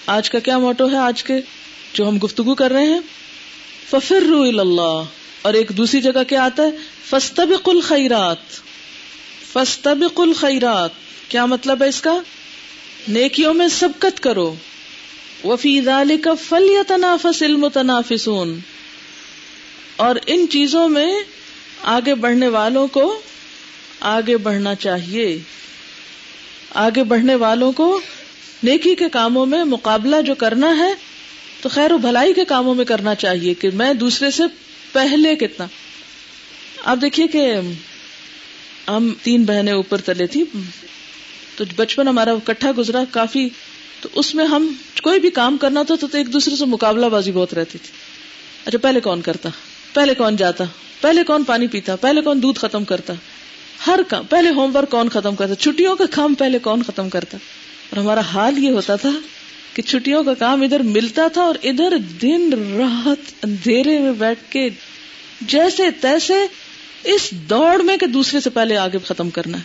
آج 0.05 0.29
کا 0.29 0.39
کیا 0.39 0.57
موٹو 0.57 0.91
ہے؟ 0.91 0.97
آج 0.97 1.23
کے 1.23 1.33
جو 1.93 2.07
ہم 2.07 2.17
گفتگو 2.17 2.55
کر 2.55 2.71
رہے 2.71 2.85
ہیں۔ 2.85 2.99
ففر 3.89 4.21
رو 4.21 4.41
اللہ 4.41 5.03
اور 5.41 5.53
ایک 5.53 5.69
دوسری 5.69 6.01
جگہ 6.01 6.23
کیا 6.27 6.43
آتا 6.43 6.63
ہے؟ 6.63 6.69
فستبق 7.09 7.69
الخیرات 7.69 8.37
فستبق 9.53 10.19
الخیرات 10.19 10.89
کیا 11.29 11.45
مطلب 11.45 11.83
ہے 11.83 11.87
اس 11.87 12.01
کا؟ 12.01 12.21
نیکیوں 13.07 13.53
میں 13.53 13.67
سبقت 13.67 14.19
کرو۔ 14.19 14.55
وفی 15.43 15.81
ذالک 15.81 16.27
فلیتنافس 16.49 17.43
المتنافسون۔ 17.43 18.59
اور 19.95 20.15
ان 20.27 20.45
چیزوں 20.49 20.89
میں 20.89 21.13
آگے 21.83 22.15
بڑھنے 22.15 22.47
والوں 22.47 22.87
کو 22.87 23.21
آگے 23.99 24.37
بڑھنا 24.37 24.75
چاہیے۔ 24.75 25.39
آگے 26.73 27.03
بڑھنے 27.03 27.35
والوں 27.35 27.71
کو 27.71 28.01
نیکی 28.63 28.95
کے 28.95 29.09
کاموں 29.09 29.45
میں 29.45 29.63
مقابلہ 29.63 30.15
جو 30.21 30.35
کرنا 30.35 30.77
ہے 30.77 31.10
تو 31.61 31.69
خیر 31.69 31.91
و 31.91 31.97
بھلائی 31.97 32.33
کے 32.33 32.45
کاموں 32.45 32.75
میں 32.75 32.85
کرنا 32.85 33.15
چاہیے 33.15 33.53
کہ 33.53 33.69
میں 33.73 33.93
دوسرے 33.93 34.31
سے 34.31 34.43
پہلے 34.91 35.35
کتنا۔ 35.35 35.67
آپ 36.83 36.97
دیکھیے 37.01 37.27
کہ 37.27 37.53
ہم 38.87 39.13
تین 39.23 39.43
بہنیں 39.43 39.73
اوپر 39.73 39.97
تلے 39.97 40.27
تھی 40.27 40.43
تو 41.55 41.63
بچپن 41.75 42.07
ہمارا 42.07 42.31
کٹھا 42.43 42.71
گزرا 42.77 43.03
کافی۔ 43.11 43.49
تو 44.01 44.09
اس 44.15 44.35
میں 44.35 44.45
ہم 44.45 44.73
کوئی 45.01 45.19
بھی 45.19 45.29
کام 45.29 45.57
کرنا 45.57 45.83
تھا 45.83 45.95
تو 45.95 46.07
ایک 46.13 46.33
دوسرے 46.33 46.55
سے 46.55 46.65
مقابلہ 46.65 47.05
بازی 47.05 47.31
بہت 47.31 47.53
رہتی 47.53 47.77
تھی۔ 47.77 47.91
اچھا 48.65 48.77
پہلے 48.77 48.99
کون 48.99 49.21
کرتا؟ 49.21 49.49
پہلے 49.93 50.13
کون 50.13 50.35
جاتا؟ 50.35 50.63
پہلے 51.01 51.23
کون 51.23 51.43
پانی 51.43 51.67
پیتا؟ 51.67 51.95
پہلے 51.95 52.21
کون 52.21 52.41
دودھ 52.41 52.59
ختم 52.59 52.83
کرتا؟ 52.83 53.13
ہر 53.87 53.99
کام، 54.07 54.25
پہلے 54.25 54.49
ہوم 54.49 54.75
ورک 54.75 54.89
کون 54.89 55.09
ختم 55.09 55.35
کرتا؟ 55.35 55.55
چھٹیوں 55.55 55.95
کا 55.95 56.03
کام 56.11 56.33
پہلے 56.33 56.59
کون 56.59 56.83
ختم 56.83 57.09
کرتا؟ 57.09 57.37
اور 57.89 57.97
ہمارا 57.97 58.19
حال 58.19 58.63
یہ 58.63 58.69
ہوتا 58.69 58.95
تھا 58.95 59.09
کہ 59.73 59.81
چھٹیوں 59.81 60.23
کا 60.23 60.33
کام 60.33 60.61
ادھر 60.61 60.79
ملتا 60.79 61.27
تھا 61.27 61.41
اور 61.41 61.55
ادھر 61.63 61.97
دن 62.21 62.49
رات 62.53 63.31
اندھیرے 63.43 63.99
میں 63.99 64.11
بیٹھ 64.11 64.39
کے 64.49 64.69
جیسے 65.41 65.91
تیسے 65.91 66.33
اس 67.03 67.31
دوڑ 67.31 67.81
میں 67.81 67.97
کہ 67.97 68.05
دوسرے 68.05 68.39
سے 68.39 68.49
پہلے 68.49 68.77
آگے 68.77 68.97
ختم 69.05 69.29
کرنا 69.29 69.57
ہے۔ 69.57 69.63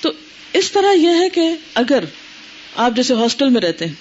تو 0.00 0.12
اس 0.52 0.72
طرح 0.72 0.92
یہ 0.92 1.08
ہے 1.08 1.28
کہ 1.28 1.42
اگر 1.74 2.04
آپ 2.76 2.92
جیسے 2.96 3.14
ہاسٹل 3.14 3.48
میں 3.48 3.60
رہتے 3.60 3.86
ہیں، 3.86 3.92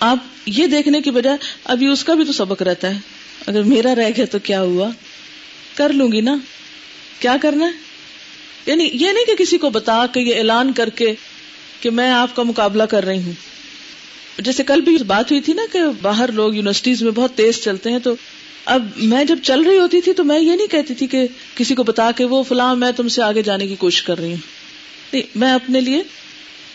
آپ 0.00 0.18
یہ 0.46 0.66
دیکھنے 0.66 1.00
کی 1.00 1.10
بجائے 1.10 1.36
ابھی 1.64 1.86
اس 1.86 2.04
کا 2.04 2.14
بھی 2.14 2.24
تو 2.24 2.32
سبق 2.32 2.62
رہتا 2.62 2.94
ہے۔ 2.94 2.98
اگر 3.46 3.62
میرا 3.62 3.94
رہ 3.94 4.10
گیا 4.16 4.24
تو 4.24 4.38
کیا 4.38 4.60
ہوا؟ 4.60 4.90
کر 5.74 5.92
لوں 5.92 6.12
گی 6.12 6.20
نا؟ 6.20 6.36
کیا 7.20 7.36
کرنا 7.42 7.66
ہے؟ 7.66 7.72
یعنی 8.66 8.90
یہ 8.92 9.12
نہیں 9.12 9.24
کہ 9.24 9.34
کسی 9.34 9.58
کو 9.58 9.70
بتا 9.70 10.06
کہ 10.06 10.20
یہ 10.20 10.36
اعلان 10.36 10.72
کر 10.72 10.88
کے 10.88 11.14
کہ 11.80 11.90
میں 11.90 12.10
آپ 12.10 12.36
کا 12.36 12.42
مقابلہ 12.42 12.82
کر 12.82 13.04
رہی 13.04 13.22
ہوں۔ 13.22 13.32
جیسے 14.38 14.64
کل 14.64 14.80
بھی 14.80 14.96
بات 14.96 15.30
ہوئی 15.30 15.40
تھی 15.40 15.52
نا 15.52 15.62
کہ 15.72 15.78
باہر 16.02 16.32
لوگ 16.32 16.54
یونیورسٹیز 16.54 17.02
میں 17.02 17.10
بہت 17.10 17.34
تیز 17.34 17.62
چلتے 17.62 17.90
ہیں، 17.90 17.98
تو 17.98 18.14
اب 18.64 18.86
میں 18.96 19.24
جب 19.24 19.38
چل 19.42 19.60
رہی 19.60 19.78
ہوتی 19.78 20.00
تھی 20.00 20.12
تو 20.12 20.24
میں 20.24 20.40
یہ 20.40 20.56
نہیں 20.56 20.66
کہتی 20.66 20.94
تھی 20.94 21.06
کہ 21.06 21.26
کسی 21.54 21.74
کو 21.74 21.82
بتا 21.82 22.10
کے 22.12 22.24
وہ 22.24 22.42
فلاں 22.42 22.76
میں 22.76 22.92
تم 22.92 23.08
سے 23.08 23.22
آگے 23.22 23.42
جانے 23.42 23.66
کی 23.66 23.74
کوشش 23.76 24.02
کر 24.02 24.18
رہی 24.18 24.30
ہوں۔ 24.30 24.36
نہیں، 25.12 25.22
میں 25.34 25.52
اپنے 25.52 25.80
لیے 25.80 25.98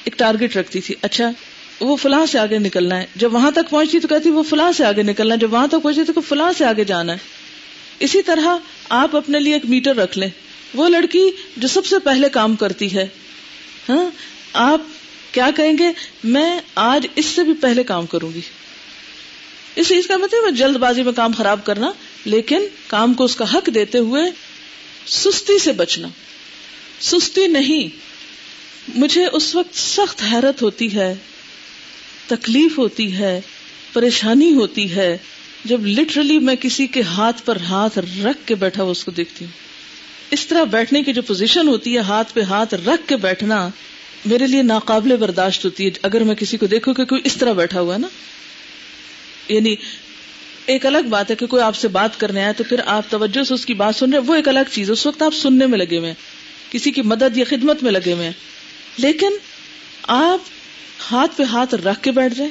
ایک 0.04 0.18
ٹارگیٹ 0.18 0.58
رکھتی 0.58 0.82
تھی۔ 0.82 0.96
اچھا 1.02 1.32
وہ 1.80 1.96
فلاں 1.96 2.26
سے 2.26 2.40
آگے 2.40 2.60
نکلنا 2.60 2.98
ہے۔ 2.98 3.06
جب 3.16 3.34
وہاں 3.34 3.52
تک 3.52 3.70
پہنچتی 3.70 4.00
تو 4.00 4.08
کہتی 4.08 4.30
وہ 4.30 4.44
فلاں 4.44 4.72
سے 4.72 4.86
آگے 4.86 5.04
نکلنا 5.04 5.36
ہے۔ 5.36 5.40
جب 5.40 5.54
وہاں 5.54 5.68
تک 5.68 5.84
پہنچتی 5.84 6.14
تو 6.14 6.22
فلاں 6.22 6.52
سے 6.58 6.66
آگے 6.66 6.84
جانا 6.84 7.14
ہے۔ 7.14 7.18
اسی 8.00 8.22
طرح 8.22 8.58
آپ 8.90 9.16
اپنے 9.16 9.40
لیے 9.40 9.54
ایک 9.54 9.66
میٹر 9.66 9.96
رکھ 9.96 10.18
لیں۔ 10.18 10.30
وہ 10.74 10.90
لڑکی 10.90 11.32
جو 11.58 11.68
سب 11.68 11.86
سے 11.86 11.96
پہلے 12.00 12.30
کام 12.30 12.56
کرتی 12.56 12.96
ہے 12.96 13.08
ہاں 13.90 14.06
آپ 14.54 14.82
کیا 15.34 15.50
کہیں 15.56 15.78
گے؟ 15.78 15.88
میں 16.24 16.60
آج 16.76 17.08
اس 17.16 17.26
سے 17.26 17.44
بھی 17.44 17.54
پہلے 17.54 17.84
کام 17.84 18.06
کروں 18.06 18.34
گی۔ 18.34 18.42
اس 19.76 19.88
چیز 19.88 20.08
کا 20.08 20.18
مطلب 20.18 20.56
جلد 20.56 20.76
بازی 20.76 21.04
میں 21.04 21.14
کام 21.14 21.32
خراب 21.38 21.66
کرنا، 21.66 21.92
لیکن 22.26 22.68
کام 22.88 23.14
کو 23.14 23.24
اس 23.24 23.36
کا 23.36 23.54
حق 23.54 23.70
دیتے 23.74 23.98
ہوئے 23.98 24.24
سستی 25.08 25.60
سے 25.60 25.72
بچنا۔ 25.72 26.08
سستی 27.00 27.48
نہیں، 27.48 27.98
مجھے 28.96 29.26
اس 29.34 29.56
وقت 29.56 29.78
سخت 29.78 30.24
حیرت 30.32 30.62
ہوتی 30.62 30.96
ہے، 30.96 31.16
تکلیف 32.28 32.78
ہوتی 32.78 33.16
ہے، 33.18 33.42
پریشانی 33.94 34.54
ہوتی 34.54 34.96
ہے، 34.96 35.18
جب 35.66 35.86
لٹرلی 35.86 36.40
میں 36.40 36.56
کسی 36.56 36.88
کے 36.88 37.02
ہاتھ 37.02 37.42
پر 37.46 37.58
ہاتھ 37.62 37.98
رکھ 37.98 38.48
کے 38.48 38.56
بیٹھا 38.56 38.84
ہوا 38.84 38.92
اس 38.92 39.04
کو 39.04 39.12
دیکھتی 39.12 39.46
ہوں۔ 39.46 39.52
اس 40.32 40.48
طرح 40.48 40.64
بیٹھنے 40.64 41.04
کی 41.04 41.14
جو 41.14 41.22
پوزیشن 41.22 41.68
ہوتی 41.68 41.94
ہے، 41.94 42.00
ہاتھ 42.00 42.34
پہ 42.34 42.42
ہاتھ 42.42 42.74
رکھ 42.74 43.08
کے 43.08 43.16
بیٹھنا 43.16 43.70
میرے 44.26 44.48
لیے 44.48 44.62
ناقابل 44.62 45.16
برداشت 45.16 45.66
ہوتی 45.66 45.86
ہے 45.86 45.92
اگر 46.02 46.24
میں 46.24 46.36
کسی 46.36 46.58
کو 46.58 46.66
دیکھوں 46.66 46.94
کہ 46.94 47.06
کوئی 47.06 47.22
اس 47.24 47.38
طرح 47.38 47.54
بیٹھا 47.54 47.80
ہوا 47.80 47.94
ہے 47.94 48.00
نا۔ 48.00 48.08
یعنی 49.50 49.76
ایک 50.66 50.86
الگ 50.86 50.98
بات 50.98 51.32
ہے 51.32 51.36
کہ 51.36 51.46
کوئی 51.46 51.64
آپ 51.64 51.76
سے 51.76 51.88
بات 51.88 52.20
کرنے 52.20 52.44
آئے 52.44 52.54
تو 52.54 52.64
پھر 52.64 52.80
آپ 52.86 53.04
توجہ 53.10 53.44
سے 53.44 53.54
اس 53.54 53.66
کی 53.66 53.74
بات 53.74 53.96
سن 53.96 54.10
رہے 54.10 54.20
وہ 54.20 54.36
ایک 54.36 54.48
الگ 54.48 54.60
چیز 54.72 54.92
اس 54.92 55.06
وقت 55.06 55.22
آپ 55.22 55.34
سننے 55.34 55.68
میں 55.68 55.78
لگے 55.78 55.98
ہوئے 55.98 56.10
ہیں، 56.10 56.16
کسی 56.72 56.92
کی 56.92 57.02
مدد 57.02 57.38
یا 57.38 57.46
خدمت 57.50 57.84
میں 57.84 57.92
لگے 57.92 58.14
ہوئے 58.14 58.26
ہیں۔ 58.26 58.34
لیکن 58.98 59.30
آپ 60.08 60.40
ہاتھ 61.12 61.38
پہ 61.38 61.44
ہاتھ 61.44 61.76
رکھ 61.76 62.02
کے 62.02 62.12
بیٹھ 62.12 62.34
رہے 62.38 62.48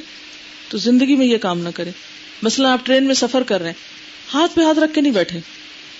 تو 0.69 0.77
زندگی 0.77 1.15
میں 1.15 1.25
یہ 1.25 1.37
کام 1.37 1.59
نہ 1.59 1.69
کرے 1.75 1.91
مثلا 2.41 2.73
آپ 2.73 2.85
ٹرین 2.85 3.03
میں 3.03 3.15
سفر 3.15 3.43
کر 3.43 3.57
رہے 3.59 3.67
ہیں، 3.67 3.73
ہاتھ 4.33 4.55
پہ 4.55 4.61
ہاتھ 4.61 4.79
رکھ 4.79 4.93
کے 4.93 5.01
نہیں 5.01 5.13
بیٹھے۔ 5.13 5.39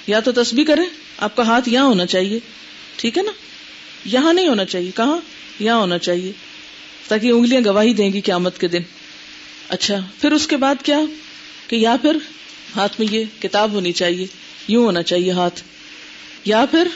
یا 0.08 0.20
تو 0.20 0.32
تسبیح 0.32 0.66
کریں، 0.66 0.86
آپ 1.18 1.36
کا 1.36 1.44
ہاتھ 1.44 1.70
یہاں 1.70 1.86
ہونا 1.86 2.06
چاہیے، 2.06 2.40
ٹھیک 2.96 3.18
ہے 3.18 3.24
نا؟ 3.24 3.32
یہاں 4.06 4.34
نہیں 4.34 4.48
ہونا 4.48 4.66
چاہیے، 4.66 4.92
کہاں؟ 4.96 5.18
یہاں 5.64 5.78
ہونا 5.78 5.98
چاہیے، 5.98 6.32
تاکہ 7.08 7.32
انگلیاں 7.32 7.62
گواہی 7.66 7.94
دیں 7.94 8.14
گی 8.14 8.22
قیامت 8.22 8.60
کے 8.60 8.68
دن۔ 8.68 8.82
اچھا 9.70 9.96
پھر 10.22 10.32
اس 10.32 10.48
کے 10.48 10.58
بعد 10.58 10.76
کیا؟ 10.84 11.00
کہ 11.68 11.76
یا 11.76 11.96
پھر 12.02 12.18
ہاتھ 12.76 13.02
میں 13.02 13.08
یہ 13.12 13.24
کتاب 13.42 13.72
ہونی 13.72 13.92
چاہیے، 13.92 14.26
یوں 14.68 14.86
ہونا 14.86 15.04
چاہیے 15.04 15.32
ہاتھ۔ 15.32 15.62
یا 16.46 16.66
پھر 16.72 16.88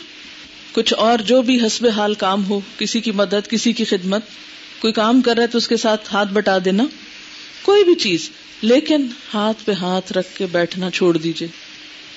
کچھ 0.72 0.94
اور 0.98 1.20
جو 1.20 1.42
بھی 1.42 1.66
حسب 1.66 1.88
حال 1.88 2.14
کام 2.14 2.46
ہو، 2.46 2.60
کسی 2.78 3.02
کی 3.02 3.12
مدد، 3.12 3.50
کسی 3.50 3.74
کی 3.74 3.86
خدمت۔ 3.86 4.22
کوئی 4.80 4.94
کام 4.94 5.22
کر 5.22 5.36
رہا 5.36 5.44
ہے 5.44 5.48
تو 5.48 5.58
اس 5.58 5.68
کے 5.68 5.78
ساتھ 5.78 6.14
ہاتھ 6.14 6.34
بٹا 6.34 6.58
دینا۔ 6.66 6.84
کوئی 7.62 7.84
بھی 7.84 7.96
چیز، 7.96 8.30
لیکن 8.62 9.08
ہاتھ 9.34 9.66
پہ 9.66 9.72
ہاتھ 9.72 10.14
رکھ 10.14 10.38
کے 10.38 10.46
بیٹھنا 10.46 10.90
چھوڑ 10.90 11.18
دیجیے 11.18 11.48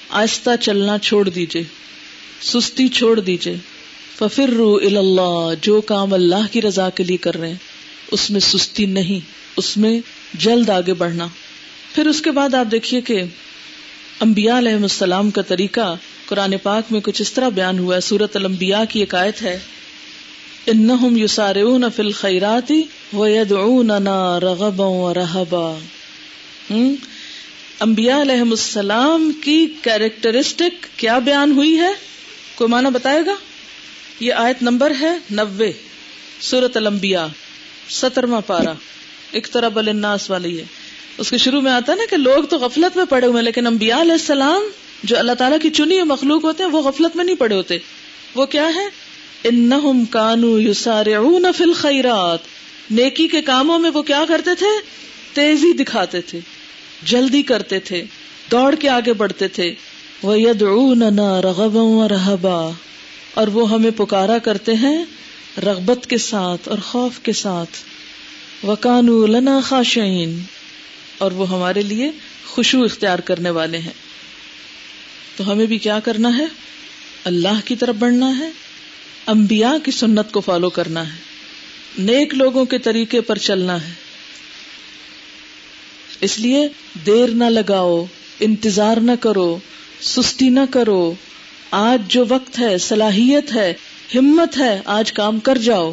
آہستہ 0.09 0.51
چلنا 0.61 0.99
چھوڑ 0.99 1.29
دیجیے 1.29 1.63
سستی 2.41 2.89
چھوڑ 2.89 3.21
دیجیے 3.21 3.57
ففر 4.21 4.51
اللہ 4.83 5.53
جو 5.63 5.81
کام 5.81 6.13
اللہ 6.15 6.53
کی 6.53 6.63
رضا 6.63 6.89
کے 6.91 7.05
لیے 7.05 7.17
کر 7.17 7.37
رہے 7.37 7.49
ہیں، 7.49 7.57
اس 8.11 8.31
میں 8.31 8.41
سستی 8.41 8.87
نہیں، 8.87 9.21
اس 9.57 9.77
میں 9.77 10.01
جلد 10.35 10.71
آگے 10.71 10.95
بڑھنا۔ 10.95 11.27
پھر 11.95 12.07
اس 12.07 12.21
کے 12.23 12.31
بعد 12.31 12.55
آپ 12.55 12.71
دیکھیے 12.71 13.01
کہ 13.01 13.23
انبیاء 14.21 14.59
علیہ 14.59 14.73
السلام 14.73 15.31
کا 15.31 15.43
طریقہ، 15.43 15.95
قرآن 16.27 16.55
پاک 16.63 16.93
میں 16.93 17.01
کچھ 17.01 17.23
اس 17.23 17.33
طرح 17.33 17.49
بیان 17.49 17.79
ہوا 17.79 17.95
ہے 17.95 18.01
سورت 18.01 18.37
المبیا 18.37 18.85
کی 18.85 19.01
ایک 19.01 19.15
آیت 19.15 19.43
ہے 19.43 19.59
انہم 20.67 21.17
یسارعون 21.17 21.85
فی 21.97 22.03
الخیرات 22.03 22.73
ویدعوننا 23.13 24.41
رغبا 24.41 24.87
و 24.87 25.77
انبیاء 27.81 28.21
علیہ 28.23 28.41
السلام 28.41 29.31
کی 29.45 29.67
کیریکٹرسٹک 29.83 30.87
کیا 30.97 31.19
بیان 31.19 31.53
ہوئی 31.53 31.79
ہے؟ 31.79 31.93
کوئی 32.55 32.71
معنی 32.71 32.91
بتائے 32.91 33.21
گا؟ 33.27 33.35
یہ 34.21 34.33
آیت 34.33 34.63
نمبر 34.63 34.93
ہے 35.01 35.17
نوے 35.31 35.73
سورت 36.41 36.77
الانبیاء، 36.77 37.27
سترواں 37.89 38.41
پارا 38.47 38.73
ایک 39.33 39.49
الناس 39.55 40.31
والی 40.31 40.61
ہے۔ 40.61 40.65
اس 41.19 41.31
کے 41.31 41.37
شروع 41.37 41.61
میں 41.61 41.73
آتا 41.73 41.95
نا 41.95 42.03
کہ 42.11 42.17
لوگ 42.17 42.45
تو 42.45 42.59
غفلت 42.59 42.97
میں 42.97 43.05
پڑے 43.05 43.27
ہوئے 43.27 43.43
لیکن 43.43 43.67
انبیاء 43.67 44.01
علیہ 44.01 44.13
السلام 44.13 44.63
جو 45.05 45.19
اللہ 45.19 45.33
تعالیٰ 45.33 45.59
کی 45.63 45.71
چنی 45.71 45.95
ہوئی 45.95 46.09
مخلوق 46.09 46.45
ہوتے 46.45 46.65
ہیں، 46.65 46.71
وہ 46.71 46.83
غفلت 46.83 47.17
میں 47.17 47.25
نہیں 47.25 47.37
پڑے 47.37 47.55
ہوتے۔ 47.55 47.79
وہ 48.35 48.47
کیا 48.47 48.75
ہے؟ 48.75 48.85
انہم 49.45 50.05
کانو 50.05 50.61
یسارعون 50.61 51.47
فی 51.57 51.65
الخیرات۔ 51.65 52.39
نیکی 52.91 53.29
کے 53.29 53.43
کاموں 53.43 53.79
میں 53.79 53.91
وہ 53.91 54.03
کیا 54.03 54.25
کرتے 54.29 54.51
تھے؟ 54.59 54.81
تیزی 55.33 55.73
دکھاتے 55.73 56.21
تھے، 56.21 56.41
جلدی 57.03 57.43
کرتے 57.43 57.81
تھے، 57.81 58.05
دوڑ 58.51 58.75
کے 58.75 58.89
آگے 58.89 59.13
بڑھتے 59.13 59.49
تھے۔ 59.49 59.75
وہ 60.23 60.41
یدعوننا 60.41 61.43
رغبا 61.43 61.83
و 61.83 62.09
رہبا 62.09 62.71
اور 63.35 63.47
وہ 63.47 63.71
ہمیں 63.71 63.91
پکارا 63.97 64.39
کرتے 64.39 64.75
ہیں 64.75 65.05
رغبت 65.63 66.07
کے 66.07 66.19
ساتھ 66.19 66.69
اور 66.69 66.79
خوف 66.79 67.19
کے 67.19 67.33
ساتھ۔ 67.33 67.79
وکانو 68.67 69.27
لنا 69.27 69.61
خاشعین 69.61 70.43
اور 71.19 71.33
وہ 71.33 71.51
ہمارے 71.51 71.83
لیے 71.83 72.11
خوشبو 72.47 72.85
اختیار 72.85 73.19
کرنے 73.19 73.51
والے 73.51 73.79
ہیں۔ 73.79 73.93
تو 75.37 75.53
ہمیں 75.53 75.67
بھی 75.67 75.79
کیا 75.79 76.01
کرنا 76.01 76.39
ہے؟ 76.39 76.47
اللہ 77.25 77.61
کی 77.65 77.77
طرف 77.77 77.95
بڑھنا 77.95 78.39
ہے۔ 78.39 78.51
انبیاء 79.27 79.85
کی 79.85 79.91
سنت 79.91 80.33
کو 80.33 80.41
فالو 80.41 80.71
کرنا 80.71 81.13
ہے۔ 81.13 81.19
نیک 81.99 82.35
لوگوں 82.35 82.65
کے 82.65 82.79
طریقے 82.79 83.21
پر 83.21 83.39
چلنا 83.39 83.89
ہے۔ 83.89 83.93
اس 86.21 86.39
لیے 86.39 86.69
دیر 87.07 87.29
نہ 87.29 87.45
لگاؤ، 87.45 88.05
انتظار 88.41 88.97
نہ 88.97 89.13
کرو، 89.21 89.59
سستی 90.01 90.49
نہ 90.49 90.61
کرو۔ 90.71 91.15
آج 91.71 92.03
جو 92.09 92.25
وقت 92.29 92.59
ہے، 92.59 92.79
صلاحیت 92.79 93.55
ہے، 93.55 93.75
ہمت 94.15 94.59
ہے، 94.59 94.81
آج 94.85 95.13
کام 95.13 95.41
کر 95.41 95.59
جاؤ۔ 95.59 95.93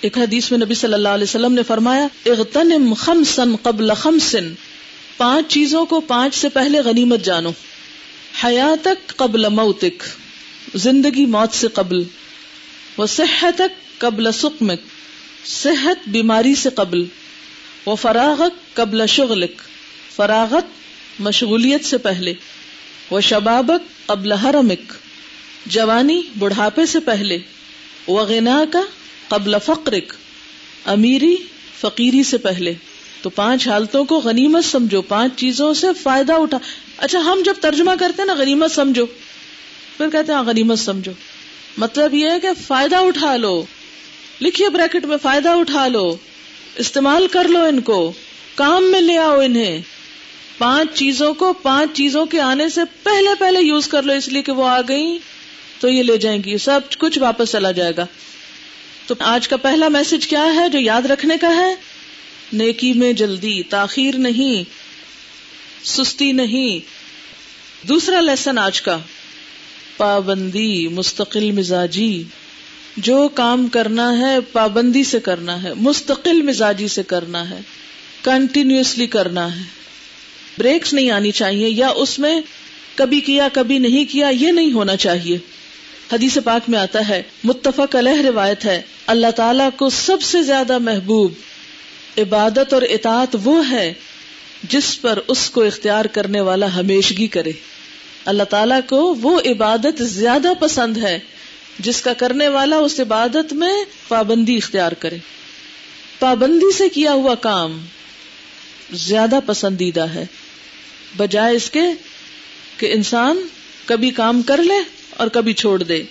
ایک 0.00 0.18
حدیث 0.18 0.50
میں 0.50 0.58
نبی 0.58 0.74
صلی 0.74 0.94
اللہ 0.94 1.08
علیہ 1.08 1.24
وسلم 1.24 1.52
نے 1.52 1.62
فرمایا، 1.62 2.06
اغتنم 2.26 2.94
خمسن 2.94 3.56
قبل 3.56 3.94
خمسن 3.94 4.52
پانچ 5.16 5.52
چیزوں 5.52 5.86
کو 5.86 6.00
پانچ 6.00 6.34
سے 6.34 6.48
پہلے 6.48 6.80
غنیمت 6.80 7.24
جانو۔ 7.24 7.50
حیاتک 8.44 9.16
قبل 9.16 9.48
موتک، 9.48 10.02
زندگی 10.74 11.26
موت 11.26 11.54
سے 11.54 11.68
قبل۔ 11.68 12.02
وہ 12.96 13.06
صحتک 13.06 13.98
قبل 13.98 14.32
سکمک 14.32 14.80
صحت 15.44 16.08
بیماری 16.08 16.54
سے 16.54 16.70
قبل۔ 16.70 17.04
وہ 17.86 17.96
فراغت 17.96 18.74
قبل 18.74 19.06
شغلک، 19.06 19.62
فراغت 20.16 20.64
مشغولیت 21.20 21.84
سے 21.84 21.98
پہلے۔ 21.98 22.34
وہ 23.10 23.20
شبابک 23.20 24.06
قبل 24.06 24.32
حرمک 24.32 24.92
جوانی 25.66 26.22
بڑھاپے 26.38 26.86
سے 26.86 27.00
پہلے 27.00 27.38
وہ 28.06 28.22
غنا 28.22 28.64
کا 28.72 28.80
قبل 29.28 29.54
فقرک، 29.64 30.12
امیری 30.84 31.36
فقیری 31.80 32.22
سے 32.22 32.38
پہلے۔ 32.38 32.72
تو 33.22 33.30
پانچ 33.30 33.68
حالتوں 33.68 34.04
کو 34.04 34.20
غنیمت 34.20 34.64
سمجھو، 34.64 35.02
پانچ 35.02 35.32
چیزوں 35.36 35.74
سے 35.74 35.86
فائدہ 36.02 36.32
اٹھا۔ 36.32 36.58
اچھا 36.96 37.18
ہم 37.18 37.42
جب 37.44 37.54
ترجمہ 37.60 37.90
کرتے 38.00 38.22
ہیں 38.22 38.26
نا 38.26 38.34
غنیمت 38.34 38.70
سمجھو، 38.70 39.06
پھر 39.96 40.10
کہتے 40.10 40.32
ہیں 40.32 40.38
ہاں، 40.38 40.44
غنیمت 40.44 40.78
سمجھو۔ 40.78 41.12
مطلب 41.76 42.14
یہ 42.14 42.30
ہے 42.30 42.40
کہ 42.40 42.48
فائدہ 42.66 42.96
اٹھا 42.96 43.36
لو، 43.36 43.64
لکھیے 44.40 44.68
بریکٹ 44.68 45.06
میں 45.06 45.16
فائدہ 45.22 45.48
اٹھا 45.48 45.88
لو، 45.88 46.16
استعمال 46.76 47.26
کر 47.26 47.48
لو 47.48 47.64
ان 47.64 47.80
کو، 47.80 48.12
کام 48.54 48.90
میں 48.90 49.00
لے 49.00 49.18
آؤ 49.18 49.40
انہیں۔ 49.40 49.80
پانچ 50.58 50.98
چیزوں 50.98 51.34
کو، 51.34 51.52
پانچ 51.52 51.96
چیزوں 51.96 52.26
کے 52.26 52.40
آنے 52.40 52.68
سے 52.68 52.80
پہلے 53.02 53.28
پہلے 53.38 53.60
یوز 53.60 53.88
کر 53.88 54.02
لو، 54.02 54.12
اس 54.12 54.28
لیے 54.28 54.42
کہ 54.42 54.52
وہ 54.52 54.68
آ 54.68 54.80
گئی 54.80 55.18
تو 55.80 55.88
یہ 55.88 56.02
لے 56.02 56.16
جائیں 56.16 56.42
گی 56.44 56.58
سب 56.58 56.80
کچھ 56.98 57.18
واپس 57.18 57.52
چلا 57.52 57.70
جائے 57.70 57.92
گا۔ 57.96 58.06
تو 59.06 59.14
آج 59.18 59.48
کا 59.48 59.56
پہلا 59.56 59.88
میسج 59.88 60.26
کیا 60.26 60.54
ہے 60.54 60.68
جو 60.68 60.78
یاد 60.78 61.02
رکھنے 61.02 61.36
کا 61.40 61.56
ہے؟ 61.56 61.74
نیکی 62.52 62.92
میں 62.92 63.12
جلدی، 63.12 63.62
تاخیر 63.62 64.14
نہیں، 64.14 64.64
سستی 65.86 66.32
نہیں۔ 66.32 66.78
دوسرا 67.86 68.20
لیسن 68.20 68.58
آج 68.58 68.82
کا، 68.82 68.98
پابندی، 69.96 70.88
مستقل 70.88 71.52
مزاجی۔ 71.52 72.24
جو 72.96 73.28
کام 73.28 73.68
کرنا 73.68 74.18
ہے، 74.18 74.40
پابندی 74.40 75.04
سے 75.04 75.20
کرنا 75.20 75.62
ہے، 75.62 75.74
مستقل 75.74 76.42
مزاجی 76.42 76.88
سے 76.88 77.02
کرنا 77.02 77.50
ہے 77.50 77.60
کنٹینیوسلی 78.22 79.06
کرنا 79.06 79.56
ہے۔ 79.56 79.83
بریکس 80.58 80.94
نہیں 80.94 81.10
آنی 81.10 81.30
چاہیے 81.30 81.68
یا 81.68 81.88
اس 81.88 82.18
میں 82.18 82.40
کبھی 82.94 83.20
کیا 83.20 83.48
کبھی 83.52 83.78
نہیں 83.78 84.12
کیا، 84.12 84.28
یہ 84.28 84.52
نہیں 84.52 84.72
ہونا 84.72 84.96
چاہیے۔ 84.96 85.38
حدیث 86.12 86.38
پاک 86.44 86.68
میں 86.68 86.78
آتا 86.78 87.08
ہے، 87.08 87.22
متفق 87.44 87.96
علیہ 87.96 88.20
روایت 88.20 88.64
ہے، 88.64 88.82
اللہ 89.06 89.30
تعالی 89.36 89.64
کو 89.76 89.90
سب 89.90 90.22
سے 90.22 90.42
زیادہ 90.42 90.78
محبوب 90.78 91.32
عبادت 92.18 92.74
اور 92.74 92.82
اطاعت 92.82 93.36
وہ 93.44 93.70
ہے 93.70 93.92
جس 94.68 95.00
پر 95.00 95.18
اس 95.28 95.50
کو 95.50 95.62
اختیار 95.62 96.04
کرنے 96.04 96.40
والا 96.40 96.74
ہمیشگی 96.76 97.26
کرے۔ 97.26 97.52
اللہ 98.24 98.42
تعالیٰ 98.42 98.80
کو 98.88 99.14
وہ 99.14 99.40
عبادت 99.40 100.02
زیادہ 100.02 100.52
پسند 100.60 100.96
ہے 100.96 101.18
جس 101.78 102.02
کا 102.02 102.12
کرنے 102.12 102.48
والا 102.48 102.76
اس 102.76 103.00
عبادت 103.00 103.52
میں 103.52 103.84
پابندی 104.08 104.56
اختیار 104.56 104.92
کرے۔ 104.92 105.16
پابندی 106.18 106.72
سے 106.72 106.88
کیا 106.88 107.12
ہوا 107.12 107.34
کام 107.34 107.86
زیادہ 108.92 109.38
پسندیدہ 109.46 110.02
ہے۔ 110.02 110.26
بجائے 111.16 111.56
اس 111.56 111.70
کے 111.70 111.82
کہ 112.76 112.92
انسان 112.92 113.46
کبھی 113.86 114.10
کام 114.10 114.42
کر 114.42 114.62
لے 114.62 114.78
اور 115.10 115.28
کبھی 115.28 115.52
چھوڑ 115.52 115.82
دے۔ 115.82 116.02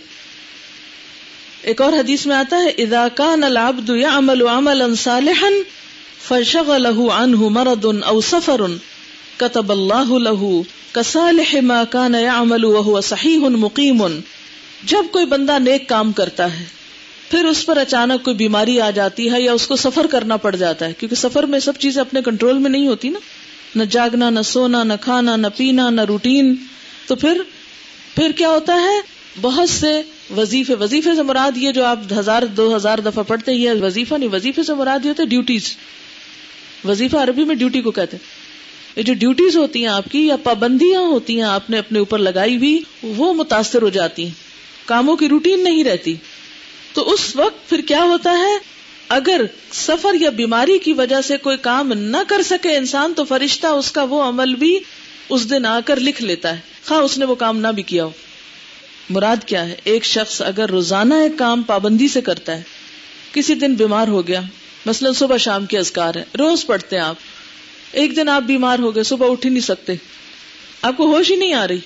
ایک 1.62 1.82
اور 1.82 1.94
حدیث 1.94 2.26
میں 2.26 2.36
آتا 2.36 2.58
ہے، 2.58 2.70
اذا 2.78 3.08
كان 3.16 3.44
العبد 3.44 3.90
يعمل 3.90 4.42
عملا 4.48 4.88
صالحا 4.98 5.50
فشغله 6.28 7.06
عنه 7.12 7.50
مرض 7.50 7.86
او 8.06 8.22
سفر 8.22 8.62
كتب 9.38 9.72
الله 9.72 10.20
له 10.20 10.62
كصالح 10.92 11.56
ما 11.62 11.84
كان 11.90 12.16
يعمل 12.16 12.66
وهو 12.66 13.02
صحيح 13.02 13.48
مقيم 13.58 14.04
جب 14.84 15.12
کوئی 15.12 15.26
بندہ 15.26 15.60
نیک 15.60 15.90
کام 15.90 16.12
کرتا 16.12 16.60
ہے، 16.60 16.66
پھر 17.30 17.46
اس 17.46 17.66
پر 17.66 17.78
اچانک 17.78 18.24
کوئی 18.24 18.36
بیماری 18.36 18.82
آ 18.82 18.92
جاتی 18.92 19.32
ہے 19.32 19.42
یا 19.42 19.54
اس 19.54 19.68
کو 19.68 19.76
سفر 19.76 20.08
کرنا 20.08 20.38
پڑ 20.38 20.56
جاتا 20.56 20.86
ہے، 20.86 20.94
کیونکہ 20.94 21.16
سفر 21.16 21.44
میں 21.44 21.60
سب 21.60 21.74
چیزیں 21.80 22.02
اپنے 22.02 22.22
کنٹرول 22.22 22.58
میں 22.58 22.70
نہیں 22.70 22.88
ہوتی 22.88 23.10
نا۔ 23.10 23.20
نہ 23.76 23.84
جاگنا، 23.84 24.30
نہ 24.30 24.42
سونا، 24.42 24.84
نہ 24.84 24.94
کھانا، 25.02 25.36
نہ 25.36 25.48
پینا، 25.58 25.90
نہ 25.90 26.02
روٹین۔ 26.02 26.56
تو 27.08 27.16
پھر 27.16 27.42
پھر 28.16 28.32
کیا 28.32 28.50
ہوتا 28.50 28.74
ہے؟ 28.74 29.00
بہت 29.42 29.70
سے 29.70 30.02
وظیفے 30.38 30.74
وظیفے 30.76 31.16
سے 31.16 31.24
مراد 31.24 31.58
یہ 31.58 31.72
جو 31.72 31.86
آپ 31.86 32.00
ہزار، 32.20 32.44
دو 32.44 32.76
ہزار 32.76 32.98
دفعہ 33.00 33.24
پڑھتے 33.24 33.52
ہیں، 33.52 33.60
یہ 33.60 33.72
وظیفہ 33.82 34.16
نہیں، 34.16 34.30
وظیفے 34.30 34.64
سے 34.64 34.74
مراد 34.74 35.06
یہ 35.06 35.10
ہوتا 35.10 35.24
ہے 35.24 35.28
ڈیوٹیز 35.28 35.78
وظیفہ 36.86 37.18
عربی 37.18 37.44
میں 37.44 37.56
ڈیوٹی 37.56 37.82
کو 37.82 37.92
کہتے 37.92 38.18
ہیں۔ 38.18 38.44
یہ 38.96 39.04
جو 39.04 39.14
ڈیوٹیز 39.14 39.58
ہوتی 39.58 39.80
ہیں 39.80 39.88
آپ 39.88 40.04
کی، 40.12 40.28
یا 40.28 40.36
پابندیاں 40.36 41.02
ہوتی 41.02 41.36
ہیں 41.36 41.42
آپ 41.42 41.70
نے 41.70 41.78
اپنے 41.78 42.00
اوپر 42.00 42.18
لگائی 42.18 42.58
ہوئی، 42.58 42.80
وہ 43.04 43.34
متاثر 43.34 43.82
ہو 43.82 43.90
جاتی 43.90 44.24
ہیں۔ 44.24 44.32
کاموں 44.86 45.16
کی 45.16 45.30
روٹین 45.30 45.64
نہیں 45.64 45.84
رہتی۔ 45.84 46.16
تو 46.94 47.14
اس 47.14 47.36
وقت 47.36 47.70
پھر 47.70 47.82
کیا 47.82 48.04
ہوتا 48.04 48.32
ہے؟ 48.32 48.58
اگر 49.10 49.42
سفر 49.72 50.14
یا 50.22 50.30
بیماری 50.30 50.80
کی 50.80 50.94
وجہ 50.94 51.22
سے 51.22 51.38
کوئی 51.38 51.58
کام 51.58 51.94
نہ 51.94 52.18
کر 52.28 52.42
سکے 52.42 52.78
انسان، 52.78 53.14
تو 53.14 53.24
فرشتہ 53.24 53.68
اس 53.68 53.92
کا 53.92 54.04
وہ 54.04 54.24
عمل 54.24 54.56
بھی 54.56 54.80
اس 55.30 55.50
دن 55.50 55.66
آ 55.66 55.80
کر 55.86 56.00
لکھ 56.00 56.24
لیتا 56.24 56.56
ہے۔ 56.56 56.60
خواہ 56.88 57.00
اس 57.00 57.18
نے 57.18 57.26
وہ 57.26 57.36
کام 57.36 57.58
نہ 57.58 57.68
بھی 57.68 57.84
کیا 57.84 58.06
ہو۔ 58.06 58.10
مراد 59.10 59.36
کیا 59.46 59.68
ہے؟ 59.68 59.76
ایک 59.84 60.06
شخص 60.06 60.42
اگر 60.42 60.70
روزانہ 60.70 61.14
ایک 61.14 61.32
کام 61.40 61.62
پابندی 61.62 62.08
سے 62.08 62.22
کرتا 62.22 62.58
ہے، 62.58 62.64
کسی 63.34 63.56
دن 63.56 63.74
بیمار 63.74 64.08
ہو 64.08 64.28
گیا، 64.28 64.42
مثلا 64.86 65.12
صبح 65.16 65.38
شام 65.38 65.66
کے 65.66 65.78
ازکار 65.78 66.16
ہے 66.16 66.24
روز 66.40 66.66
پڑھتے 66.66 66.96
ہیں 66.96 67.04
آپ، 67.04 67.16
ایک 67.92 68.16
دن 68.16 68.30
آپ 68.30 68.42
بیمار 68.42 68.80
ہو 68.80 68.96
گئے، 68.96 69.04
صبح 69.04 69.32
اٹھ 69.32 69.46
ہی 69.46 69.52
نہیں 69.52 69.62
سکتے۔ 69.62 69.94
آپ 70.82 70.98
کو 70.98 71.18
ہوش 71.18 71.32
ہی 71.32 71.36
نہیں 71.36 71.54
آ 71.54 71.68
رہی۔ 71.68 71.80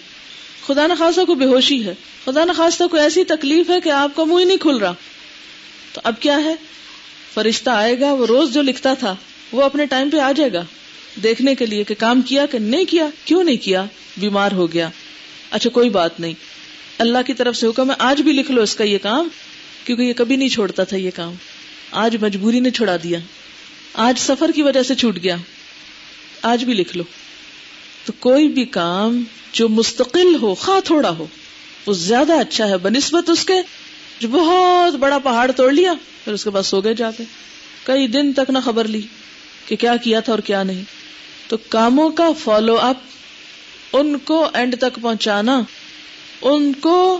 خدا 0.67 0.87
نخواستہ 0.87 1.25
کو 1.25 1.35
بے 1.35 1.45
ہوشی 1.45 1.85
ہے۔ 1.85 1.93
خدا 2.25 2.45
نخواستہ 2.45 2.83
کو 2.91 2.97
ایسی 2.97 3.23
تکلیف 3.23 3.69
ہے 3.69 3.81
کہ 3.81 3.89
آپ 3.89 4.15
کا 4.15 4.23
منہ 4.23 4.39
ہی 4.39 4.43
نہیں 4.43 4.57
کھل 4.57 4.77
رہا۔ 4.77 4.93
تو 5.93 6.01
اب 6.03 6.13
کیا 6.19 6.43
ہے؟ 6.43 6.55
فرشتہ 7.37 7.69
آئے 7.69 7.99
گا، 7.99 8.13
وہ 8.13 8.25
روز 8.25 8.53
جو 8.53 8.61
لکھتا 8.61 8.93
تھا، 8.93 9.15
وہ 9.51 9.63
اپنے 9.63 9.85
ٹائم 9.85 10.09
پہ 10.09 10.17
آ 10.17 10.31
جائے 10.31 10.53
گا۔ 10.53 10.63
دیکھنے 11.23 11.55
کے 11.55 11.65
لیے 11.65 11.83
کہ 11.83 11.95
کام 11.97 12.21
کیا 12.21 12.45
کہ 12.45 12.59
نہیں 12.59 12.85
کیا، 12.85 13.09
کیوں 13.25 13.43
نہیں 13.43 13.57
کیا، 13.57 13.85
بیمار 14.17 14.51
ہو 14.51 14.73
گیا۔ 14.73 14.89
اچھا 15.51 15.69
کوئی 15.69 15.89
بات 15.89 16.19
نہیں۔ 16.19 16.33
اللہ 16.97 17.17
کی 17.27 17.33
طرف 17.33 17.55
سے 17.55 17.67
حکم 17.67 17.91
ہے، 17.91 17.95
آج 17.99 18.21
بھی 18.21 18.31
لکھ 18.31 18.51
لو 18.51 18.61
اس 18.61 18.75
کا 18.75 18.83
یہ 18.83 18.97
کام، 18.97 19.29
کیونکہ 19.85 20.03
یہ 20.03 20.13
کبھی 20.13 20.35
نہیں 20.35 20.49
چھوڑتا 20.49 20.83
تھا 20.83 20.97
یہ 20.97 21.11
کام۔ 21.15 21.33
آج 21.91 22.17
مجبوری 22.21 22.59
نے 22.59 22.71
چھڑا 22.71 22.95
دیا۔ 23.03 23.19
آج 23.93 24.19
سفر 24.19 24.51
کی 24.55 24.61
وجہ 24.61 24.83
سے 24.83 24.95
چھوٹ 24.95 25.17
گیا۔ 25.23 25.35
آج 26.41 26.65
بھی 26.65 26.73
لکھ 26.73 26.97
لو۔ 26.97 27.03
تو 28.05 28.13
کوئی 28.19 28.47
بھی 28.47 28.65
کام 28.65 29.23
جو 29.53 29.69
مستقل 29.69 30.35
ہو، 30.41 30.55
خواہ 30.55 30.79
تھوڑا 30.79 31.09
ہو، 31.09 31.25
وہ 31.85 31.93
زیادہ 31.93 32.33
اچھا 32.33 32.67
ہے، 32.67 32.77
بنسبت 32.77 33.29
اس 33.29 33.45
کے 33.45 33.86
بہت 34.25 34.95
بڑا 34.95 35.17
پہاڑ 35.17 35.51
توڑ 35.51 35.71
لیا، 35.71 35.93
پھر 36.23 36.33
اس 36.33 36.43
کے 36.43 36.49
بعد 36.49 36.63
سو 36.63 36.81
گئے 36.81 36.93
جا 36.93 37.11
کے۔ 37.11 37.23
کئی 37.83 38.07
دن 38.07 38.33
تک 38.33 38.49
نہ 38.49 38.57
خبر 38.65 38.87
لی 38.87 39.01
کہ 39.67 39.75
کیا 39.75 39.95
کیا 39.95 40.19
تھا 40.19 40.33
اور 40.33 40.39
کیا 40.39 40.63
نہیں۔ 40.63 40.83
تو 41.47 41.57
کاموں 41.57 42.09
کا 42.09 42.31
فالو 42.39 42.77
اپ 42.77 42.97
ان 43.93 44.17
کو 44.17 44.49
اینڈ 44.53 44.77
تک 44.77 44.99
پہنچانا، 45.01 45.61
ان 46.41 46.73
کو 46.73 47.19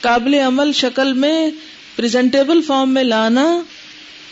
قابل 0.00 0.34
عمل 0.34 0.72
شکل 0.72 1.12
میں 1.12 1.50
پریزنٹیبل 1.96 2.62
فارم 2.62 2.94
میں 2.94 3.04
لانا، 3.04 3.60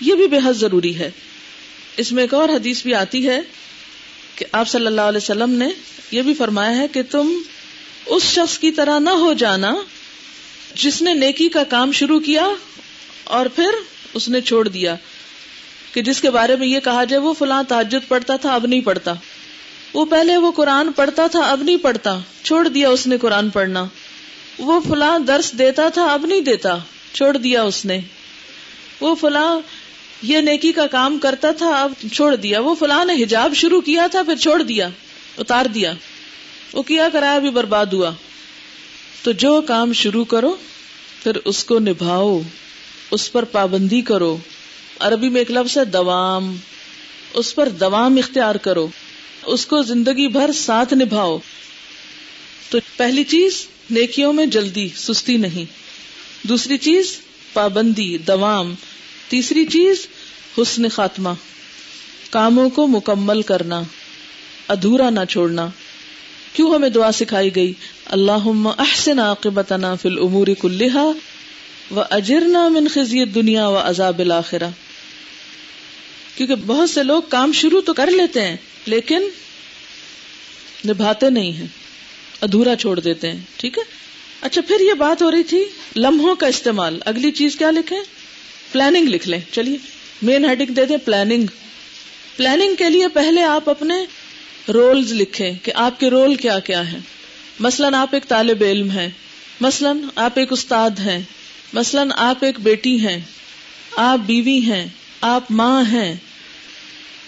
یہ 0.00 0.14
بھی 0.14 0.28
بے 0.28 0.38
حد 0.44 0.52
ضروری 0.52 0.98
ہے۔ 0.98 1.10
اس 1.96 2.12
میں 2.12 2.22
ایک 2.22 2.34
اور 2.34 2.48
حدیث 2.48 2.82
بھی 2.82 2.94
آتی 2.94 3.28
ہے 3.28 3.40
کہ 4.34 4.44
آپ 4.52 4.68
صلی 4.68 4.86
اللہ 4.86 5.00
علیہ 5.00 5.16
وسلم 5.16 5.50
نے 5.50 5.68
یہ 6.10 6.22
بھی 6.22 6.34
فرمایا 6.34 6.76
ہے 6.76 6.88
کہ 6.88 7.02
تم 7.02 7.38
اس 8.06 8.22
شخص 8.22 8.58
کی 8.58 8.70
طرح 8.70 8.98
نہ 8.98 9.10
ہو 9.10 9.32
جانا 9.32 9.74
جس 10.82 11.02
نے 11.02 11.14
نیکی 11.14 11.48
کا 11.48 11.64
کام 11.64 11.92
شروع 11.92 12.20
کیا 12.20 12.48
اور 13.24 13.46
پھر 13.46 13.68
اس 14.14 14.28
نے 14.28 14.40
چھوڑ 14.40 14.68
دیا 14.68 14.94
کہ 15.92 16.02
جس 16.02 16.20
کے 16.20 16.30
بارے 16.30 16.56
میں 16.56 16.66
یہ 16.66 16.80
کہا 16.80 17.04
جائے 17.04 17.22
وہ 17.22 17.32
فلاں 17.32 17.62
تعجد 17.68 18.08
پڑھتا 18.08 18.36
تھا، 18.36 18.54
اب 18.54 18.66
نہیں 18.66 18.80
پڑھتا۔ 18.80 19.12
وہ 19.94 20.04
پہلے 20.04 20.36
وہ 20.36 20.52
قرآن 20.52 20.92
پڑھتا 20.92 21.26
تھا، 21.26 21.40
اب 21.40 21.62
نہیں 21.62 21.76
پڑھتا۔ 21.76 22.18
چھوڑ 22.42 22.68
دیا 22.68 22.88
اس 22.88 23.06
نے 23.06 23.18
قرآن 23.18 23.50
پڑھنا۔ 23.50 23.84
وہ 24.58 24.80
فلاں 24.88 25.18
درس 25.18 25.52
دیتا 25.58 25.88
تھا، 25.88 26.04
اب 26.04 26.26
نہیں 26.26 26.40
دیتا۔ 26.40 26.78
چھوڑ 27.12 27.36
دیا 27.36 27.62
اس 27.62 27.84
نے۔ 27.84 28.00
وہ 29.00 29.14
فلاں 29.14 29.60
یہ 30.22 30.38
نیکی 30.38 30.72
کا 30.72 30.86
کام 30.86 31.18
کرتا 31.18 31.52
تھا، 31.52 31.82
اب 31.82 31.92
چھوڑ 32.12 32.36
دیا۔ 32.36 32.60
وہ 32.60 32.74
فلاں 32.74 33.04
نے 33.04 33.22
حجاب 33.22 33.52
شروع 33.54 33.80
کیا 33.80 34.06
تھا، 34.06 34.22
پھر 34.22 34.36
چھوڑ 34.36 34.62
دیا، 34.62 34.88
اتار 35.38 35.66
دیا۔ 35.66 35.92
وہ 36.72 36.82
کیا 36.82 37.08
کرایا 37.12 37.38
بھی 37.38 37.50
برباد 37.50 37.86
ہوا۔ 37.86 38.10
تو 39.26 39.32
جو 39.32 39.60
کام 39.68 39.92
شروع 39.92 40.24
کرو، 40.24 40.56
پھر 41.22 41.34
اس 41.44 41.64
کو 41.64 41.78
نبھاؤ، 41.78 42.40
اس 43.10 43.32
پر 43.32 43.44
پابندی 43.44 44.00
کرو۔ 44.00 44.36
عربی 45.00 45.28
میں 45.28 45.40
ایک 45.40 45.50
لفظ 45.50 45.78
ہے 45.78 45.84
دوام، 45.84 46.56
اس 47.34 47.54
پر 47.54 47.68
دوام 47.68 48.16
اختیار 48.16 48.54
کرو۔ 48.54 48.88
اس 49.46 49.66
کو 49.66 49.82
زندگی 49.82 50.28
بھر 50.28 50.50
ساتھ 50.54 50.94
نبھاؤ۔ 50.94 51.38
تو 52.70 52.78
پہلی 52.96 53.24
چیز، 53.24 53.66
نیکیوں 53.90 54.32
میں 54.32 54.46
جلدی 54.46 54.88
سستی 54.96 55.36
نہیں۔ 55.36 55.64
دوسری 56.46 56.78
چیز، 56.78 57.16
پابندی، 57.52 58.18
دوام۔ 58.18 58.74
تیسری 59.28 59.64
چیز، 59.64 60.06
حسن 60.58 60.88
خاتمہ۔ 60.88 61.30
کاموں 62.30 62.70
کو 62.70 62.86
مکمل 62.86 63.42
کرنا، 63.42 63.82
ادھورا 64.68 65.10
نہ 65.10 65.24
چھوڑنا۔ 65.28 65.68
کیوں 66.52 66.74
ہمیں 66.74 66.88
دعا 66.88 67.12
سکھائی 67.12 67.56
گئی؟ 67.56 67.72
اللہ 68.06 68.48
احسن 68.78 69.18
عاقبتنا 69.18 69.94
فی 69.94 70.08
الامور 70.08 70.46
کلہا 70.60 71.04
و 71.90 72.00
اجرنا 72.10 72.68
من 72.68 72.88
خزی 72.88 73.24
دنیا 73.24 73.68
و 73.68 73.76
عذاب 73.76 74.18
الاخرہ۔ 74.18 74.68
کیونکہ 76.36 76.54
بہت 76.54 76.90
سے 76.90 77.02
لوگ 77.02 77.22
کام 77.28 77.52
شروع 77.52 77.80
تو 77.80 77.94
کر 77.94 78.10
لیتے 78.10 78.40
ہیں، 78.40 78.56
لیکن 78.86 79.22
نبھاتے 80.88 81.30
نہیں 81.30 81.52
ہیں، 81.52 81.66
ادھورا 82.42 82.76
چھوڑ 82.76 83.00
دیتے 83.00 83.32
ہیں، 83.32 83.40
ٹھیک 83.56 83.78
ہے؟ 83.78 83.82
اچھا 84.40 84.60
پھر 84.60 84.80
یہ 84.80 84.92
بات 84.92 85.22
ہو 85.22 85.30
رہی 85.30 85.42
تھی 85.42 85.64
لمحوں 85.96 86.34
کا 86.34 86.46
استعمال۔ 86.46 86.98
اگلی 87.04 87.30
چیز 87.30 87.56
کیا 87.56 87.70
لکھیں؟ 87.70 88.00
پلاننگ 88.72 89.08
لکھ 89.08 89.28
لیں۔ 89.28 89.40
چلیے 89.52 89.76
مین 90.22 90.44
ہیڈنگ 90.44 90.74
دے 90.74 90.84
دیں، 90.84 90.96
پلاننگ۔ 91.04 91.46
پلاننگ 92.36 92.74
کے 92.74 92.90
لیے 92.90 93.08
پہلے 93.08 93.42
آپ 93.42 93.70
اپنے 93.70 93.94
رولز 94.72 95.12
لکھیں 95.12 95.52
کہ 95.62 95.72
آپ 95.74 96.00
کے 96.00 96.10
رول 96.10 96.34
کیا 96.34 96.58
کیا 96.58 96.92
ہے 96.92 96.98
مثلاً 97.60 97.94
آپ 97.94 98.08
ایک 98.12 98.28
طالب 98.28 98.64
علم 98.64 98.90
ہیں، 98.90 99.08
مثلاً 99.60 99.98
آپ 100.16 100.38
ایک 100.38 100.52
استاد 100.52 100.90
ہیں، 100.90 101.20
مثلاً 101.72 102.10
آپ 102.16 102.44
ایک 102.44 102.60
بیٹی 102.60 103.06
ہیں، 103.06 103.20
آپ 103.96 104.18
بیوی 104.26 104.58
ہیں، 104.58 104.86
آپ 105.20 105.44
ماں 105.50 105.84
ہیں، 105.92 106.14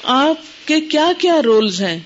آپ 0.03 0.69
کے 0.69 0.81
کیا 0.81 1.13
کیا 1.19 1.43
رولز 1.43 1.83
ہیں، 1.83 1.99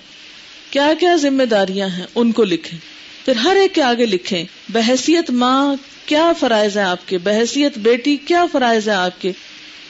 کیا 0.71 0.93
کیا 1.01 1.17
ذمہ 1.17 1.43
داریاں 1.43 1.89
ہیں، 1.89 2.07
ان 2.15 2.33
کو 2.33 2.45
لکھیں۔ 2.45 2.79
پھر 3.25 3.37
ہر 3.37 3.57
ایک 3.57 3.75
کے 3.75 3.83
آگے 3.83 4.07
لکھیں، 4.07 4.45
بحثیت 4.69 5.31
ماں 5.31 5.75
کیا 6.07 6.33
فرائض 6.41 6.77
ہے 6.77 6.83
آپ 6.83 7.09
کے؟ 7.09 7.19
بحثیت 7.19 7.79
بیٹی 7.79 8.17
کیا 8.17 8.47
فرائض 8.53 8.89
ہے 8.89 8.95
آپ 8.95 9.21
کے؟ 9.23 9.33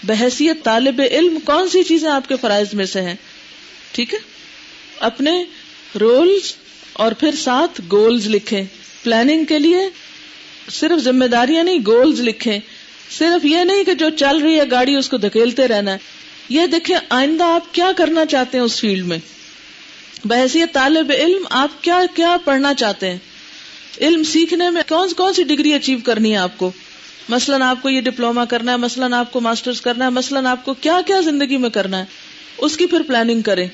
بحثیت 0.04 0.64
طالب 0.64 1.02
علم 1.10 1.38
کون 1.44 1.68
سی 1.68 1.82
چیزیں 1.82 2.10
آپ 2.10 2.28
کے 2.28 2.34
فرائض 2.40 2.74
میں 2.74 2.86
سے 2.86 3.00
ہیں؟ 3.00 3.14
ٹھیک 3.92 4.14
ہے؟ 4.14 4.18
اپنے 5.00 5.44
رولز 6.00 6.54
اور 6.92 7.12
پھر 7.12 7.30
ساتھ 7.38 7.80
گولز 7.90 8.26
لکھیں۔ 8.26 8.62
پلاننگ 9.02 9.44
کے 9.44 9.58
لیے 9.58 9.78
صرف 10.70 11.02
ذمہ 11.02 11.24
داریاں 11.24 11.64
نہیں 11.64 11.78
گولز 11.86 12.20
لکھیں۔ 12.20 12.58
صرف 13.18 13.44
یہ 13.44 13.56
نہیں 13.56 13.84
کہ 13.84 13.94
جو 13.94 14.10
چل 14.10 14.38
رہی 14.38 14.58
ہے 14.58 14.64
گاڑی 14.70 14.94
اس 14.94 15.08
کو 15.08 15.16
دھکیلتے 15.16 15.68
رہنا 15.68 15.92
ہے۔ 15.92 15.98
یہ 16.48 16.66
دیکھیں، 16.66 16.96
آئندہ 17.08 17.44
آپ 17.44 17.74
کیا 17.74 17.90
کرنا 17.96 18.26
چاہتے 18.26 18.58
ہیں 18.58 18.64
اس 18.64 18.80
فیلڈ 18.80 19.06
میں؟ 19.06 19.18
بحثیت 20.24 20.72
طالب 20.72 21.12
علم 21.18 21.46
آپ 21.50 21.84
کیا 21.84 22.00
کیا 22.14 22.36
پڑھنا 22.44 22.74
چاہتے 22.74 23.10
ہیں؟ 23.10 23.18
علم 24.00 24.22
سیکھنے 24.22 24.70
میں 24.70 24.82
کون 24.88 25.08
کون 25.16 25.32
سی 25.32 25.42
ڈگری 25.42 25.74
اچیو 25.74 25.98
کرنی 26.04 26.32
ہے 26.32 26.36
آپ 26.36 26.58
کو؟ 26.58 26.70
مثلاً 27.28 27.62
آپ 27.62 27.82
کو 27.82 27.90
یہ 27.90 28.00
ڈپلوما 28.00 28.44
کرنا 28.44 28.72
ہے، 28.72 28.76
مثلاً 28.76 29.12
آپ 29.12 29.32
کو 29.32 29.40
ماسٹرز 29.40 29.80
کرنا 29.80 30.04
ہے، 30.04 30.10
مثلاً 30.10 30.46
آپ 30.46 30.64
کو 30.64 30.74
کیا 30.74 31.00
کیا 31.06 31.20
زندگی 31.20 31.56
میں 31.56 31.70
کرنا 31.70 31.98
ہے؟ 31.98 32.04
اس 32.58 32.76
کی 32.76 32.86
پھر 32.86 33.02
پلاننگ 33.02 33.42
کریں۔ 33.42 33.68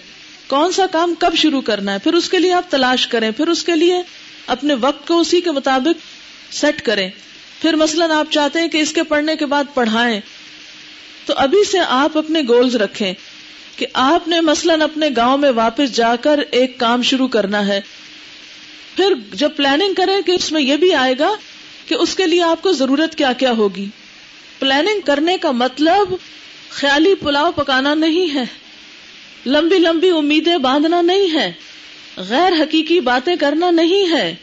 کون 0.48 0.72
سا 0.72 0.86
کام 0.86 1.14
کب 1.18 1.34
شروع 1.34 1.60
کرنا 1.60 1.92
ہے؟ 1.92 1.98
پھر 1.98 2.12
اس 2.12 2.28
کے 2.28 2.38
لیے 2.38 2.52
آپ 2.52 2.70
تلاش 2.70 3.06
کریں، 3.06 3.30
پھر 3.30 3.48
اس 3.48 3.64
کے 3.64 3.76
لیے 3.76 3.94
اپنے 4.46 4.74
وقت 4.74 5.08
کو 5.08 5.20
اسی 5.20 5.40
کے 5.40 5.50
مطابق 5.50 6.06
سیٹ 6.54 6.82
کریں۔ 6.82 7.10
پھر 7.62 7.76
مثلاً 7.76 8.10
آپ 8.10 8.26
چاہتے 8.30 8.60
ہیں 8.60 8.68
کہ 8.68 8.78
اس 8.78 8.92
کے 8.92 9.02
پڑھنے 9.02 9.36
کے 9.36 9.46
بعد 9.46 9.64
پڑھائیں۔ 9.74 10.20
تو 11.26 11.34
ابھی 11.36 11.64
سے 11.64 11.78
آپ 11.78 12.18
اپنے 12.18 12.40
گولز 12.48 12.76
رکھیں 12.76 13.14
کہ 13.76 13.86
آپ 13.92 14.28
نے 14.28 14.40
مثلاً 14.40 14.82
اپنے 14.82 15.08
گاؤں 15.16 15.38
میں 15.38 15.50
واپس 15.50 15.96
جا 15.96 16.16
کر 16.16 16.40
ایک 16.50 16.78
کام 16.78 17.02
شروع 17.02 17.28
کرنا 17.28 17.66
ہے۔ 17.66 17.80
پھر 18.96 19.14
جب 19.32 19.50
پلاننگ 19.56 19.94
کریں 19.94 20.20
کہ 20.26 20.32
اس 20.32 20.52
میں 20.52 20.62
یہ 20.62 20.76
بھی 20.76 20.94
آئے 20.94 21.14
گا 21.18 21.30
کہ 21.86 21.94
اس 21.94 22.14
کے 22.14 22.26
لیے 22.26 22.42
آپ 22.42 22.62
کو 22.62 22.72
ضرورت 22.72 23.14
کیا 23.14 23.32
کیا 23.32 23.50
ہوگی۔ 23.50 23.86
پلاننگ 24.58 25.00
کرنے 25.00 25.36
کا 25.36 25.50
مطلب 25.50 26.14
خیالی 26.68 27.14
پلاؤ 27.14 27.50
پکانا 27.52 27.94
نہیں 27.94 28.34
ہے۔ 28.34 28.67
لمبی 29.48 29.78
لمبی 29.78 30.10
امیدیں 30.10 30.56
باندھنا 30.56 31.00
نہیں 31.00 31.34
ہے۔ 31.34 31.52
غیر 32.16 32.52
حقیقی 32.52 33.00
باتیں 33.00 33.36
کرنا 33.36 33.70
نہیں 33.70 34.12
ہے۔ 34.12 34.34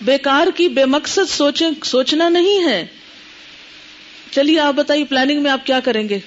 بیکار 0.00 0.46
کی 0.56 0.68
بے 0.68 0.84
مقصد 0.84 1.30
سوچیں 1.30 1.70
سوچنا 1.84 2.28
نہیں 2.28 2.64
ہے۔ 2.64 2.86
چلیے، 4.30 4.60
آپ 4.60 4.74
بتائیے 4.74 5.04
پلاننگ 5.04 5.42
میں 5.42 5.50
آپ 5.50 5.66
کیا 5.66 5.80
کریں 5.80 6.08
گے؟ 6.08 6.18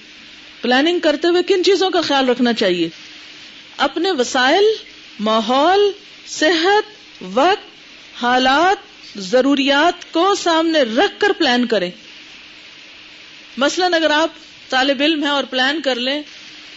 پلاننگ 0.62 1.00
کرتے 1.00 1.28
ہوئے 1.28 1.44
کن 1.44 1.64
چیزوں 1.64 1.90
کا 1.90 2.02
خیال 2.02 2.30
رکھنا 2.30 2.54
چاہیے؟ 2.54 2.90
اپنے 3.78 4.12
وسائل، 4.12 4.66
ماحول، 5.20 5.92
صحت، 6.28 6.84
وقت، 7.34 7.70
حالات، 8.24 8.78
ضروریات 9.18 10.14
کو 10.14 10.36
سامنے 10.36 10.82
رکھ 10.82 11.20
کر 11.20 11.32
پلان 11.38 11.66
کریں۔ 11.66 11.92
مثلاً 13.58 13.94
اگر 13.94 14.10
آپ 14.10 14.30
طالب 14.70 15.02
علم 15.02 15.24
ہیں 15.24 15.32
اور 15.32 15.44
پلان 15.44 15.82
کر 15.82 15.96
لیں 15.96 16.22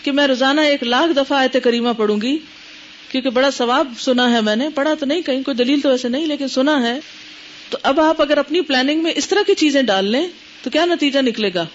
کہ 0.06 0.12
میں 0.12 0.26
روزانہ 0.26 0.60
ایک 0.60 0.82
لاکھ 0.82 1.16
دفعہ 1.16 1.38
آیت 1.38 1.56
کریمہ 1.64 1.88
پڑھوں 1.96 2.20
گی، 2.22 2.38
کیونکہ 3.10 3.30
بڑا 3.30 3.50
ثواب 3.50 3.92
سنا 3.98 4.32
ہے 4.32 4.40
میں 4.40 4.56
نے۔ 4.56 4.68
پڑھا 4.68 4.94
تو 4.94 5.06
نہیں، 5.06 5.22
کہیں 5.22 5.42
کوئی 5.42 5.56
دلیل 5.56 5.80
تو 5.80 5.88
ویسے 5.88 6.08
نہیں، 6.08 6.26
لیکن 6.26 6.48
سنا 6.48 6.82
ہے۔ 6.82 7.00
تو 7.70 7.78
اب 7.82 8.00
آپ 8.00 8.22
اگر 8.22 8.38
اپنی 8.38 8.60
پلاننگ 8.60 9.02
میں 9.02 9.12
اس 9.16 9.28
طرح 9.28 9.40
کی 9.46 9.54
چیزیں 9.54 9.82
ڈال 9.82 10.04
لیں، 10.04 10.28
تو 10.62 10.70
کیا 10.70 10.84
نتیجہ 10.84 11.18
نکلے 11.18 11.50
گا؟ 11.54 11.66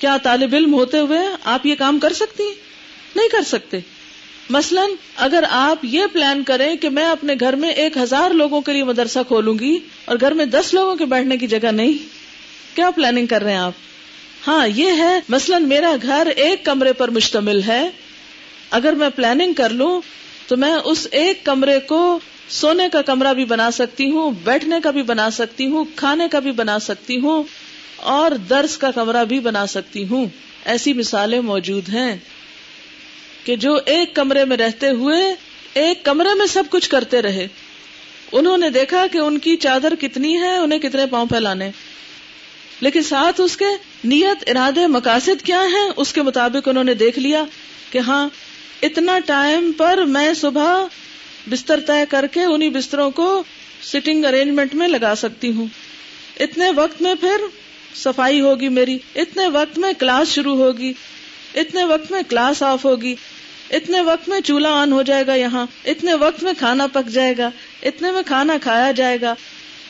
کیا 0.00 0.16
طالب 0.22 0.54
علم 0.54 0.74
ہوتے 0.74 0.98
ہوئے 0.98 1.18
آپ 1.44 1.66
یہ 1.66 1.74
کام 1.74 1.98
کر 1.98 2.12
سکتی 2.12 2.42
نہیں 3.16 3.28
کر 3.28 3.42
سکتے۔ 3.46 3.78
مثلا 4.50 4.82
اگر 5.16 5.44
آپ 5.50 5.84
یہ 5.84 6.02
پلان 6.12 6.42
کریں 6.42 6.76
کہ 6.76 6.90
میں 6.90 7.04
اپنے 7.04 7.34
گھر 7.40 7.56
میں 7.56 7.70
ایک 7.70 7.96
ہزار 7.96 8.30
لوگوں 8.30 8.60
کے 8.60 8.72
لیے 8.72 8.84
مدرسہ 8.84 9.18
کھولوں 9.28 9.58
گی 9.58 9.78
اور 10.04 10.16
گھر 10.20 10.32
میں 10.32 10.44
دس 10.44 10.74
لوگوں 10.74 10.96
کے 10.96 11.04
بیٹھنے 11.04 11.36
کی 11.36 11.46
جگہ 11.46 11.70
نہیں، 11.72 11.92
کیا 12.76 12.90
پلاننگ 12.90 13.26
کر 13.26 13.42
رہے 13.42 13.50
ہیں 13.50 13.58
آپ؟ 13.58 13.72
ہاں 14.46 14.68
یہ 14.68 14.90
ہے، 14.92 15.20
مثلا 15.28 15.58
میرا 15.58 15.96
گھر 16.02 16.28
ایک 16.36 16.64
کمرے 16.64 16.92
پر 16.92 17.08
مشتمل 17.08 17.62
ہے۔ 17.62 17.88
اگر 18.70 18.92
میں 18.92 19.08
پلاننگ 19.16 19.52
کر 19.52 19.70
لوں، 19.70 20.00
تو 20.46 20.56
میں 20.56 20.72
اس 20.84 21.06
ایک 21.10 21.44
کمرے 21.44 21.80
کو 21.80 22.18
سونے 22.48 22.88
کا 22.92 23.02
کمرہ 23.02 23.32
بھی 23.32 23.44
بنا 23.44 23.70
سکتی 23.70 24.10
ہوں، 24.10 24.30
بیٹھنے 24.44 24.76
کا 24.82 24.90
بھی 24.90 25.02
بنا 25.02 25.30
سکتی 25.30 25.66
ہوں، 25.66 25.84
کھانے 25.96 26.28
کا 26.28 26.38
بھی 26.38 26.52
بنا 26.52 26.78
سکتی 26.78 27.20
ہوں، 27.20 27.42
اور 27.96 28.30
درس 28.30 28.78
کا 28.78 28.90
کمرہ 28.90 29.24
بھی 29.24 29.40
بنا 29.40 29.66
سکتی 29.66 30.06
ہوں۔ 30.08 30.26
ایسی 30.64 30.92
مثالیں 30.92 31.40
موجود 31.40 31.88
ہیں 31.88 32.16
کہ 33.44 33.56
جو 33.56 33.78
ایک 33.86 34.14
کمرے 34.14 34.44
میں 34.44 34.56
رہتے 34.56 34.88
ہوئے 34.88 35.34
ایک 35.74 36.04
کمرے 36.04 36.34
میں 36.34 36.46
سب 36.46 36.64
کچھ 36.70 36.90
کرتے 36.90 37.22
رہے۔ 37.22 37.46
انہوں 38.32 38.56
نے 38.58 38.70
دیکھا 38.70 39.06
کہ 39.12 39.18
ان 39.18 39.38
کی 39.38 39.56
چادر 39.56 39.94
کتنی 40.00 40.36
ہے، 40.38 40.56
انہیں 40.56 40.78
کتنے 40.78 41.06
پاؤں 41.06 41.26
پھیلانے۔ 41.26 41.70
لیکن 42.80 43.02
ساتھ 43.02 43.40
اس 43.40 43.56
کے 43.56 43.64
نیت، 44.04 44.50
ارادے، 44.50 44.86
مقاصد 44.86 45.42
کیا 45.44 45.62
ہیں؟ 45.62 45.90
اس 45.96 46.12
کے 46.12 46.22
مطابق 46.22 46.68
انہوں 46.68 46.84
نے 46.84 46.94
دیکھ 46.94 47.18
لیا 47.18 47.44
کہ 47.90 47.98
ہاں 47.98 48.28
اتنا 48.82 49.18
ٹائم 49.18 49.72
پر 49.76 49.98
میں 49.98 50.34
صبح 50.34 50.84
بستر 51.50 51.80
طے 51.80 52.04
کر 52.08 52.26
کے 52.26 52.42
انہیں 52.42 52.70
بستروں 52.70 53.10
کو 53.10 53.42
سٹنگ 53.82 54.24
ارینجمنٹ 54.24 54.74
میں 54.74 54.88
لگا 54.88 55.14
سکتی 55.16 55.52
ہوں۔ 55.52 55.66
اتنے 56.40 56.70
وقت 56.70 57.02
میں 57.02 57.14
پھر 57.14 57.40
صفائی 57.94 58.40
ہوگی 58.40 58.68
میری۔ 58.68 58.98
اتنے 59.14 59.48
وقت 59.48 59.78
میں 59.78 59.92
کلاس 59.98 60.28
شروع 60.28 60.56
ہوگی۔ 60.56 60.92
اتنے 61.54 61.84
وقت 61.84 62.10
میں 62.10 62.22
کلاس 62.28 62.62
آف 62.62 62.84
ہوگی۔ 62.84 63.14
اتنے 63.70 64.00
وقت 64.00 64.28
میں 64.28 64.40
چولہا 64.40 64.70
آن 64.70 64.92
ہو 64.92 65.02
جائے 65.02 65.26
گا 65.26 65.34
یہاں۔ 65.34 65.66
اتنے 65.84 66.14
وقت 66.14 66.42
میں 66.42 66.52
کھانا 66.58 66.86
پک 66.86 67.08
جائے 67.08 67.34
گا۔ 67.38 67.50
اتنے 67.82 68.10
میں 68.10 68.22
کھانا 68.26 68.56
کھایا 68.62 68.92
جائے 68.92 69.20
گا۔ 69.20 69.34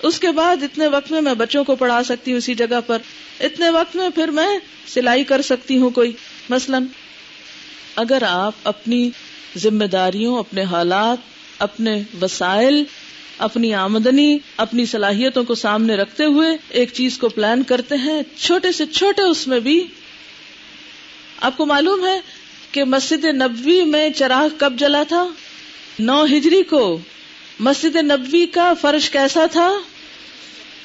اس 0.02 0.20
کے 0.20 0.28
بعد 0.28 0.62
اتنے 0.62 0.86
وقت 0.86 1.12
میں 1.12 1.20
میں 1.20 1.34
بچوں 1.34 1.64
کو 1.64 1.76
پڑھا 1.76 2.04
سکتی 2.04 2.30
ہوں 2.30 2.38
اسی 2.38 2.54
جگہ 2.54 2.80
پر۔ 2.86 2.98
اتنے 3.40 3.70
وقت 3.70 3.96
میں 3.96 4.10
پھر 4.10 4.28
میں 4.28 4.58
سلائی 4.86 5.24
کر 5.24 5.42
سکتی 5.42 5.78
ہوں 5.78 5.90
کوئی۔ 5.90 6.12
مثلاً، 6.48 6.84
اگر 7.96 8.22
آپ 8.22 8.54
اپنی 8.64 9.10
ذمہ 9.56 9.84
داریوں، 9.84 10.38
اپنے 10.38 10.62
حالات، 10.62 11.18
اپنے 11.58 12.02
وسائل، 12.22 12.84
اپنی 13.38 13.74
آمدنی، 13.74 14.38
اپنی 14.56 14.86
صلاحیتوں 14.86 15.44
کو 15.44 15.54
سامنے 15.54 15.96
رکھتے 15.96 16.24
ہوئے 16.24 16.48
ایک 16.68 16.92
چیز 16.92 17.18
کو 17.18 17.28
پلان 17.28 17.62
کرتے 17.62 17.94
ہیں، 17.94 18.22
چھوٹے 18.36 18.72
سے 18.72 18.86
چھوٹے 18.86 19.22
اس 19.22 19.48
میں 19.48 19.60
بھی 19.60 19.84
آپ 21.40 21.56
کو 21.56 21.66
معلوم 21.66 22.06
ہے 22.06 22.20
کہ 22.72 22.84
مسجد 22.84 23.24
نبوی 23.24 23.84
میں 23.84 24.10
چراغ 24.10 24.48
کب 24.58 24.72
جلا 24.76 25.02
تھا؟ 25.02 25.26
نو 25.98 26.24
ہجری 26.24 26.62
کو۔ 26.62 26.98
مسجد 27.60 27.96
نبوی 27.96 28.46
کا 28.46 28.74
فرش 28.80 29.10
کیسا 29.10 29.46
تھا؟ 29.46 29.72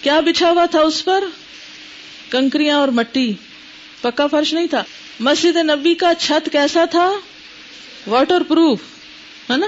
کیا 0.01 0.19
بچھا 0.19 0.49
ہوا 0.49 0.65
تھا 0.65 0.81
اس 0.81 1.05
پر؟ 1.05 1.23
کنکریاں 2.29 2.77
اور 2.77 2.87
مٹی۔ 2.87 3.33
پکا 4.01 4.27
فرش 4.27 4.53
نہیں 4.53 4.67
تھا۔ 4.67 4.83
مسجد 5.19 5.55
نبی 5.55 5.93
کا 5.93 6.13
چھت 6.19 6.49
کیسا 6.51 6.85
تھا؟ 6.85 7.11
واٹر 8.07 8.43
پروف 8.43 8.79
ہے 9.49 9.57
نا؟ 9.57 9.67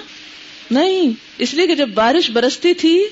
نہیں، 0.72 1.12
اس 1.38 1.54
لیے 1.54 1.68
کہ 1.68 1.76
جب 1.76 1.90
بارش 1.90 2.32
برستی 2.32 2.74
تھی 2.74 3.06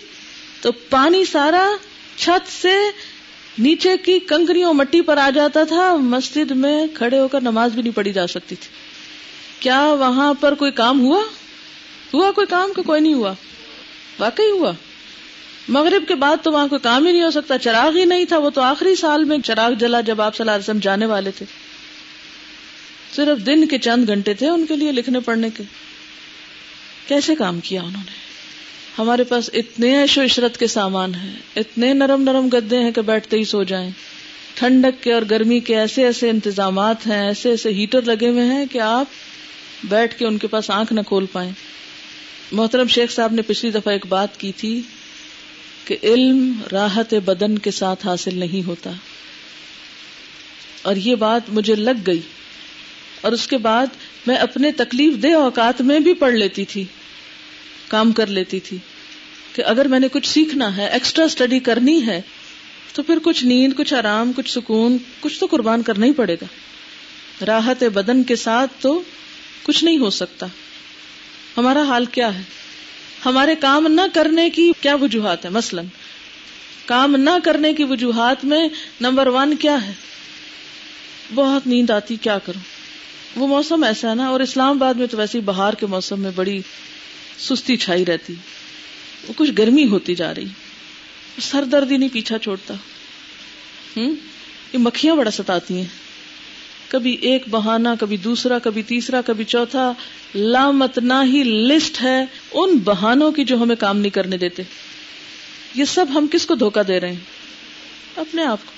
تو 0.62 0.72
پانی 0.72 1.26
سارا 1.26 1.70
چھت 2.18 2.62
سے 2.62 2.76
نیچے 3.60 3.98
کی 3.98 4.20
کنکریوں 4.20 4.74
مٹی 4.74 5.02
پر 5.02 5.18
آ 5.18 5.30
جاتا 5.30 5.64
تھا۔ 5.64 5.96
مسجد 5.96 6.52
میں 6.52 6.88
کھڑے 6.94 7.20
ہو 7.20 7.28
کر 7.28 7.42
نماز 7.42 7.72
بھی 7.72 7.82
نہیں 7.82 7.96
پڑھی 7.96 8.14
جا 8.14 8.28
سکتی 8.28 8.56
تھی۔ 8.56 8.68
کیا 9.60 9.82
وہاں 9.82 10.34
پر 10.34 10.54
کوئی 10.54 10.72
کام 10.72 11.00
ہوا؟ 11.00 11.24
ہوا 12.14 12.32
کوئی 12.32 12.48
کام؟ 12.48 12.82
کوئی 12.86 13.02
نہیں 13.02 13.14
ہوا۔ 13.14 13.34
واقعی 14.20 14.52
ہوا۔ 14.52 14.72
مغرب 15.68 16.04
کے 16.08 16.16
بعد 16.16 16.38
تو 16.44 16.52
وہاں 16.52 16.68
کوئی 16.68 16.80
کام 16.84 17.06
ہی 17.06 17.12
نہیں 17.12 17.24
ہو 17.24 17.32
سکتا، 17.32 17.58
چراغ 17.58 17.98
ہی 17.98 18.06
نہیں 18.06 18.26
تھا، 18.26 18.38
وہ 18.38 18.50
تو 18.50 18.62
آخری 18.62 18.96
سال 18.96 19.24
میں 19.24 19.38
چراغ 19.46 19.72
جلا 19.72 20.02
جب 20.02 20.22
آپ 20.22 20.36
صلی 20.36 20.44
اللہ 20.44 20.52
علیہ 20.52 20.64
وسلم 20.64 20.80
جانے 20.80 21.06
والے 21.06 21.32
تھے۔ 21.32 21.46
صرف 23.16 23.46
دن 23.46 23.68
کے 23.68 23.78
چند 23.78 24.10
گھنٹے 24.10 24.34
تھے 24.34 24.50
ان 24.50 24.66
کے 24.66 24.76
لیے 24.76 24.92
لکھنے 24.92 25.20
پڑھنے 25.20 25.50
کے۔ 25.58 25.64
کیسے 27.08 27.36
کام 27.36 27.60
کیا 27.60 27.82
انہوں 27.82 28.04
نے؟ 28.06 28.12
ہمارے 28.98 29.24
پاس 29.24 29.50
اتنے 29.54 29.98
ایش 29.98 30.18
و 30.18 30.24
عشرت 30.24 30.58
کے 30.58 30.68
سامان 30.68 31.16
ہیں، 31.16 31.36
اتنے 31.56 31.94
نرم 31.94 32.22
نرم 32.22 32.48
گدے 32.54 32.80
ہیں 32.80 32.92
کہ 32.92 33.02
بیٹھتے 33.02 33.38
ہی 33.38 33.44
سو 33.44 33.64
جائیں۔ 33.64 33.92
ٹھنڈک 34.54 35.04
کے 35.04 35.14
اور 35.14 35.22
گرمی 35.30 35.60
کے 35.60 35.80
ایسے 35.80 36.06
ایسے 36.06 36.30
انتظامات 36.30 37.08
ہیں، 37.08 37.28
ایسے 37.28 37.50
ایسے 37.50 37.70
ہیٹر 37.70 38.02
لگے 38.02 38.30
ہوئے 38.30 38.46
ہیں 38.46 38.66
کہ 38.66 38.80
آپ 38.80 39.06
بیٹھ 39.84 40.20
کے 40.20 40.26
ان 40.26 40.38
کے 40.38 40.48
پاس 40.48 40.70
آنکھ 40.70 40.94
نہ 40.94 41.02
کھول 41.02 41.26
پائیں۔ 41.26 41.52
محترم 42.54 42.88
شیخ 42.88 43.12
صاحب 43.12 43.34
نے 43.34 43.42
پچھلی 43.42 43.72
دفعہ 43.72 43.94
ایک 43.94 44.06
بات 44.06 44.40
کی 44.40 44.52
تھی 44.52 44.82
کہ 45.86 45.98
علم 46.04 46.62
راحت 46.72 47.14
بدن 47.14 47.58
کے 47.58 47.72
ساتھ 47.72 48.08
حاصل 48.08 48.40
نہیں 48.40 48.68
ہوتا۔ 48.68 48.92
اور 50.82 50.96
یہ 50.96 51.16
بات 51.16 51.42
مجھے 51.50 51.76
لگ 51.76 51.92
گئی۔ 52.08 52.20
اور 53.22 53.32
اس 53.32 53.48
کے 53.48 53.58
بعد 53.58 53.86
میں 54.28 54.36
اپنے 54.36 54.72
تکلیف 54.72 55.24
دہ 55.24 55.34
اوقات 55.34 55.82
میں 55.82 56.00
بھی 56.00 56.14
پڑھ 56.14 56.34
لیتی 56.34 56.66
تھی، 56.66 56.84
کام 57.88 58.12
کر 58.12 58.28
لیتی 58.28 58.60
تھی 58.60 58.78
کہ 59.54 59.64
اگر 59.66 59.86
میں 59.86 60.00
نے 60.00 60.08
کچھ 60.08 60.30
سیکھنا 60.30 60.78
ہے 60.78 60.90
ایکسٹرا 60.90 61.26
اسٹڈی 61.26 61.60
کرنی 61.60 62.06
ہے، 62.08 62.22
تو 62.94 63.04
پھر 63.04 63.18
کچھ 63.24 63.44
نیند، 63.44 63.74
کچھ 63.78 63.94
آرام، 63.94 64.32
کچھ 64.36 64.52
سکون، 64.52 64.98
کچھ 65.20 65.40
تو 65.40 65.46
قربان 65.46 65.82
کرنا 65.82 66.06
ہی 66.06 66.12
پڑے 66.12 66.36
گا۔ 66.42 66.46
راحت 67.46 67.84
بدن 67.84 68.24
کے 68.24 68.36
ساتھ 68.36 68.72
تو 68.80 69.02
کچھ 69.64 69.84
نہیں 69.84 69.98
ہو 69.98 70.10
سکتا۔ 70.10 70.46
ہمارا 71.58 71.84
حال 71.84 72.06
کیا 72.06 72.36
ہے؟ 72.36 72.42
ہمارے 73.26 73.56
کام 73.56 73.88
نہ 73.88 74.02
کرنے 74.14 74.50
کی 74.50 74.72
کیا 74.82 74.96
وجوہات 74.96 75.46
ہے 75.46 75.50
مثلا، 75.50 75.82
کام 76.86 77.16
نہ 77.16 77.30
کرنے 77.44 77.74
کی 77.74 77.84
وجوہات 77.84 78.46
میں 78.46 78.70
نمبر 79.02 79.28
ون 79.28 79.56
کیا 79.56 79.88
ہے؟ 79.88 79.94
بہت 81.36 81.68
نیند 81.68 81.90
آتی، 81.90 82.16
کیا 82.16 82.38
کروں؟ 82.38 82.62
وہ 83.36 83.48
موسم 83.48 83.84
ایسا 83.84 84.10
ہے 84.10 84.16
نا، 84.16 84.28
اور 84.28 84.40
اسلام 84.40 84.76
آباد 84.76 84.94
میں 84.94 85.08
تو 85.08 85.18
ویسے 85.18 85.40
بہار 85.40 85.74
کے 85.74 85.86
موسم 85.86 86.20
میں 86.20 86.32
بڑی 86.36 86.62
سستی 87.40 87.78
چھائی 87.78 88.06
رہتی۔ 88.06 88.34
وہ 89.28 89.34
کچھ 89.36 89.52
گرمی 89.58 89.86
ہوتی 89.86 90.16
جا 90.16 90.36
رہی۔ 90.36 90.46
سر 91.42 91.64
درد 91.64 91.92
ہی 91.92 91.98
نہیں 91.98 92.10
پیچھا 92.14 92.38
چھوڑتا۔ 92.38 92.74
ہوں 93.98 94.16
یہ 94.74 94.78
مکھیاں 94.78 95.16
بڑا 95.16 95.32
ستاتی 95.32 95.78
ہیں۔ 95.78 96.13
کبھی 96.88 97.18
ایک 97.22 97.44
بہانا 97.50 97.96
کبھی 98.00 98.18
دوسرا، 98.18 98.60
کبھی 98.60 98.84
تیسرا، 98.84 99.22
کبھی 99.22 99.44
چوتھا، 99.44 99.94
لامت 100.36 101.00
نہ 101.00 101.14
ہی 101.26 101.44
لسٹ 101.44 102.02
ہے 102.02 102.26
ان 102.52 102.78
بہانوں 102.78 103.32
کی 103.32 103.44
جو 103.44 103.58
ہمیں 103.58 103.76
کام 103.76 104.00
نہیں 104.00 104.10
کرنے 104.10 104.38
دیتے۔ 104.38 104.64
یہ 105.76 105.86
سب 105.86 106.06
ہم 106.14 106.28
کس 106.32 106.46
کو 106.46 106.56
دھوکا 106.56 106.82
دے 106.88 107.00
رہے 107.00 107.12
ہیں؟ 107.12 107.20
اپنے 108.16 108.44
آپ 108.44 108.58
کو۔ 108.66 108.72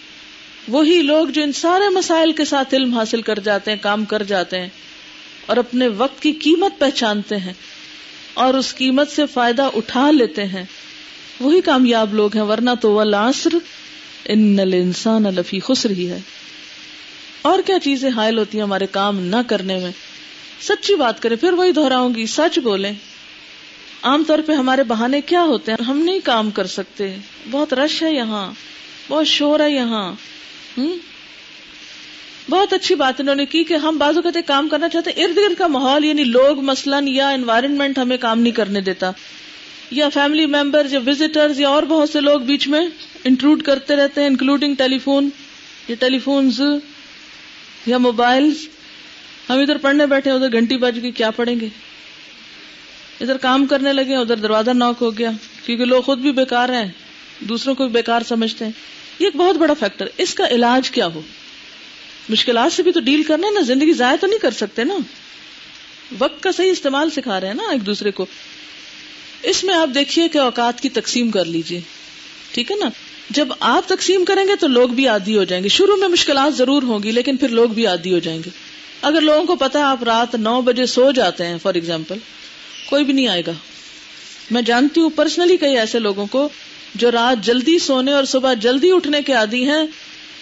وہی 0.78 1.02
لوگ 1.02 1.28
جو 1.28 1.44
ان 1.44 1.52
سارے 1.52 1.90
مسائل 1.90 2.32
کے 2.32 2.46
ساتھ 2.46 2.76
علم 2.76 2.94
حاصل 2.94 3.22
کر 3.22 3.40
جاتے 3.40 3.72
ہیں، 3.72 3.78
کام 3.82 4.06
کر 4.06 4.24
جاتے 4.24 4.60
ہیں 4.60 4.70
اور 5.46 5.58
اپنے 5.58 5.88
وقت 5.88 6.22
کی 6.22 6.32
قیمت 6.32 6.80
پہچانتے 6.80 7.38
ہیں 7.38 7.54
اور 8.34 8.54
اس 8.54 8.76
قیمت 8.76 9.12
سے 9.12 9.26
فائدہ 9.26 9.70
اٹھا 9.76 10.12
لیتے 10.12 10.46
ہیں، 10.46 10.64
وہی 11.40 11.62
کامیاب 11.62 12.14
لوگ 12.14 12.36
ہیں۔ 12.36 12.44
ورنہ 12.44 12.70
تو 12.82 12.92
وہ 12.92 13.04
لاسر 13.04 13.56
ان 14.26 14.60
انسان 14.60 15.26
الفی 15.26 15.60
خسر 15.60 15.90
ہی 15.90 16.10
ہے۔ 16.10 16.20
اور 17.46 17.60
کیا 17.66 17.80
چیزیں 17.80 18.10
حائل 18.10 18.38
ہوتی 18.38 18.58
ہیں 18.58 18.64
ہمارے 18.64 18.86
کام 18.92 19.20
نہ 19.20 19.36
کرنے 19.48 19.78
میں؟ 19.78 19.92
سچی 20.62 20.96
بات 20.96 21.22
کریں، 21.22 21.38
پھر 21.38 21.54
وہی 21.54 21.72
دہراؤں 21.72 22.16
گی، 22.16 22.26
سچ 22.26 22.60
بولیں۔ 22.60 22.94
عام 24.04 24.24
طور 24.28 24.40
پہ 24.46 24.54
ہمارے 24.54 24.84
بہانے 24.84 25.22
کیا 25.22 25.42
ہوتے 25.42 25.72
ہیں؟ 25.72 25.86
ہم 25.86 25.98
نہیں 25.98 26.20
کام 26.24 26.52
کر 26.52 26.68
سکتے۔ 26.68 27.16
بہت 27.52 27.74
رش 27.74 28.04
ہے 28.04 28.14
یہاں۔ 28.14 28.52
بہت 29.10 29.28
شور 29.28 29.60
ہے 29.60 29.72
یہاں۔ 29.72 30.14
بہت 32.50 32.74
اچھی 32.74 32.96
بات 32.96 33.22
انہوں 33.22 33.36
نے 33.36 33.46
کی 33.46 33.64
کہ 33.64 33.74
ہم 33.74 33.98
بازو 33.98 34.22
کہتے 34.22 34.42
کام 34.42 34.70
کرنا 34.70 34.90
چاہتے 34.90 35.12
ارد 35.12 35.38
گرد 35.38 35.58
کا 35.58 35.68
ماحول 35.68 36.06
یعنی 36.06 36.24
لوگ 36.24 36.62
مثلاً 36.62 37.08
یا 37.08 37.30
انوائرمنٹ 37.30 37.98
ہمیں 37.98 38.18
کام 38.18 38.40
نہیں 38.40 38.54
کرنے 38.54 38.82
دیتا، 38.82 39.12
یا 39.92 40.10
فیملی 40.10 40.46
ممبر 40.46 40.88
یا 40.92 41.00
وزٹر 41.08 41.52
یا 41.56 41.70
اور 41.70 41.84
بہت 41.84 42.10
سے 42.10 42.22
لوگ 42.22 42.40
بیچ 42.40 42.68
میں 42.68 42.88
انکلوڈ 43.24 43.62
کرتے 43.64 43.96
رہتے 43.96 44.22
ہیں 44.22 44.28
انکلوڈنگ 44.28 44.76
ٹیلی 44.76 44.98
فون 44.98 45.30
یا 45.88 45.96
ٹیلی 46.00 46.20
فونز 46.20 46.62
یا 47.86 47.98
موبائل؟ 47.98 48.52
ہم 49.50 49.60
ادھر 49.60 49.78
پڑھنے 49.78 50.06
بیٹھے 50.06 50.32
ادھر 50.32 50.52
گھنٹی 50.52 50.78
بج 50.78 51.00
گئی، 51.02 51.12
کیا 51.12 51.32
پڑھیں 51.32 51.60
گے؟ 51.60 51.68
ادھر 53.22 53.38
کام 53.38 53.66
کرنے 53.66 53.94
لگے 53.94 54.16
ادھر 54.16 54.36
دروازہ 54.36 54.72
ناک 54.72 54.96
ہو 55.02 55.18
گیا، 55.18 55.32
کیونکہ 55.66 55.86
لوگ 55.86 56.02
خود 56.02 56.20
بھی 56.20 56.32
بیکار 56.32 56.70
ہیں، 56.70 56.92
دوسروں 57.40 57.76
کو 57.76 57.86
بھی 57.86 57.94
بیکار 57.94 58.22
سمجھتے 58.28 58.66
ہیں۔ 58.66 58.72
یہ 59.20 59.26
ایک 59.26 59.36
بہت 59.36 59.56
بڑا 59.56 59.74
فیکٹر 59.74 60.06
اس 60.18 60.34
کا 60.34 60.48
علاج 60.48 60.92
کیا 60.92 61.08
ہو؟ 61.08 61.22
مشکلات 62.30 62.74
سے 62.74 62.84
بھی 62.84 62.92
تو 62.92 63.00
ڈیل 63.00 63.24
کرنا 63.24 63.48
ہے 63.48 63.52
نا، 63.52 63.62
زندگی 63.62 63.94
ضائع 63.94 64.16
تو 64.22 64.28
نہیں 64.28 64.40
کر 64.40 64.52
سکتے 64.52 64.84
نا۔ 64.84 64.94
وقت 66.20 66.44
کا 66.44 66.52
صحیح 66.52 66.72
استعمال 66.72 67.10
سکھا 67.10 67.40
رہے 67.40 67.48
ہیں 67.48 67.56
نا 67.56 67.64
ایک 67.72 67.86
دوسرے 67.86 68.12
کو۔ 68.12 68.26
اس 69.44 69.64
میں 69.64 69.74
آپ 69.74 69.90
دیکھیے 69.96 70.28
کہ 70.28 70.38
اوقات 70.38 70.82
کی 70.82 70.90
تقسیم 70.90 71.32
کر 71.32 71.46
لیجیے 71.46 71.82
ٹھیک 72.52 72.72
ہے 72.72 72.76
نا؟ 72.76 72.90
جب 73.30 73.48
آپ 73.60 73.88
تقسیم 73.88 74.26
کریں 74.26 74.44
گے 74.48 74.56
تو 74.60 74.68
لوگ 74.68 74.90
بھی 74.90 75.08
عادی 75.08 75.38
ہو 75.38 75.44
جائیں 75.44 75.64
گے۔ 75.64 75.70
شروع 75.70 75.96
میں 75.96 76.08
مشکلات 76.08 76.56
ضرور 76.56 76.84
ہوں 76.84 77.04
گی 77.04 77.12
لیکن 77.12 77.38
پھر 77.38 77.48
لوگ 77.48 77.70
بھی 77.70 77.88
عادی 77.88 78.14
ہو 78.14 78.20
جائیں 78.20 78.42
گے۔ 78.46 78.50
اگر 79.02 79.22
لوگوں 79.22 79.44
کو 79.44 79.56
پتا 79.56 79.92
آپ 79.92 80.04
رات 80.04 80.36
نو 80.36 80.62
بجے 80.62 80.86
سو 80.86 81.12
جاتے 81.12 81.46
ہیں 81.46 81.58
فار 81.62 81.74
ایگزامپل 81.74 82.16
کوئی 82.90 83.04
بھی 83.04 83.14
نہیں 83.14 83.28
آئے 83.28 83.44
گا۔ 83.48 83.52
میں 84.52 84.62
جانتی 84.62 85.02
ہوں 85.02 85.10
پرسنلی 85.10 85.58
کئی 85.58 85.78
ایسے 85.78 86.00
لوگوں 86.00 86.26
کو 86.26 86.50
جو 86.96 87.12
رات 87.12 87.46
جلدی 87.46 87.80
سونے 87.80 88.12
اور 88.12 88.24
صبح 88.24 88.54
جلدی 88.54 88.92
اٹھنے 88.92 89.22
کے 89.22 89.34
عادی 89.34 89.70
ہیں۔ 89.70 89.84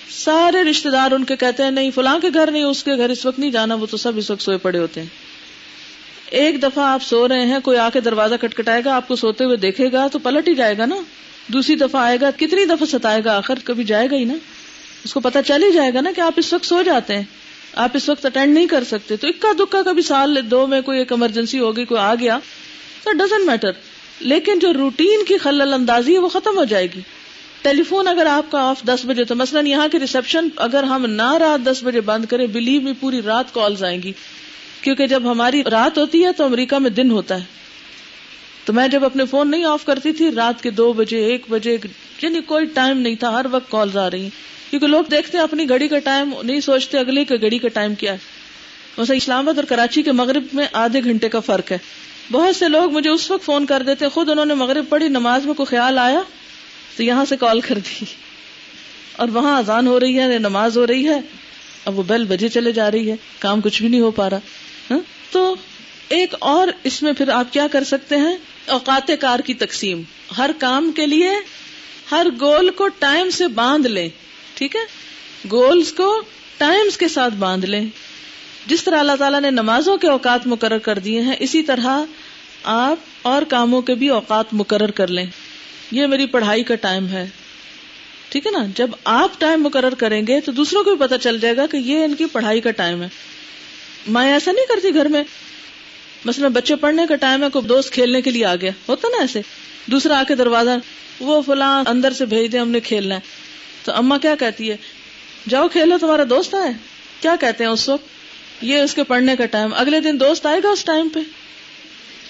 سارے 0.10 0.64
رشتے 0.64 0.90
دار 0.90 1.12
ان 1.12 1.24
کے 1.24 1.36
کہتے 1.36 1.64
ہیں، 1.64 1.72
نہیں، 1.72 1.92
فلاں 1.96 2.20
کے 2.20 2.28
گھر 2.34 2.52
نہیں، 2.52 2.64
اس 2.64 2.84
کے 2.84 2.98
گھر 2.98 3.10
اس 3.10 3.26
وقت 3.26 3.40
نہیں 3.40 3.52
جانا، 3.52 3.76
وہ 3.76 3.86
تو 3.86 3.98
سب 3.98 4.18
اس 4.18 4.32
وقت 4.32 4.42
سوئے 4.42 4.58
پڑے 4.58 4.80
ہوتے 4.80 5.02
ہیں۔ 5.02 5.08
ایک 6.30 6.64
دفعہ 6.64 6.84
آپ 6.84 7.04
سو 7.04 7.28
رہے 7.28 7.46
ہیں، 7.46 7.60
کوئی 7.60 7.78
آ 7.78 7.90
کے 7.90 8.00
دروازہ 8.00 8.36
کٹکھٹائے 8.36 8.82
گا، 8.86 8.96
آپ 8.96 9.08
کو 9.08 9.16
سوتے 9.16 9.44
ہوئے 9.44 9.58
دیکھے 9.58 9.92
گا، 9.92 10.08
تو 10.08 10.20
پلٹ 10.20 10.48
ہی 10.48 10.56
جائے 10.56 10.78
گا 10.78 10.86
نا۔ 10.86 10.96
دوسری 11.48 11.76
دفعہ 11.76 12.02
آئے 12.02 12.18
گا، 12.22 12.30
کتنی 12.32 12.66
دفعہ 12.66 12.86
ستائے 12.86 13.22
گا؟ 13.26 13.38
آخر 13.38 13.56
کبھی 13.64 13.84
جائے 13.84 14.10
گا 14.12 14.16
ہی 14.16 14.24
نا۔ 14.24 14.34
اس 15.04 15.14
کو 15.14 15.20
پتا 15.20 15.44
چل 15.44 15.64
ہی 15.64 15.72
جائے 15.72 15.94
گا 15.94 16.02
نا 16.02 16.12
کہ 16.16 16.22
آپ 16.22 16.34
اس 16.38 16.54
وقت 16.54 16.66
سو 16.66 16.82
جاتے 16.82 17.16
ہیں۔ 17.16 17.24
آپ 17.74 17.90
اس 17.94 18.10
وقت 18.10 18.26
اٹینڈ 18.26 18.54
نہیں 18.54 18.68
کر 18.68 18.84
سکتے۔ 18.84 19.16
تو 19.16 19.28
اکا 19.28 19.52
دکا 19.60 19.82
کبھی 19.82 20.02
سال 20.02 20.38
دو 20.52 20.68
میں 20.68 20.82
کوئی 20.82 21.00
ایک 21.00 21.12
ایمرجنسی 21.12 21.60
ہوگی 21.60 21.86
کوئی 21.86 22.02
آ 22.02 22.16
گیا۔ 22.16 22.40
تو 23.04 23.12
ڈزنٹ 23.12 23.46
میٹر 23.46 23.72
لیکن 24.20 24.60
جو 24.60 24.74
روٹین 24.74 25.26
کی 25.26 25.38
خلل 25.38 25.74
اندازی 25.74 26.14
ہے، 26.14 26.20
وہ 26.20 26.30
ختم 26.30 26.58
ہو 26.58 26.64
جائے 26.64 26.88
گی۔ 26.96 27.02
ٹیلی 27.62 27.84
فون 27.84 28.08
اگر 28.08 28.26
آپ 28.26 28.52
کا 28.52 28.62
آف 28.62 28.84
دس 28.84 29.00
بجے، 29.04 29.24
تو 29.24 29.36
مثلاً 29.36 29.68
یہاں 29.68 29.88
کی 29.88 30.00
ریسپشن 30.00 30.48
اگر 30.56 30.84
ہم 30.84 31.06
نہ 31.06 31.34
رات 31.34 31.66
دس 31.66 31.84
بجے 31.84 32.02
بند 32.02 32.26
کریں 32.26 32.48
بلیو 32.48 32.82
میں 32.82 32.94
پوری 33.00 33.22
رات 33.22 33.54
کالز 33.54 33.84
آئیں 33.84 34.04
گی۔ 34.04 34.12
کیونکہ 34.82 35.08
جب 35.08 35.32
ہماری 35.32 35.64
رات 35.64 35.98
ہوتی 35.98 36.26
ہے، 36.26 36.34
تو 36.34 36.44
امریکہ 36.44 36.76
میں 36.76 36.90
دن 36.90 37.12
ہوتا 37.12 37.36
ہے۔ 37.36 37.63
تو 38.66 38.74
میں 38.74 38.88
جب 38.88 39.06
اپنے 39.06 39.26
فون 39.26 39.52
نہیں 39.52 39.66
آف 39.66 39.86
کرتی 39.86 40.14
تھی، 40.14 40.32
رات 40.32 40.64
کے 40.64 40.70
دو 40.70 40.94
بجے، 40.94 41.26
ایک 41.26 41.46
بجے 41.50 41.78
یعنی 42.22 42.42
کوئی 42.42 42.66
ٹائم 42.66 42.98
نہیں 42.98 43.16
تھا، 43.16 43.30
ہر 43.30 43.46
وقت 43.52 43.72
کالز 43.72 43.98
آ 43.98 44.10
رہی 44.10 44.30
کیونکہ 44.70 44.88
لوگ 44.88 45.04
دیکھتے 45.12 45.38
ہیں 45.38 45.44
اپنی 45.44 45.70
گھڑی 45.70 45.88
کا 45.88 46.00
ٹائم، 46.00 46.34
نہیں 46.44 46.60
سوچتے 46.60 46.98
اگلے 46.98 47.26
کے 47.26 47.36
گھڑی 47.36 47.58
کا 47.58 47.68
ٹائم 47.68 47.96
کیا 47.96 48.14
ہے۔ 48.14 48.18
ویسے 48.98 49.18
اسلام 49.18 49.40
آباد 49.40 49.54
اور 49.54 49.64
کراچی 49.64 50.02
کے 50.02 50.12
مغرب 50.12 50.44
میں 50.54 50.66
آدھے 50.74 51.04
گھنٹے 51.04 51.30
کا 51.30 51.40
فرق 51.40 51.72
ہے۔ 51.72 51.78
بہت 52.32 52.56
سے 52.56 52.70
لوگ 52.70 52.92
مجھے 52.92 53.10
اس 53.10 53.32
وقت 53.32 53.46
فون 53.46 53.66
کر 53.66 53.84
دیتے، 53.84 54.10
خود 54.10 54.30
انہوں 54.30 54.46
نے 54.46 54.54
مغرب 54.54 54.86
پڑھی، 54.90 55.08
نماز 55.08 55.46
میں 55.46 55.54
کوئی 55.54 55.68
خیال 55.68 55.98
آیا 55.98 56.22
تو 56.98 57.04
یہاں 57.04 57.26
سے 57.26 57.38
کال 57.38 57.62
کر 57.62 57.76
دی۔ 57.76 58.06
اور 59.16 59.28
وہاں 59.28 59.58
اذان 59.58 59.88
ہو 59.88 60.00
رہی 60.00 60.20
ہے، 60.20 60.38
نماز 60.38 60.78
ہو 60.78 60.88
رہی 60.88 61.10
ہے۔ 61.10 61.22
اب 61.86 62.00
وہ 62.00 62.04
بیل 62.04 62.24
بجے 62.24 62.50
چلے 62.50 62.72
جا 62.72 62.92
رہی 62.92 63.12
ہے، 63.12 63.16
کام 63.40 63.62
کچھ 63.62 63.82
بھی 63.82 63.90
نہیں 63.90 64.02
ہو 64.02 64.12
پا 64.12 64.30
رہا۔ 64.30 64.40
ہاں؟ 64.92 65.00
تو 65.32 65.56
ایک 66.10 66.36
اور 66.40 66.68
اس 66.84 67.04
میں 67.04 67.14
پھر 67.14 67.30
آپ 67.30 67.54
کیا 67.54 67.68
کر 67.72 67.84
سکتے 67.84 68.18
ہیں؟ 68.18 68.38
اوقات 68.66 69.12
کار 69.22 69.40
کی 69.40 69.54
تقسیم۔ 69.54 70.02
ہر 70.38 70.52
کام 70.58 70.92
کے 70.92 71.06
لیے 71.06 71.30
ہر 72.12 72.28
گول 72.42 72.70
کو 72.70 72.88
ٹائم 72.88 73.30
سے 73.30 73.48
باندھ 73.48 73.88
لیں، 73.88 74.10
ٹھیک 74.54 74.76
ہے؟ 74.76 74.82
گولز 75.52 75.94
کو 75.94 76.22
ٹائمز 76.58 76.98
کے 76.98 77.08
ساتھ 77.08 77.34
باندھ 77.34 77.66
لیں۔ 77.66 77.86
جس 78.68 78.84
طرح 78.84 79.00
اللہ 79.00 79.12
تعالیٰ 79.20 79.42
نے 79.42 79.52
نمازوں 79.52 79.98
کے 79.98 80.08
اوقات 80.08 80.48
مقرر 80.48 80.78
کر 80.78 81.00
دیے 81.00 81.22
ہیں، 81.22 81.36
اسی 81.40 81.64
طرح 81.64 82.00
آپ 82.64 82.98
اور 83.22 83.42
کاموں 83.42 83.82
کے 83.82 83.96
بھی 83.96 84.10
اوقات 84.10 84.46
مقرر 84.52 84.92
کر 84.92 85.08
لیں۔ 85.08 85.26
یہ 85.92 86.08
میری 86.08 86.26
پڑھائی 86.26 86.64
کا 86.64 86.76
ٹائم 86.76 87.08
ہے۔ 87.08 87.30
ٹھیک 88.30 88.46
ہے 88.46 88.52
نا؟ 88.52 88.66
جب 88.76 88.90
آپ 89.04 89.32
ٹائم 89.40 89.64
مقرر 89.64 89.94
کریں 89.94 90.28
گے 90.28 90.40
تو 90.40 90.52
دوسروں 90.52 90.84
کو 90.84 90.96
بھی 90.96 91.08
پتا 91.08 91.18
چل 91.18 91.40
جائے 91.40 91.58
گا 91.58 91.66
کہ 91.66 91.78
یہ 91.78 92.04
ان 92.04 92.16
کی 92.16 92.26
پڑھائی 92.26 92.62
کا 92.62 92.72
ٹائم 92.72 93.02
ہے۔ 93.02 93.08
میں 94.08 94.34
ایسا 94.34 94.52
نہیں 94.52 94.66
کرتی 94.66 94.94
گھر 94.94 95.06
میں 95.06 95.24
مثلا 96.26 96.48
بچے 96.48 96.76
پڑھنے 96.76 97.04
کا 97.10 97.16
ٹائم 97.16 97.44
ہے 97.44 97.50
کوئی 97.50 97.66
دوست 97.66 97.92
کھیلنے 97.92 98.22
کے 98.22 98.32
لیے 98.32 98.46
آ 98.46 98.56
گیا۔ 98.56 98.72
ہوتا 98.90 99.08
نا 99.08 99.22
ایسے۔ 99.22 99.42
دوسرا 99.86 100.20
آ 100.20 100.24
کے 100.28 100.36
دروازہ، 100.36 100.70
وہ 101.20 101.42
فلاں 101.42 101.84
اندر 101.88 102.14
سے 102.14 102.26
بھیج 102.26 102.52
دے 102.52 102.60
ہم 102.60 102.70
نے 102.70 102.80
کھیلنا 102.80 103.16
ہے۔ 103.16 103.20
تو 103.84 103.92
اما 103.92 104.18
کیا 104.18 104.36
کہتی 104.36 104.72
ہے؟ 104.72 104.78
جاؤ 105.50 105.68
کھیلو، 105.68 105.98
تمہارا 105.98 106.24
دوست 106.30 106.56
آئے 106.56 106.74
کیا 107.22 107.36
کہتے 107.40 107.64
ہیں 107.64 107.72
اس 107.72 107.90
وقت؟ 107.90 108.06
یہ 108.62 108.78
اس 108.78 108.94
کے 108.94 109.04
پڑھنے 109.04 109.36
کا 109.36 109.46
ٹائم۔ 109.46 109.70
اگلے 109.74 110.00
دن 110.00 110.20
دوست 110.20 110.46
آئے 110.46 110.60
گا 110.64 110.70
اس 110.70 110.86
ٹائم 110.86 111.10
پہ۔ 111.10 111.20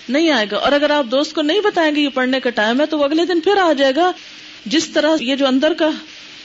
نہیں 0.10 0.32
آئے 0.32 0.46
گا۔ 0.52 0.58
اور 0.58 0.72
اگر 0.72 0.90
آپ 0.90 1.06
دوست 1.12 1.34
کو 1.34 1.42
نہیں 1.42 1.60
بتائیں 1.60 1.96
گے 1.96 2.02
یہ 2.02 2.10
پڑھنے 2.10 2.40
کا 2.40 2.50
ٹائم 2.50 2.82
ہے، 2.82 2.86
تو 2.86 3.00
وہ 3.00 3.04
اگلے 3.04 3.26
دن 3.26 3.42
پھر 3.42 3.58
آ 3.58 3.74
جائے 3.74 3.94
گا۔ 3.96 4.12
جس 4.66 4.90
طرح 4.90 5.16
یہ 5.22 5.36
جو 5.36 5.48
اندر 5.48 5.74
کا 5.74 5.90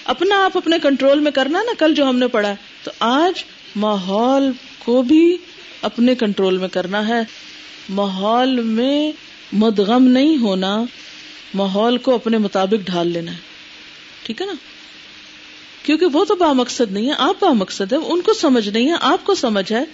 اپنا 0.04 0.44
آپ 0.44 0.56
اپنے 0.56 0.78
کنٹرول 0.82 1.20
میں 1.20 1.32
کرنا 1.32 1.62
نا، 1.62 1.72
کل 1.78 1.94
جو 1.94 2.08
ہم 2.08 2.18
نے 2.18 2.28
پڑھا 2.28 2.54
تو 2.82 2.90
آج 2.98 3.44
ماحول 3.76 4.50
کو 4.78 5.02
بھی 5.02 5.36
اپنے 5.82 6.14
کنٹرول 6.14 6.58
میں 6.58 6.68
کرنا 6.68 7.08
ہے۔ 7.08 7.20
ماحول 7.88 8.60
میں 8.60 9.12
مدغم 9.52 10.04
نہیں 10.04 10.36
ہونا، 10.36 10.84
ماحول 11.54 11.98
کو 11.98 12.14
اپنے 12.14 12.38
مطابق 12.38 12.86
ڈھال 12.86 13.08
لینا 13.08 13.32
ہے۔ 13.32 13.36
ٹھیک 14.22 14.40
ہے 14.40 14.46
نا؟ 14.46 14.52
کیونکہ 15.82 16.06
وہ 16.06 16.24
تو 16.24 16.34
با 16.34 16.52
مقصد 16.52 16.92
نہیں 16.92 17.06
ہے، 17.06 17.14
آپ 17.18 17.40
با 17.40 17.52
مقصد 17.52 17.92
ہے 17.92 17.98
ان 17.98 18.20
کو 18.20 18.32
سمجھ 18.32 18.68
نہیں 18.68 18.88
ہے، 18.88 18.96
آپ 19.00 19.24
کو 19.24 19.34
سمجھ 19.34 19.72
ہے۔ 19.72 19.84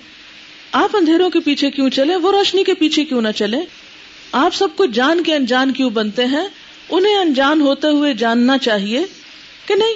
آپ 0.73 0.97
اندھیروں 0.97 1.31
کے 1.31 1.41
پیچھے 1.41 1.71
کیوں 1.71 1.91
چلے 1.91 2.17
وہ 2.17 2.33
روشنی 2.33 2.65
کے 2.65 2.75
پیچھے 2.75 3.05
کیوں 3.05 3.23
نہ 3.23 3.29
چلے 3.37 3.59
آپ 4.33 4.55
سب 4.55 4.69
کو 4.77 4.87
جان 4.87 5.23
کے 5.23 5.35
انجان 5.35 5.73
کیوں 5.73 5.91
بنتے 5.91 6.25
ہیں؟ 6.25 6.49
انہیں 6.91 7.17
انجان 7.17 7.61
ہوتے 7.61 7.89
ہوئے 7.89 8.15
جاننا 8.15 8.59
چاہیے 8.59 9.03
کہ 9.67 9.75
نہیں؟ 9.75 9.95